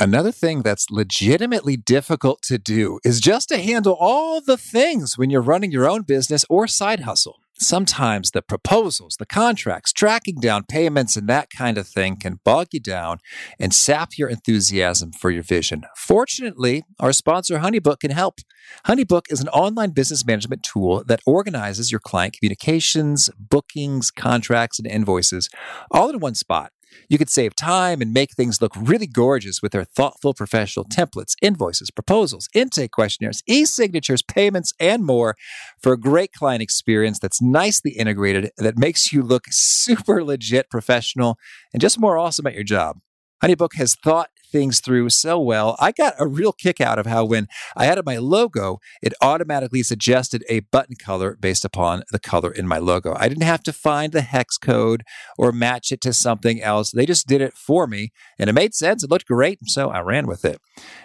Another 0.00 0.32
thing 0.32 0.62
that's 0.62 0.90
legitimately 0.90 1.76
difficult 1.76 2.40
to 2.44 2.56
do 2.56 2.98
is 3.04 3.20
just 3.20 3.50
to 3.50 3.58
handle 3.58 3.96
all 4.00 4.40
the 4.40 4.56
things 4.56 5.18
when 5.18 5.28
you're 5.28 5.42
running 5.42 5.70
your 5.70 5.88
own 5.88 6.02
business 6.02 6.44
or 6.48 6.66
side 6.66 7.00
hustle. 7.00 7.36
Sometimes 7.60 8.32
the 8.32 8.42
proposals, 8.42 9.16
the 9.16 9.26
contracts, 9.26 9.92
tracking 9.92 10.40
down 10.40 10.64
payments, 10.64 11.16
and 11.16 11.28
that 11.28 11.50
kind 11.50 11.78
of 11.78 11.86
thing 11.86 12.16
can 12.16 12.40
bog 12.44 12.68
you 12.72 12.80
down 12.80 13.18
and 13.60 13.72
sap 13.72 14.18
your 14.18 14.28
enthusiasm 14.28 15.12
for 15.12 15.30
your 15.30 15.44
vision. 15.44 15.82
Fortunately, 15.96 16.82
our 16.98 17.12
sponsor 17.12 17.58
Honeybook 17.58 18.00
can 18.00 18.10
help. 18.10 18.40
Honeybook 18.86 19.30
is 19.30 19.40
an 19.40 19.48
online 19.48 19.90
business 19.90 20.26
management 20.26 20.64
tool 20.64 21.04
that 21.06 21.20
organizes 21.26 21.92
your 21.92 22.00
client 22.00 22.36
communications, 22.36 23.30
bookings, 23.38 24.10
contracts, 24.10 24.80
and 24.80 24.88
invoices 24.88 25.48
all 25.92 26.10
in 26.10 26.18
one 26.18 26.34
spot. 26.34 26.72
You 27.08 27.18
could 27.18 27.30
save 27.30 27.54
time 27.54 28.00
and 28.00 28.12
make 28.12 28.32
things 28.32 28.60
look 28.60 28.72
really 28.76 29.06
gorgeous 29.06 29.62
with 29.62 29.72
their 29.72 29.84
thoughtful 29.84 30.34
professional 30.34 30.84
templates, 30.84 31.34
invoices, 31.42 31.90
proposals, 31.90 32.48
intake 32.54 32.92
questionnaires, 32.92 33.42
e 33.46 33.64
signatures, 33.64 34.22
payments, 34.22 34.72
and 34.80 35.04
more 35.04 35.36
for 35.82 35.92
a 35.92 35.98
great 35.98 36.32
client 36.32 36.62
experience 36.62 37.18
that's 37.18 37.42
nicely 37.42 37.92
integrated, 37.92 38.50
that 38.58 38.78
makes 38.78 39.12
you 39.12 39.22
look 39.22 39.44
super 39.50 40.24
legit 40.24 40.70
professional 40.70 41.38
and 41.72 41.80
just 41.80 42.00
more 42.00 42.18
awesome 42.18 42.46
at 42.46 42.54
your 42.54 42.64
job. 42.64 42.98
HoneyBook 43.42 43.74
has 43.76 43.94
thought 43.96 44.30
things 44.54 44.78
through 44.78 45.10
so 45.10 45.36
well. 45.40 45.74
I 45.80 45.90
got 45.90 46.14
a 46.20 46.28
real 46.28 46.52
kick 46.52 46.80
out 46.80 46.96
of 46.96 47.06
how 47.06 47.24
when 47.24 47.48
I 47.76 47.86
added 47.86 48.06
my 48.06 48.18
logo, 48.18 48.78
it 49.02 49.12
automatically 49.20 49.82
suggested 49.82 50.44
a 50.48 50.60
button 50.60 50.94
color 50.94 51.36
based 51.40 51.64
upon 51.64 52.04
the 52.12 52.20
color 52.20 52.52
in 52.52 52.68
my 52.68 52.78
logo. 52.78 53.16
I 53.18 53.28
didn't 53.28 53.42
have 53.42 53.64
to 53.64 53.72
find 53.72 54.12
the 54.12 54.20
hex 54.20 54.56
code 54.56 55.02
or 55.36 55.50
match 55.50 55.90
it 55.90 56.00
to 56.02 56.12
something 56.12 56.62
else. 56.62 56.92
They 56.92 57.04
just 57.04 57.26
did 57.26 57.40
it 57.40 57.54
for 57.54 57.88
me 57.88 58.12
and 58.38 58.48
it 58.48 58.52
made 58.52 58.74
sense. 58.74 59.02
It 59.02 59.10
looked 59.10 59.26
great. 59.26 59.58
So 59.64 59.90
I 59.90 60.00
ran 60.02 60.28
with 60.28 60.44
it. 60.44 60.60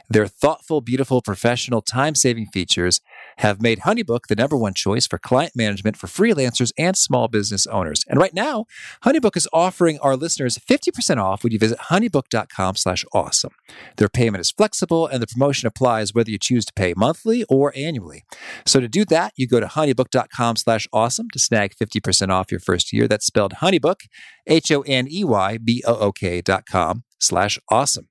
Their 0.10 0.26
thoughtful, 0.26 0.82
beautiful, 0.82 1.22
professional, 1.22 1.82
time 1.82 2.16
saving 2.16 2.48
features 2.48 3.00
have 3.38 3.62
made 3.62 3.82
Honeybook 3.82 4.28
the 4.28 4.36
number 4.36 4.58
one 4.58 4.74
choice 4.74 5.06
for 5.06 5.20
client 5.20 5.56
management 5.56 5.98
for 5.98 6.08
freelancers 6.08 6.72
and 6.78 6.98
small 6.98 7.28
business 7.28 7.68
owners. 7.68 8.04
And 8.08 8.20
right 8.20 8.34
now, 8.34 8.66
Honeybook 9.04 9.38
is 9.38 9.48
offering 9.54 10.00
our 10.00 10.16
listeners 10.16 10.58
50% 10.58 11.18
off 11.18 11.44
when 11.44 11.54
you 11.54 11.60
visit 11.60 11.78
honeybook.com 11.78 12.76
slash 12.76 13.06
awesome. 13.14 13.52
Their 13.98 14.10
payment 14.10 14.42
is 14.42 14.50
flexible 14.50 15.06
and 15.06 15.22
the 15.22 15.28
promotion 15.28 15.68
applies 15.68 16.14
whether 16.14 16.32
you 16.32 16.40
choose 16.40 16.66
to 16.66 16.74
pay 16.74 16.94
monthly 16.98 17.44
or 17.44 17.72
annually. 17.76 18.24
So 18.66 18.80
to 18.80 18.88
do 18.88 19.06
that, 19.06 19.34
you 19.36 19.48
go 19.48 19.60
to 19.60 19.68
honeybook.com 19.68 20.56
slash 20.56 20.88
awesome 20.92 21.30
to 21.32 21.40
snag 21.40 21.76
50% 21.76 22.30
off 22.30 22.52
your 22.52 22.60
first 22.60 22.92
year. 22.92 23.08
That's 23.08 23.26
spelled 23.28 23.56
honeybook, 23.62 24.02
H-O-N-E-Y-B-O-O-K 24.48 26.42
dot 26.42 26.66
com 26.66 27.04
slash 27.20 27.60
awesome. 27.70 28.08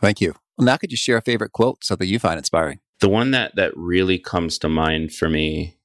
Thank 0.00 0.20
you. 0.20 0.34
Well, 0.56 0.66
now 0.66 0.76
could 0.76 0.90
you 0.90 0.96
share 0.96 1.16
a 1.16 1.22
favorite 1.22 1.52
quote, 1.52 1.84
something 1.84 2.08
you 2.08 2.18
find 2.18 2.38
inspiring? 2.38 2.80
The 3.00 3.08
one 3.08 3.32
that 3.32 3.56
that 3.56 3.72
really 3.76 4.18
comes 4.18 4.58
to 4.58 4.68
mind 4.68 5.12
for 5.12 5.28
me 5.28 5.78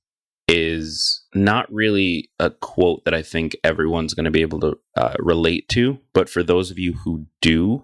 is 0.47 1.25
not 1.33 1.71
really 1.71 2.29
a 2.39 2.49
quote 2.49 3.03
that 3.05 3.13
I 3.13 3.21
think 3.21 3.55
everyone's 3.63 4.13
going 4.13 4.25
to 4.25 4.31
be 4.31 4.41
able 4.41 4.59
to 4.61 4.79
uh, 4.95 5.15
relate 5.19 5.67
to, 5.69 5.99
but 6.13 6.29
for 6.29 6.41
those 6.41 6.71
of 6.71 6.79
you 6.79 6.93
who 6.93 7.25
do, 7.41 7.83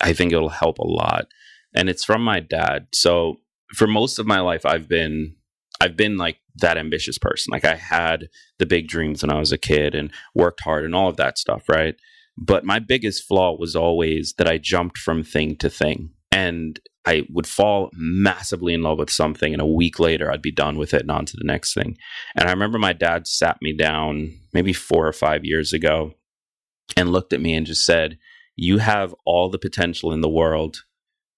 I 0.00 0.12
think 0.12 0.32
it'll 0.32 0.48
help 0.48 0.78
a 0.78 0.86
lot. 0.86 1.26
And 1.74 1.88
it's 1.88 2.04
from 2.04 2.22
my 2.22 2.40
dad. 2.40 2.86
So 2.92 3.36
for 3.74 3.86
most 3.86 4.18
of 4.18 4.26
my 4.26 4.40
life, 4.40 4.64
I've 4.64 4.88
been 4.88 5.36
I've 5.80 5.96
been 5.96 6.16
like 6.16 6.38
that 6.56 6.78
ambitious 6.78 7.18
person. 7.18 7.50
Like 7.50 7.66
I 7.66 7.74
had 7.74 8.28
the 8.58 8.64
big 8.64 8.88
dreams 8.88 9.22
when 9.22 9.30
I 9.30 9.38
was 9.38 9.52
a 9.52 9.58
kid 9.58 9.94
and 9.94 10.10
worked 10.34 10.62
hard 10.62 10.84
and 10.84 10.94
all 10.94 11.08
of 11.08 11.16
that 11.18 11.36
stuff, 11.36 11.68
right? 11.68 11.96
But 12.38 12.64
my 12.64 12.78
biggest 12.78 13.24
flaw 13.24 13.56
was 13.58 13.74
always 13.74 14.34
that 14.38 14.48
I 14.48 14.58
jumped 14.58 14.98
from 14.98 15.22
thing 15.22 15.56
to 15.56 15.70
thing. 15.70 16.10
And 16.30 16.78
I 17.06 17.24
would 17.30 17.46
fall 17.46 17.90
massively 17.94 18.74
in 18.74 18.82
love 18.82 18.98
with 18.98 19.10
something, 19.10 19.52
and 19.52 19.62
a 19.62 19.66
week 19.66 20.00
later, 20.00 20.30
I'd 20.30 20.42
be 20.42 20.52
done 20.52 20.76
with 20.76 20.92
it 20.92 21.02
and 21.02 21.10
on 21.10 21.24
to 21.26 21.36
the 21.36 21.46
next 21.46 21.72
thing. 21.72 21.96
And 22.34 22.48
I 22.48 22.50
remember 22.50 22.78
my 22.78 22.92
dad 22.92 23.28
sat 23.28 23.58
me 23.62 23.74
down 23.74 24.36
maybe 24.52 24.72
four 24.72 25.06
or 25.06 25.12
five 25.12 25.44
years 25.44 25.72
ago 25.72 26.14
and 26.96 27.12
looked 27.12 27.32
at 27.32 27.40
me 27.40 27.54
and 27.54 27.64
just 27.64 27.86
said, 27.86 28.18
You 28.56 28.78
have 28.78 29.14
all 29.24 29.48
the 29.48 29.58
potential 29.58 30.12
in 30.12 30.20
the 30.20 30.28
world, 30.28 30.82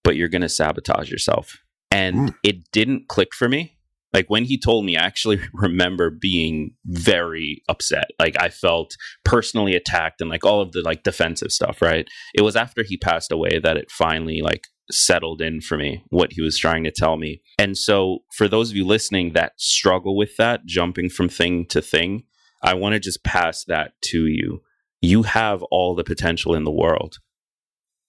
but 0.02 0.16
you're 0.16 0.28
going 0.28 0.42
to 0.42 0.48
sabotage 0.48 1.10
yourself. 1.10 1.58
And 1.90 2.30
mm. 2.30 2.34
it 2.42 2.70
didn't 2.72 3.08
click 3.08 3.34
for 3.34 3.48
me. 3.48 3.77
Like 4.12 4.26
when 4.28 4.44
he 4.44 4.58
told 4.58 4.84
me, 4.84 4.96
I 4.96 5.04
actually 5.04 5.40
remember 5.52 6.10
being 6.10 6.72
very 6.86 7.62
upset. 7.68 8.10
Like 8.18 8.36
I 8.40 8.48
felt 8.48 8.96
personally 9.24 9.74
attacked 9.74 10.20
and 10.20 10.30
like 10.30 10.44
all 10.44 10.60
of 10.60 10.72
the 10.72 10.82
like 10.82 11.02
defensive 11.02 11.52
stuff, 11.52 11.82
right? 11.82 12.08
It 12.34 12.42
was 12.42 12.56
after 12.56 12.82
he 12.82 12.96
passed 12.96 13.32
away 13.32 13.58
that 13.58 13.76
it 13.76 13.90
finally 13.90 14.40
like 14.42 14.64
settled 14.90 15.42
in 15.42 15.60
for 15.60 15.76
me 15.76 16.02
what 16.08 16.32
he 16.32 16.42
was 16.42 16.56
trying 16.56 16.84
to 16.84 16.90
tell 16.90 17.16
me. 17.16 17.42
And 17.58 17.76
so, 17.76 18.20
for 18.32 18.48
those 18.48 18.70
of 18.70 18.76
you 18.76 18.86
listening 18.86 19.32
that 19.32 19.52
struggle 19.58 20.16
with 20.16 20.36
that, 20.36 20.64
jumping 20.66 21.10
from 21.10 21.28
thing 21.28 21.66
to 21.66 21.82
thing, 21.82 22.24
I 22.62 22.74
want 22.74 22.94
to 22.94 23.00
just 23.00 23.24
pass 23.24 23.64
that 23.64 23.92
to 24.06 24.26
you. 24.26 24.62
You 25.00 25.22
have 25.24 25.62
all 25.64 25.94
the 25.94 26.04
potential 26.04 26.54
in 26.54 26.64
the 26.64 26.72
world. 26.72 27.18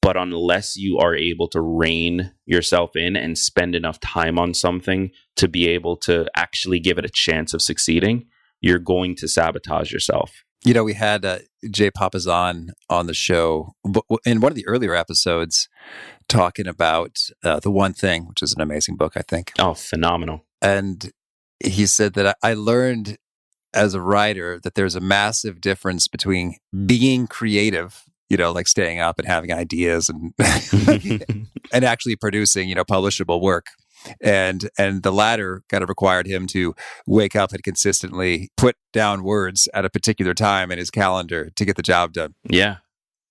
But 0.01 0.17
unless 0.17 0.77
you 0.77 0.97
are 0.97 1.15
able 1.15 1.47
to 1.49 1.62
rein 1.62 2.33
yourself 2.45 2.95
in 2.95 3.15
and 3.15 3.38
spend 3.38 3.75
enough 3.75 3.99
time 3.99 4.39
on 4.39 4.53
something 4.53 5.12
to 5.35 5.47
be 5.47 5.67
able 5.67 5.97
to 5.97 6.27
actually 6.35 6.79
give 6.79 6.97
it 6.97 7.05
a 7.05 7.09
chance 7.09 7.53
of 7.53 7.62
succeeding, 7.62 8.25
you're 8.62 8.79
going 8.79 9.15
to 9.17 9.27
sabotage 9.27 9.91
yourself. 9.91 10.43
You 10.65 10.73
know, 10.73 10.83
we 10.83 10.93
had 10.93 11.23
uh, 11.23 11.39
Jay 11.71 11.89
Papasan 11.89 12.69
on 12.89 13.07
the 13.07 13.13
show 13.13 13.75
in 14.25 14.41
one 14.41 14.51
of 14.51 14.55
the 14.55 14.67
earlier 14.67 14.93
episodes 14.93 15.69
talking 16.27 16.67
about 16.67 17.17
uh, 17.43 17.59
The 17.59 17.71
One 17.71 17.93
Thing, 17.93 18.27
which 18.27 18.41
is 18.41 18.53
an 18.53 18.62
amazing 18.62 18.97
book, 18.97 19.13
I 19.15 19.21
think. 19.21 19.51
Oh, 19.57 19.73
phenomenal. 19.73 20.45
And 20.62 21.12
he 21.63 21.85
said 21.85 22.13
that 22.13 22.35
I 22.43 22.54
learned 22.54 23.17
as 23.73 23.93
a 23.93 24.02
writer 24.02 24.60
that 24.63 24.75
there's 24.75 24.95
a 24.95 25.02
massive 25.02 25.62
difference 25.62 26.08
between 26.08 26.56
being 26.85 27.27
creative, 27.27 28.04
you 28.30 28.38
know, 28.38 28.52
like 28.52 28.67
staying 28.67 29.00
up 29.00 29.19
and 29.19 29.27
having 29.27 29.52
ideas 29.52 30.10
and 30.10 30.34
and 31.73 31.86
actually 31.86 32.15
producing, 32.15 32.69
you 32.69 32.75
know, 32.75 32.86
publishable 32.86 33.42
work 33.42 33.67
and 34.21 34.69
and 34.77 35.04
the 35.04 35.12
latter 35.12 35.63
kind 35.69 35.84
of 35.84 35.90
required 35.90 36.27
him 36.27 36.48
to 36.48 36.73
wake 37.06 37.36
up 37.36 37.52
and 37.52 37.63
consistently 37.63 38.50
put 38.58 38.75
down 38.94 39.23
words 39.23 39.67
at 39.73 39.86
a 39.86 39.90
particular 39.90 40.34
time 40.34 40.71
in 40.71 40.77
his 40.77 40.92
calendar 40.92 41.50
to 41.56 41.65
get 41.65 41.75
the 41.75 41.84
job 41.84 42.13
done. 42.13 42.34
Yeah, 42.44 42.77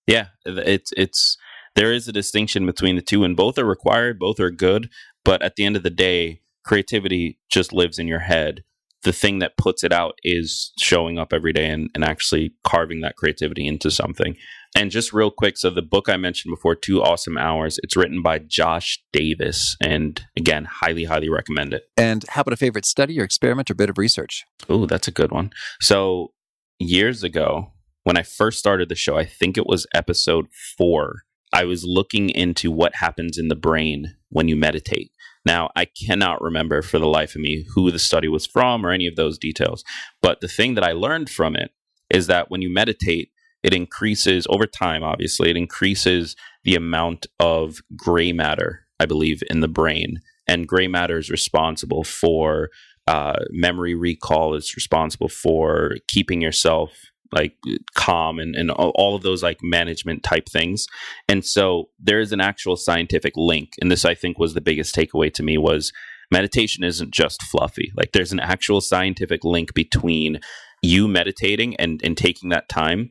yeah, 0.06 0.28
it's 0.44 0.92
it's 0.96 1.36
there 1.74 1.92
is 1.92 2.08
a 2.08 2.12
distinction 2.12 2.66
between 2.66 2.96
the 2.96 3.02
two, 3.02 3.24
and 3.24 3.36
both 3.36 3.58
are 3.58 3.64
required, 3.64 4.18
both 4.18 4.40
are 4.40 4.50
good. 4.50 4.90
But 5.24 5.42
at 5.42 5.56
the 5.56 5.64
end 5.64 5.76
of 5.76 5.82
the 5.82 5.90
day, 5.90 6.40
creativity 6.64 7.38
just 7.50 7.72
lives 7.72 7.98
in 7.98 8.06
your 8.06 8.20
head. 8.20 8.64
The 9.04 9.12
thing 9.12 9.38
that 9.38 9.56
puts 9.56 9.84
it 9.84 9.92
out 9.92 10.18
is 10.24 10.72
showing 10.78 11.18
up 11.18 11.32
every 11.32 11.52
day 11.52 11.66
and, 11.66 11.88
and 11.94 12.04
actually 12.04 12.52
carving 12.64 13.00
that 13.02 13.16
creativity 13.16 13.66
into 13.66 13.90
something. 13.90 14.36
And 14.76 14.90
just 14.90 15.12
real 15.12 15.30
quick, 15.30 15.56
so 15.56 15.70
the 15.70 15.82
book 15.82 16.08
I 16.08 16.16
mentioned 16.16 16.52
before, 16.52 16.74
Two 16.74 17.02
Awesome 17.02 17.38
Hours, 17.38 17.80
it's 17.82 17.96
written 17.96 18.22
by 18.22 18.38
Josh 18.38 19.02
Davis. 19.12 19.76
And 19.80 20.22
again, 20.36 20.66
highly, 20.66 21.04
highly 21.04 21.28
recommend 21.28 21.72
it. 21.72 21.84
And 21.96 22.24
how 22.28 22.42
about 22.42 22.52
a 22.52 22.56
favorite 22.56 22.84
study 22.84 23.18
or 23.18 23.24
experiment 23.24 23.70
or 23.70 23.74
bit 23.74 23.90
of 23.90 23.98
research? 23.98 24.44
Oh, 24.68 24.86
that's 24.86 25.08
a 25.08 25.12
good 25.12 25.32
one. 25.32 25.50
So 25.80 26.32
years 26.78 27.24
ago, 27.24 27.72
when 28.04 28.16
I 28.16 28.22
first 28.22 28.58
started 28.58 28.88
the 28.88 28.94
show, 28.94 29.16
I 29.16 29.24
think 29.24 29.56
it 29.56 29.66
was 29.66 29.86
episode 29.94 30.46
four, 30.76 31.22
I 31.52 31.64
was 31.64 31.84
looking 31.84 32.30
into 32.30 32.70
what 32.70 32.96
happens 32.96 33.38
in 33.38 33.48
the 33.48 33.56
brain 33.56 34.16
when 34.28 34.48
you 34.48 34.56
meditate. 34.56 35.10
Now, 35.46 35.70
I 35.76 35.86
cannot 35.86 36.42
remember 36.42 36.82
for 36.82 36.98
the 36.98 37.06
life 37.06 37.34
of 37.34 37.40
me 37.40 37.64
who 37.74 37.90
the 37.90 37.98
study 37.98 38.28
was 38.28 38.46
from 38.46 38.84
or 38.84 38.90
any 38.90 39.06
of 39.06 39.16
those 39.16 39.38
details. 39.38 39.82
But 40.20 40.40
the 40.40 40.48
thing 40.48 40.74
that 40.74 40.84
I 40.84 40.92
learned 40.92 41.30
from 41.30 41.56
it 41.56 41.70
is 42.10 42.26
that 42.26 42.50
when 42.50 42.60
you 42.62 42.72
meditate, 42.72 43.30
it 43.62 43.74
increases 43.74 44.46
over 44.50 44.66
time, 44.66 45.02
obviously, 45.02 45.50
it 45.50 45.56
increases 45.56 46.36
the 46.64 46.74
amount 46.74 47.26
of 47.40 47.78
gray 47.96 48.32
matter, 48.32 48.86
I 49.00 49.06
believe, 49.06 49.42
in 49.50 49.60
the 49.60 49.68
brain. 49.68 50.20
And 50.46 50.68
gray 50.68 50.88
matter 50.88 51.18
is 51.18 51.30
responsible 51.30 52.04
for 52.04 52.70
uh, 53.06 53.36
memory 53.50 53.94
recall, 53.94 54.54
it's 54.54 54.76
responsible 54.76 55.28
for 55.28 55.96
keeping 56.08 56.40
yourself 56.40 56.92
like 57.32 57.54
calm 57.94 58.38
and, 58.38 58.54
and 58.54 58.70
all 58.70 59.14
of 59.14 59.22
those 59.22 59.42
like 59.42 59.58
management 59.62 60.22
type 60.22 60.48
things 60.48 60.86
and 61.28 61.44
so 61.44 61.90
there 61.98 62.20
is 62.20 62.32
an 62.32 62.40
actual 62.40 62.74
scientific 62.76 63.34
link 63.36 63.72
and 63.82 63.92
this 63.92 64.06
i 64.06 64.14
think 64.14 64.38
was 64.38 64.54
the 64.54 64.62
biggest 64.62 64.94
takeaway 64.94 65.32
to 65.32 65.42
me 65.42 65.58
was 65.58 65.92
meditation 66.30 66.82
isn't 66.84 67.10
just 67.10 67.42
fluffy 67.42 67.92
like 67.96 68.12
there's 68.12 68.32
an 68.32 68.40
actual 68.40 68.80
scientific 68.80 69.44
link 69.44 69.74
between 69.74 70.40
you 70.82 71.06
meditating 71.06 71.76
and 71.76 72.00
and 72.02 72.16
taking 72.16 72.48
that 72.48 72.68
time 72.68 73.10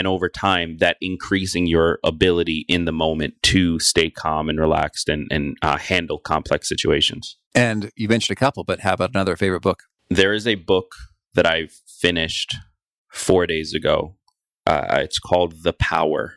and 0.00 0.08
over 0.08 0.30
time 0.30 0.78
that 0.78 0.96
increasing 1.02 1.66
your 1.66 1.98
ability 2.02 2.64
in 2.68 2.86
the 2.86 2.92
moment 2.92 3.34
to 3.42 3.78
stay 3.78 4.08
calm 4.08 4.48
and 4.48 4.58
relaxed 4.58 5.10
and, 5.10 5.28
and 5.30 5.58
uh, 5.60 5.76
handle 5.76 6.18
complex 6.18 6.70
situations. 6.70 7.36
And 7.54 7.92
you 7.96 8.08
mentioned 8.08 8.34
a 8.34 8.40
couple 8.40 8.64
but 8.64 8.80
how 8.80 8.94
about 8.94 9.10
another 9.10 9.36
favorite 9.36 9.60
book? 9.60 9.82
There 10.08 10.32
is 10.32 10.46
a 10.46 10.54
book 10.54 10.94
that 11.34 11.46
i've 11.46 11.74
finished 12.00 12.56
four 13.12 13.46
days 13.46 13.74
ago. 13.74 14.16
Uh, 14.66 15.00
it's 15.02 15.18
called 15.18 15.62
the 15.64 15.74
power 15.74 16.36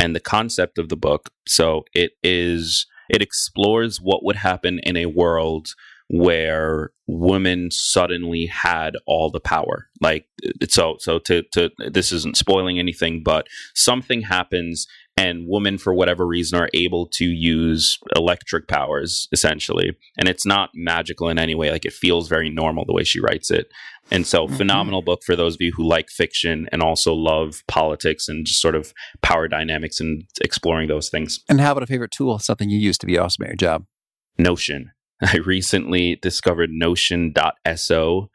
and 0.00 0.16
the 0.16 0.20
concept 0.20 0.76
of 0.76 0.88
the 0.88 0.96
book. 0.96 1.30
So 1.46 1.84
it 1.94 2.12
is 2.24 2.86
it 3.08 3.22
explores 3.22 4.00
what 4.00 4.24
would 4.24 4.36
happen 4.36 4.80
in 4.80 4.96
a 4.96 5.06
world 5.06 5.68
where 6.08 6.90
women 7.06 7.70
suddenly 7.70 8.46
had 8.46 8.94
all 9.06 9.30
the 9.30 9.40
power. 9.40 9.88
Like 10.00 10.26
so 10.68 10.96
so 10.98 11.18
to 11.20 11.42
to 11.52 11.70
this 11.90 12.12
isn't 12.12 12.36
spoiling 12.36 12.78
anything 12.78 13.22
but 13.22 13.46
something 13.74 14.22
happens 14.22 14.86
and 15.16 15.46
women 15.46 15.78
for 15.78 15.94
whatever 15.94 16.26
reason 16.26 16.58
are 16.58 16.68
able 16.74 17.06
to 17.06 17.24
use 17.24 17.98
electric 18.16 18.68
powers 18.68 19.28
essentially. 19.32 19.96
And 20.18 20.28
it's 20.28 20.44
not 20.44 20.70
magical 20.74 21.28
in 21.28 21.38
any 21.38 21.54
way. 21.54 21.70
Like 21.70 21.84
it 21.84 21.92
feels 21.92 22.28
very 22.28 22.50
normal 22.50 22.84
the 22.84 22.92
way 22.92 23.04
she 23.04 23.20
writes 23.20 23.50
it. 23.50 23.70
And 24.10 24.26
so 24.26 24.46
mm-hmm. 24.46 24.56
phenomenal 24.56 25.02
book 25.02 25.22
for 25.22 25.36
those 25.36 25.54
of 25.54 25.60
you 25.60 25.72
who 25.72 25.86
like 25.86 26.10
fiction 26.10 26.68
and 26.72 26.82
also 26.82 27.14
love 27.14 27.62
politics 27.68 28.28
and 28.28 28.44
just 28.44 28.60
sort 28.60 28.74
of 28.74 28.92
power 29.22 29.46
dynamics 29.46 30.00
and 30.00 30.24
exploring 30.40 30.88
those 30.88 31.08
things. 31.08 31.40
And 31.48 31.60
how 31.60 31.72
about 31.72 31.84
a 31.84 31.86
favorite 31.86 32.10
tool? 32.10 32.38
Something 32.38 32.68
you 32.68 32.78
use 32.78 32.98
to 32.98 33.06
be 33.06 33.16
awesome 33.16 33.44
at 33.44 33.50
your 33.50 33.56
job? 33.56 33.84
Notion 34.36 34.90
I 35.32 35.38
recently 35.38 36.16
discovered 36.16 36.70
Notion.so. 36.70 38.30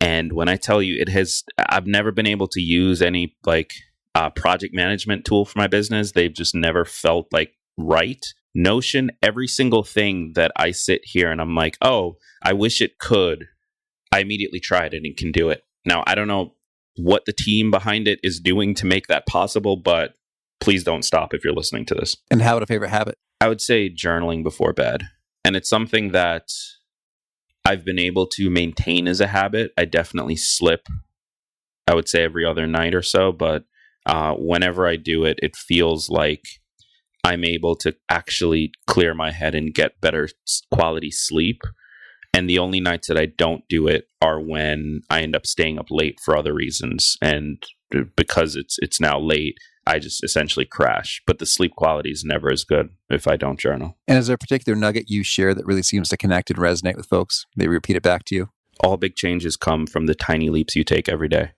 And 0.00 0.32
when 0.32 0.48
I 0.48 0.56
tell 0.56 0.82
you, 0.82 1.00
it 1.00 1.08
has, 1.08 1.42
I've 1.58 1.86
never 1.86 2.12
been 2.12 2.26
able 2.26 2.48
to 2.48 2.60
use 2.60 3.00
any 3.00 3.36
like 3.46 3.72
uh, 4.14 4.30
project 4.30 4.74
management 4.74 5.24
tool 5.24 5.44
for 5.44 5.58
my 5.58 5.66
business. 5.66 6.12
They've 6.12 6.32
just 6.32 6.54
never 6.54 6.84
felt 6.84 7.28
like 7.32 7.54
right. 7.78 8.24
Notion, 8.54 9.10
every 9.22 9.48
single 9.48 9.82
thing 9.82 10.32
that 10.34 10.52
I 10.56 10.70
sit 10.70 11.00
here 11.04 11.30
and 11.30 11.40
I'm 11.40 11.54
like, 11.54 11.76
oh, 11.80 12.18
I 12.42 12.52
wish 12.52 12.80
it 12.80 12.98
could. 12.98 13.48
I 14.12 14.20
immediately 14.20 14.60
tried 14.60 14.94
it 14.94 15.02
and 15.04 15.16
can 15.16 15.32
do 15.32 15.48
it. 15.48 15.64
Now, 15.84 16.04
I 16.06 16.14
don't 16.14 16.28
know 16.28 16.54
what 16.96 17.24
the 17.24 17.32
team 17.32 17.70
behind 17.70 18.06
it 18.06 18.20
is 18.22 18.38
doing 18.38 18.74
to 18.76 18.86
make 18.86 19.08
that 19.08 19.26
possible, 19.26 19.76
but 19.76 20.14
please 20.60 20.84
don't 20.84 21.04
stop 21.04 21.34
if 21.34 21.42
you're 21.42 21.54
listening 21.54 21.86
to 21.86 21.94
this. 21.94 22.16
And 22.30 22.42
how 22.42 22.52
about 22.52 22.62
a 22.62 22.66
favorite 22.66 22.90
habit? 22.90 23.16
I 23.40 23.48
would 23.48 23.60
say 23.60 23.90
journaling 23.90 24.44
before 24.44 24.72
bed. 24.72 25.08
And 25.44 25.56
it's 25.56 25.68
something 25.68 26.12
that 26.12 26.48
I've 27.64 27.84
been 27.84 27.98
able 27.98 28.26
to 28.28 28.50
maintain 28.50 29.06
as 29.08 29.20
a 29.20 29.26
habit. 29.26 29.72
I 29.76 29.84
definitely 29.84 30.36
slip, 30.36 30.86
I 31.86 31.94
would 31.94 32.08
say 32.08 32.22
every 32.22 32.44
other 32.44 32.66
night 32.66 32.94
or 32.94 33.02
so, 33.02 33.32
but 33.32 33.64
uh, 34.06 34.34
whenever 34.34 34.86
I 34.86 34.96
do 34.96 35.24
it, 35.24 35.38
it 35.42 35.56
feels 35.56 36.10
like 36.10 36.44
I'm 37.24 37.44
able 37.44 37.74
to 37.76 37.94
actually 38.10 38.72
clear 38.86 39.14
my 39.14 39.32
head 39.32 39.54
and 39.54 39.74
get 39.74 40.00
better 40.00 40.28
quality 40.70 41.10
sleep. 41.10 41.62
And 42.34 42.50
the 42.50 42.58
only 42.58 42.80
nights 42.80 43.08
that 43.08 43.16
I 43.16 43.26
don't 43.26 43.64
do 43.68 43.86
it 43.86 44.08
are 44.20 44.40
when 44.40 45.00
I 45.08 45.22
end 45.22 45.34
up 45.34 45.46
staying 45.46 45.78
up 45.78 45.86
late 45.90 46.18
for 46.22 46.36
other 46.36 46.52
reasons. 46.52 47.16
And 47.22 47.62
uh, 47.94 48.00
because 48.16 48.56
it's 48.56 48.76
it's 48.80 49.00
now 49.00 49.18
late, 49.18 49.56
I 49.86 49.98
just 49.98 50.24
essentially 50.24 50.64
crash. 50.64 51.22
But 51.26 51.38
the 51.38 51.46
sleep 51.46 51.72
quality 51.76 52.10
is 52.10 52.24
never 52.24 52.50
as 52.50 52.64
good 52.64 52.90
if 53.10 53.28
I 53.28 53.36
don't 53.36 53.58
journal. 53.58 53.96
And 54.08 54.18
is 54.18 54.26
there 54.26 54.34
a 54.34 54.38
particular 54.38 54.78
nugget 54.78 55.10
you 55.10 55.22
share 55.22 55.54
that 55.54 55.66
really 55.66 55.82
seems 55.82 56.08
to 56.10 56.16
connect 56.16 56.50
and 56.50 56.58
resonate 56.58 56.96
with 56.96 57.06
folks? 57.06 57.46
They 57.56 57.68
repeat 57.68 57.96
it 57.96 58.02
back 58.02 58.24
to 58.26 58.34
you. 58.34 58.48
All 58.80 58.96
big 58.96 59.14
changes 59.14 59.56
come 59.56 59.86
from 59.86 60.06
the 60.06 60.14
tiny 60.14 60.50
leaps 60.50 60.74
you 60.74 60.84
take 60.84 61.08
every 61.08 61.28
day. 61.28 61.52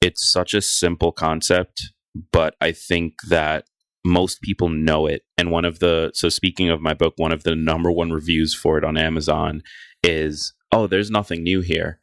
It's 0.00 0.30
such 0.30 0.54
a 0.54 0.60
simple 0.60 1.10
concept, 1.10 1.92
but 2.32 2.54
I 2.60 2.72
think 2.72 3.14
that 3.28 3.64
most 4.04 4.40
people 4.40 4.68
know 4.68 5.06
it. 5.06 5.22
And 5.36 5.50
one 5.50 5.64
of 5.64 5.80
the, 5.80 6.12
so 6.14 6.28
speaking 6.28 6.68
of 6.68 6.80
my 6.80 6.94
book, 6.94 7.14
one 7.16 7.32
of 7.32 7.42
the 7.42 7.56
number 7.56 7.90
one 7.90 8.12
reviews 8.12 8.54
for 8.54 8.78
it 8.78 8.84
on 8.84 8.96
Amazon 8.96 9.62
is, 10.04 10.54
oh, 10.70 10.86
there's 10.86 11.10
nothing 11.10 11.42
new 11.42 11.60
here. 11.60 12.00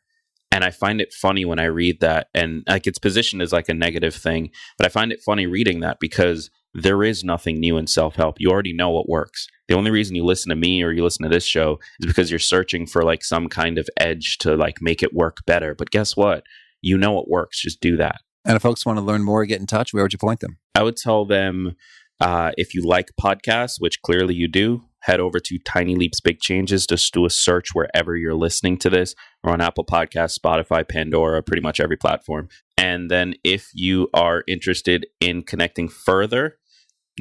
And 0.53 0.63
I 0.63 0.69
find 0.69 1.01
it 1.01 1.11
funny 1.11 1.45
when 1.45 1.57
I 1.57 1.65
read 1.65 1.99
that, 2.01 2.27
and 2.35 2.63
like 2.69 2.85
it's 2.85 2.99
positioned 2.99 3.41
as 3.41 3.51
like 3.51 3.69
a 3.69 3.73
negative 3.73 4.13
thing, 4.13 4.51
but 4.77 4.85
I 4.85 4.89
find 4.89 5.11
it 5.11 5.19
funny 5.25 5.47
reading 5.47 5.79
that 5.79 5.99
because 5.99 6.51
there 6.75 7.03
is 7.03 7.23
nothing 7.23 7.59
new 7.59 7.75
in 7.77 7.87
self 7.87 8.15
help. 8.15 8.35
You 8.39 8.51
already 8.51 8.71
know 8.71 8.91
what 8.91 9.09
works. 9.09 9.47
The 9.67 9.75
only 9.75 9.89
reason 9.89 10.15
you 10.15 10.23
listen 10.23 10.49
to 10.49 10.55
me 10.55 10.83
or 10.83 10.91
you 10.91 11.03
listen 11.03 11.23
to 11.23 11.29
this 11.29 11.43
show 11.43 11.79
is 11.99 12.05
because 12.05 12.29
you're 12.29 12.37
searching 12.37 12.85
for 12.85 13.01
like 13.03 13.23
some 13.23 13.49
kind 13.49 13.79
of 13.79 13.89
edge 13.99 14.37
to 14.39 14.55
like 14.55 14.79
make 14.79 15.01
it 15.01 15.11
work 15.11 15.43
better. 15.47 15.73
But 15.73 15.89
guess 15.89 16.15
what? 16.15 16.43
You 16.83 16.99
know 16.99 17.13
what 17.13 17.29
works. 17.29 17.59
Just 17.59 17.81
do 17.81 17.97
that. 17.97 18.21
And 18.45 18.55
if 18.55 18.61
folks 18.61 18.85
want 18.85 18.97
to 18.99 19.03
learn 19.03 19.23
more, 19.23 19.45
get 19.45 19.59
in 19.59 19.65
touch, 19.65 19.91
where 19.91 20.03
would 20.03 20.13
you 20.13 20.19
point 20.19 20.41
them? 20.41 20.59
I 20.75 20.83
would 20.83 20.97
tell 20.97 21.25
them 21.25 21.75
uh, 22.19 22.51
if 22.57 22.75
you 22.75 22.85
like 22.85 23.11
podcasts, 23.19 23.79
which 23.79 24.03
clearly 24.03 24.35
you 24.35 24.47
do, 24.47 24.83
head 25.03 25.19
over 25.19 25.39
to 25.39 25.59
Tiny 25.59 25.95
Leaps 25.95 26.19
Big 26.21 26.39
Changes. 26.39 26.87
Just 26.87 27.13
do 27.13 27.25
a 27.25 27.29
search 27.29 27.69
wherever 27.73 28.15
you're 28.15 28.33
listening 28.33 28.77
to 28.79 28.89
this. 28.89 29.15
We're 29.43 29.51
on 29.51 29.61
Apple 29.61 29.85
Podcasts, 29.85 30.39
Spotify, 30.39 30.87
Pandora, 30.87 31.43
pretty 31.43 31.61
much 31.61 31.79
every 31.79 31.97
platform. 31.97 32.47
And 32.77 33.11
then 33.11 33.35
if 33.43 33.69
you 33.73 34.09
are 34.13 34.43
interested 34.47 35.05
in 35.19 35.43
connecting 35.43 35.89
further, 35.89 36.57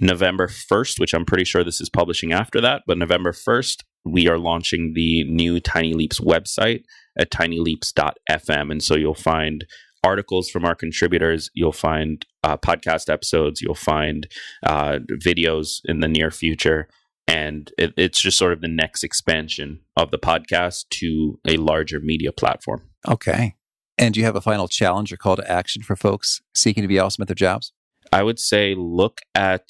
November 0.01 0.47
1st, 0.47 1.01
which 1.01 1.12
I'm 1.12 1.24
pretty 1.24 1.45
sure 1.45 1.64
this 1.64 1.80
is 1.80 1.91
publishing 1.91 2.33
after 2.33 2.61
that, 2.61 2.83
but 2.87 2.99
November 2.99 3.33
1st, 3.33 3.83
we 4.05 4.28
are 4.28 4.39
launching 4.39 4.93
the 4.95 5.24
new 5.24 5.61
Tiny 5.61 5.93
Leaps 5.93 6.20
website 6.20 6.85
at 7.18 7.30
tinyleaps.fm. 7.30 8.70
And 8.70 8.83
so 8.83 8.95
you'll 8.97 9.14
find 9.14 9.66
articles 10.05 10.49
from 10.49 10.64
our 10.64 10.74
contributors. 10.74 11.51
You'll 11.55 11.72
find 11.72 12.24
uh, 12.43 12.57
podcast 12.57 13.12
episodes. 13.12 13.61
You'll 13.61 13.74
find 13.74 14.26
uh, 14.66 14.99
videos 15.22 15.80
in 15.85 16.01
the 16.01 16.09
near 16.09 16.30
future 16.30 16.89
and 17.27 17.70
it, 17.79 17.95
it's 17.97 18.20
just 18.20 18.39
sort 18.39 18.53
of 18.53 18.61
the 18.61 18.68
next 18.68 19.05
expansion 19.05 19.81
of 19.97 20.11
the 20.11 20.18
podcast 20.18 20.89
to 20.91 21.39
a 21.47 21.57
larger 21.57 22.01
media 22.01 22.33
platform. 22.33 22.83
Okay. 23.09 23.57
And 23.99 24.14
do 24.14 24.20
you 24.20 24.27
have 24.27 24.37
a 24.37 24.41
final 24.41 24.68
challenge 24.68 25.12
or 25.12 25.16
call 25.16 25.37
to 25.37 25.51
action 25.51 25.83
for 25.83 25.97
folks 25.97 26.41
seeking 26.55 26.83
to 26.83 26.89
be 26.89 26.99
awesome 26.99 27.23
at 27.23 27.29
their 27.29 27.35
jobs? 27.35 27.73
I 28.12 28.23
would 28.23 28.39
say 28.39 28.75
look 28.77 29.20
at 29.35 29.68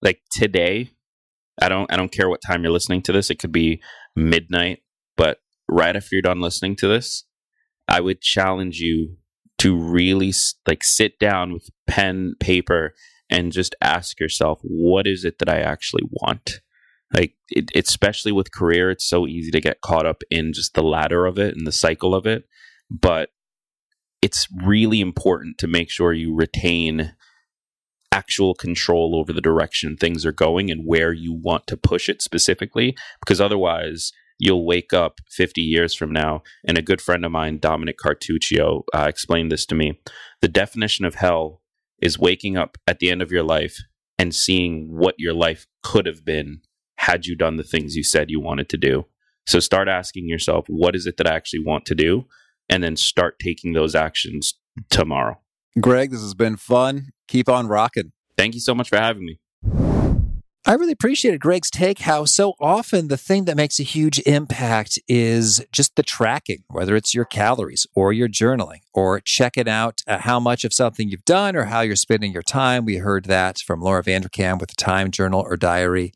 like 0.00 0.20
today. 0.30 0.90
I 1.60 1.68
don't 1.68 1.90
I 1.92 1.96
don't 1.96 2.12
care 2.12 2.28
what 2.28 2.40
time 2.46 2.62
you're 2.62 2.72
listening 2.72 3.02
to 3.02 3.12
this. 3.12 3.30
It 3.30 3.38
could 3.38 3.52
be 3.52 3.82
midnight, 4.16 4.82
but 5.16 5.38
right 5.68 5.94
after 5.96 6.10
you're 6.12 6.22
done 6.22 6.40
listening 6.40 6.76
to 6.76 6.88
this, 6.88 7.24
I 7.88 8.00
would 8.00 8.20
challenge 8.20 8.78
you 8.78 9.16
to 9.58 9.76
really 9.76 10.32
like 10.66 10.82
sit 10.82 11.18
down 11.18 11.52
with 11.52 11.68
pen, 11.86 12.34
paper 12.40 12.94
and 13.30 13.52
just 13.52 13.74
ask 13.80 14.20
yourself, 14.20 14.60
what 14.62 15.06
is 15.06 15.24
it 15.24 15.38
that 15.38 15.48
I 15.48 15.60
actually 15.60 16.02
want? 16.10 16.60
Like 17.12 17.34
it, 17.50 17.70
especially 17.74 18.32
with 18.32 18.52
career 18.52 18.90
it's 18.90 19.08
so 19.08 19.26
easy 19.26 19.50
to 19.50 19.60
get 19.60 19.82
caught 19.82 20.06
up 20.06 20.22
in 20.30 20.52
just 20.52 20.74
the 20.74 20.82
ladder 20.82 21.26
of 21.26 21.38
it 21.38 21.54
and 21.54 21.66
the 21.66 21.72
cycle 21.72 22.14
of 22.14 22.26
it 22.26 22.44
but 22.90 23.30
it's 24.22 24.46
really 24.64 25.00
important 25.00 25.58
to 25.58 25.66
make 25.66 25.90
sure 25.90 26.12
you 26.12 26.34
retain 26.34 27.14
actual 28.12 28.54
control 28.54 29.16
over 29.16 29.32
the 29.32 29.40
direction 29.40 29.96
things 29.96 30.24
are 30.24 30.32
going 30.32 30.70
and 30.70 30.86
where 30.86 31.12
you 31.12 31.32
want 31.32 31.66
to 31.66 31.76
push 31.76 32.08
it 32.08 32.22
specifically 32.22 32.94
because 33.20 33.40
otherwise 33.40 34.12
you'll 34.38 34.66
wake 34.66 34.92
up 34.92 35.20
50 35.30 35.60
years 35.60 35.94
from 35.94 36.12
now 36.12 36.42
and 36.66 36.76
a 36.76 36.82
good 36.82 37.00
friend 37.00 37.24
of 37.24 37.32
mine 37.32 37.58
Dominick 37.58 37.96
Quartuccio 37.98 38.82
uh, 38.92 39.06
explained 39.08 39.50
this 39.50 39.64
to 39.66 39.74
me. 39.74 40.00
The 40.40 40.48
definition 40.48 41.04
of 41.04 41.14
hell 41.14 41.62
is 42.02 42.18
waking 42.18 42.56
up 42.56 42.76
at 42.86 42.98
the 42.98 43.08
end 43.08 43.22
of 43.22 43.30
your 43.30 43.44
life 43.44 43.78
and 44.18 44.34
seeing 44.34 44.88
what 44.90 45.14
your 45.16 45.32
life 45.32 45.66
could 45.82 46.06
have 46.06 46.24
been 46.24 46.60
had 47.02 47.26
you 47.26 47.36
done 47.36 47.56
the 47.56 47.62
things 47.62 47.94
you 47.94 48.04
said 48.04 48.30
you 48.30 48.40
wanted 48.40 48.68
to 48.68 48.76
do 48.76 49.04
so 49.46 49.60
start 49.60 49.88
asking 49.88 50.28
yourself 50.28 50.64
what 50.68 50.96
is 50.96 51.06
it 51.06 51.16
that 51.16 51.26
i 51.26 51.34
actually 51.34 51.62
want 51.64 51.84
to 51.84 51.94
do 51.94 52.26
and 52.68 52.82
then 52.82 52.96
start 52.96 53.38
taking 53.38 53.72
those 53.72 53.94
actions 53.94 54.54
tomorrow 54.90 55.36
Gregg, 55.80 56.10
this 56.10 56.20
has 56.20 56.34
been 56.34 56.56
fun. 56.56 57.12
Keep 57.28 57.48
on 57.48 57.66
rocking. 57.66 58.12
Thank 58.36 58.54
you 58.54 58.60
so 58.60 58.74
much 58.74 58.90
for 58.90 58.96
having 58.96 59.24
me. 59.24 59.91
I 60.64 60.74
really 60.74 60.92
appreciated 60.92 61.40
Gregg's 61.40 61.72
take 61.72 61.98
how 61.98 62.24
so 62.24 62.54
often 62.60 63.08
the 63.08 63.16
thing 63.16 63.46
that 63.46 63.56
makes 63.56 63.80
a 63.80 63.82
huge 63.82 64.20
impact 64.20 64.96
is 65.08 65.66
just 65.72 65.96
the 65.96 66.04
tracking, 66.04 66.62
whether 66.68 66.94
it's 66.94 67.16
your 67.16 67.24
calories 67.24 67.84
or 67.96 68.12
your 68.12 68.28
journaling 68.28 68.78
or 68.94 69.18
checking 69.18 69.68
out 69.68 70.02
uh, 70.06 70.18
how 70.18 70.38
much 70.38 70.62
of 70.62 70.72
something 70.72 71.08
you've 71.08 71.24
done 71.24 71.56
or 71.56 71.64
how 71.64 71.80
you're 71.80 71.96
spending 71.96 72.32
your 72.32 72.44
time. 72.44 72.84
We 72.84 72.98
heard 72.98 73.24
that 73.24 73.58
from 73.58 73.80
Laura 73.80 74.04
Vanderkam 74.04 74.60
with 74.60 74.68
the 74.68 74.76
time 74.76 75.10
journal 75.10 75.40
or 75.40 75.56
diary, 75.56 76.12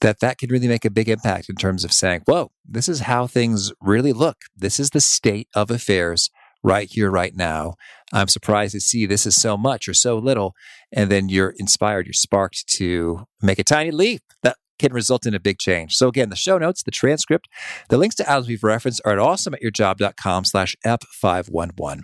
that 0.00 0.18
that 0.18 0.38
can 0.38 0.50
really 0.50 0.66
make 0.66 0.84
a 0.84 0.90
big 0.90 1.08
impact 1.08 1.48
in 1.48 1.54
terms 1.54 1.84
of 1.84 1.92
saying, 1.92 2.22
whoa, 2.26 2.50
this 2.64 2.88
is 2.88 3.00
how 3.02 3.28
things 3.28 3.72
really 3.80 4.12
look. 4.12 4.38
This 4.56 4.80
is 4.80 4.90
the 4.90 5.00
state 5.00 5.46
of 5.54 5.70
affairs 5.70 6.30
right 6.64 6.90
here, 6.90 7.12
right 7.12 7.36
now. 7.36 7.74
I'm 8.14 8.28
surprised 8.28 8.72
to 8.72 8.80
see 8.80 9.06
this 9.06 9.26
is 9.26 9.34
so 9.34 9.56
much 9.56 9.88
or 9.88 9.94
so 9.94 10.16
little. 10.16 10.54
And 10.92 11.10
then 11.10 11.28
you're 11.28 11.54
inspired, 11.58 12.06
you're 12.06 12.12
sparked 12.12 12.66
to 12.76 13.26
make 13.42 13.58
a 13.58 13.64
tiny 13.64 13.90
leap. 13.90 14.22
That 14.44 14.56
can 14.78 14.92
result 14.92 15.26
in 15.26 15.34
a 15.34 15.40
big 15.40 15.58
change. 15.58 15.94
So 15.94 16.08
again, 16.08 16.30
the 16.30 16.36
show 16.36 16.58
notes, 16.58 16.82
the 16.82 16.90
transcript, 16.90 17.48
the 17.88 17.98
links 17.98 18.16
to 18.16 18.30
items 18.30 18.48
we've 18.48 18.64
referenced 18.64 19.00
are 19.04 19.12
at 19.12 19.18
awesomeatyourjob.com 19.18 20.44
slash 20.44 20.76
F511. 20.84 22.00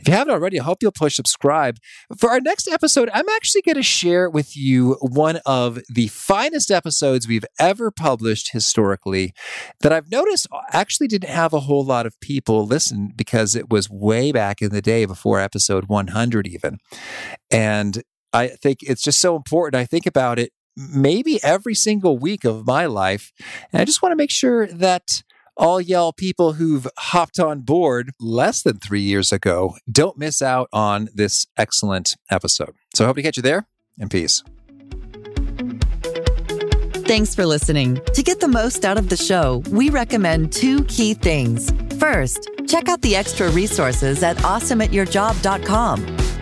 If 0.00 0.08
you 0.08 0.14
haven't 0.14 0.32
already, 0.32 0.60
I 0.60 0.64
hope 0.64 0.78
you'll 0.82 0.92
push 0.92 1.16
subscribe. 1.16 1.78
For 2.18 2.30
our 2.30 2.40
next 2.40 2.68
episode, 2.68 3.10
I'm 3.12 3.28
actually 3.28 3.62
going 3.62 3.76
to 3.76 3.82
share 3.82 4.28
with 4.30 4.56
you 4.56 4.96
one 5.00 5.40
of 5.46 5.80
the 5.88 6.08
finest 6.08 6.70
episodes 6.70 7.26
we've 7.26 7.44
ever 7.58 7.90
published 7.90 8.52
historically 8.52 9.32
that 9.80 9.92
I've 9.92 10.10
noticed 10.10 10.46
actually 10.70 11.08
didn't 11.08 11.30
have 11.30 11.52
a 11.52 11.60
whole 11.60 11.84
lot 11.84 12.06
of 12.06 12.18
people 12.20 12.66
listen 12.66 13.12
because 13.14 13.54
it 13.54 13.70
was 13.70 13.90
way 13.90 14.32
back 14.32 14.62
in 14.62 14.70
the 14.70 14.82
day 14.82 15.04
before 15.04 15.40
episode 15.40 15.84
100 15.86 16.46
even. 16.46 16.78
And 17.50 18.02
I 18.32 18.48
think 18.48 18.78
it's 18.82 19.02
just 19.02 19.20
so 19.20 19.36
important. 19.36 19.80
I 19.80 19.84
think 19.84 20.06
about 20.06 20.38
it 20.38 20.52
maybe 20.76 21.40
every 21.42 21.74
single 21.74 22.18
week 22.18 22.44
of 22.44 22.66
my 22.66 22.86
life. 22.86 23.32
And 23.72 23.80
I 23.80 23.84
just 23.84 24.02
want 24.02 24.12
to 24.12 24.16
make 24.16 24.30
sure 24.30 24.66
that 24.66 25.22
all 25.56 25.80
y'all 25.80 26.12
people 26.12 26.54
who've 26.54 26.88
hopped 26.98 27.38
on 27.38 27.60
board 27.60 28.10
less 28.18 28.62
than 28.62 28.78
three 28.78 29.02
years 29.02 29.32
ago 29.32 29.76
don't 29.90 30.18
miss 30.18 30.40
out 30.40 30.68
on 30.72 31.08
this 31.14 31.46
excellent 31.56 32.16
episode. 32.30 32.74
So 32.94 33.04
I 33.04 33.06
hope 33.06 33.16
to 33.16 33.22
catch 33.22 33.36
you 33.36 33.42
there 33.42 33.66
and 33.98 34.10
peace. 34.10 34.42
Thanks 37.06 37.34
for 37.34 37.44
listening. 37.44 38.00
To 38.14 38.22
get 38.22 38.40
the 38.40 38.48
most 38.48 38.84
out 38.84 38.96
of 38.96 39.10
the 39.10 39.16
show, 39.16 39.62
we 39.70 39.90
recommend 39.90 40.52
two 40.52 40.84
key 40.84 41.14
things. 41.14 41.70
First, 41.98 42.48
check 42.66 42.88
out 42.88 43.02
the 43.02 43.16
extra 43.16 43.50
resources 43.50 44.22
at 44.22 44.36
awesomeatyourjob.com. 44.38 46.41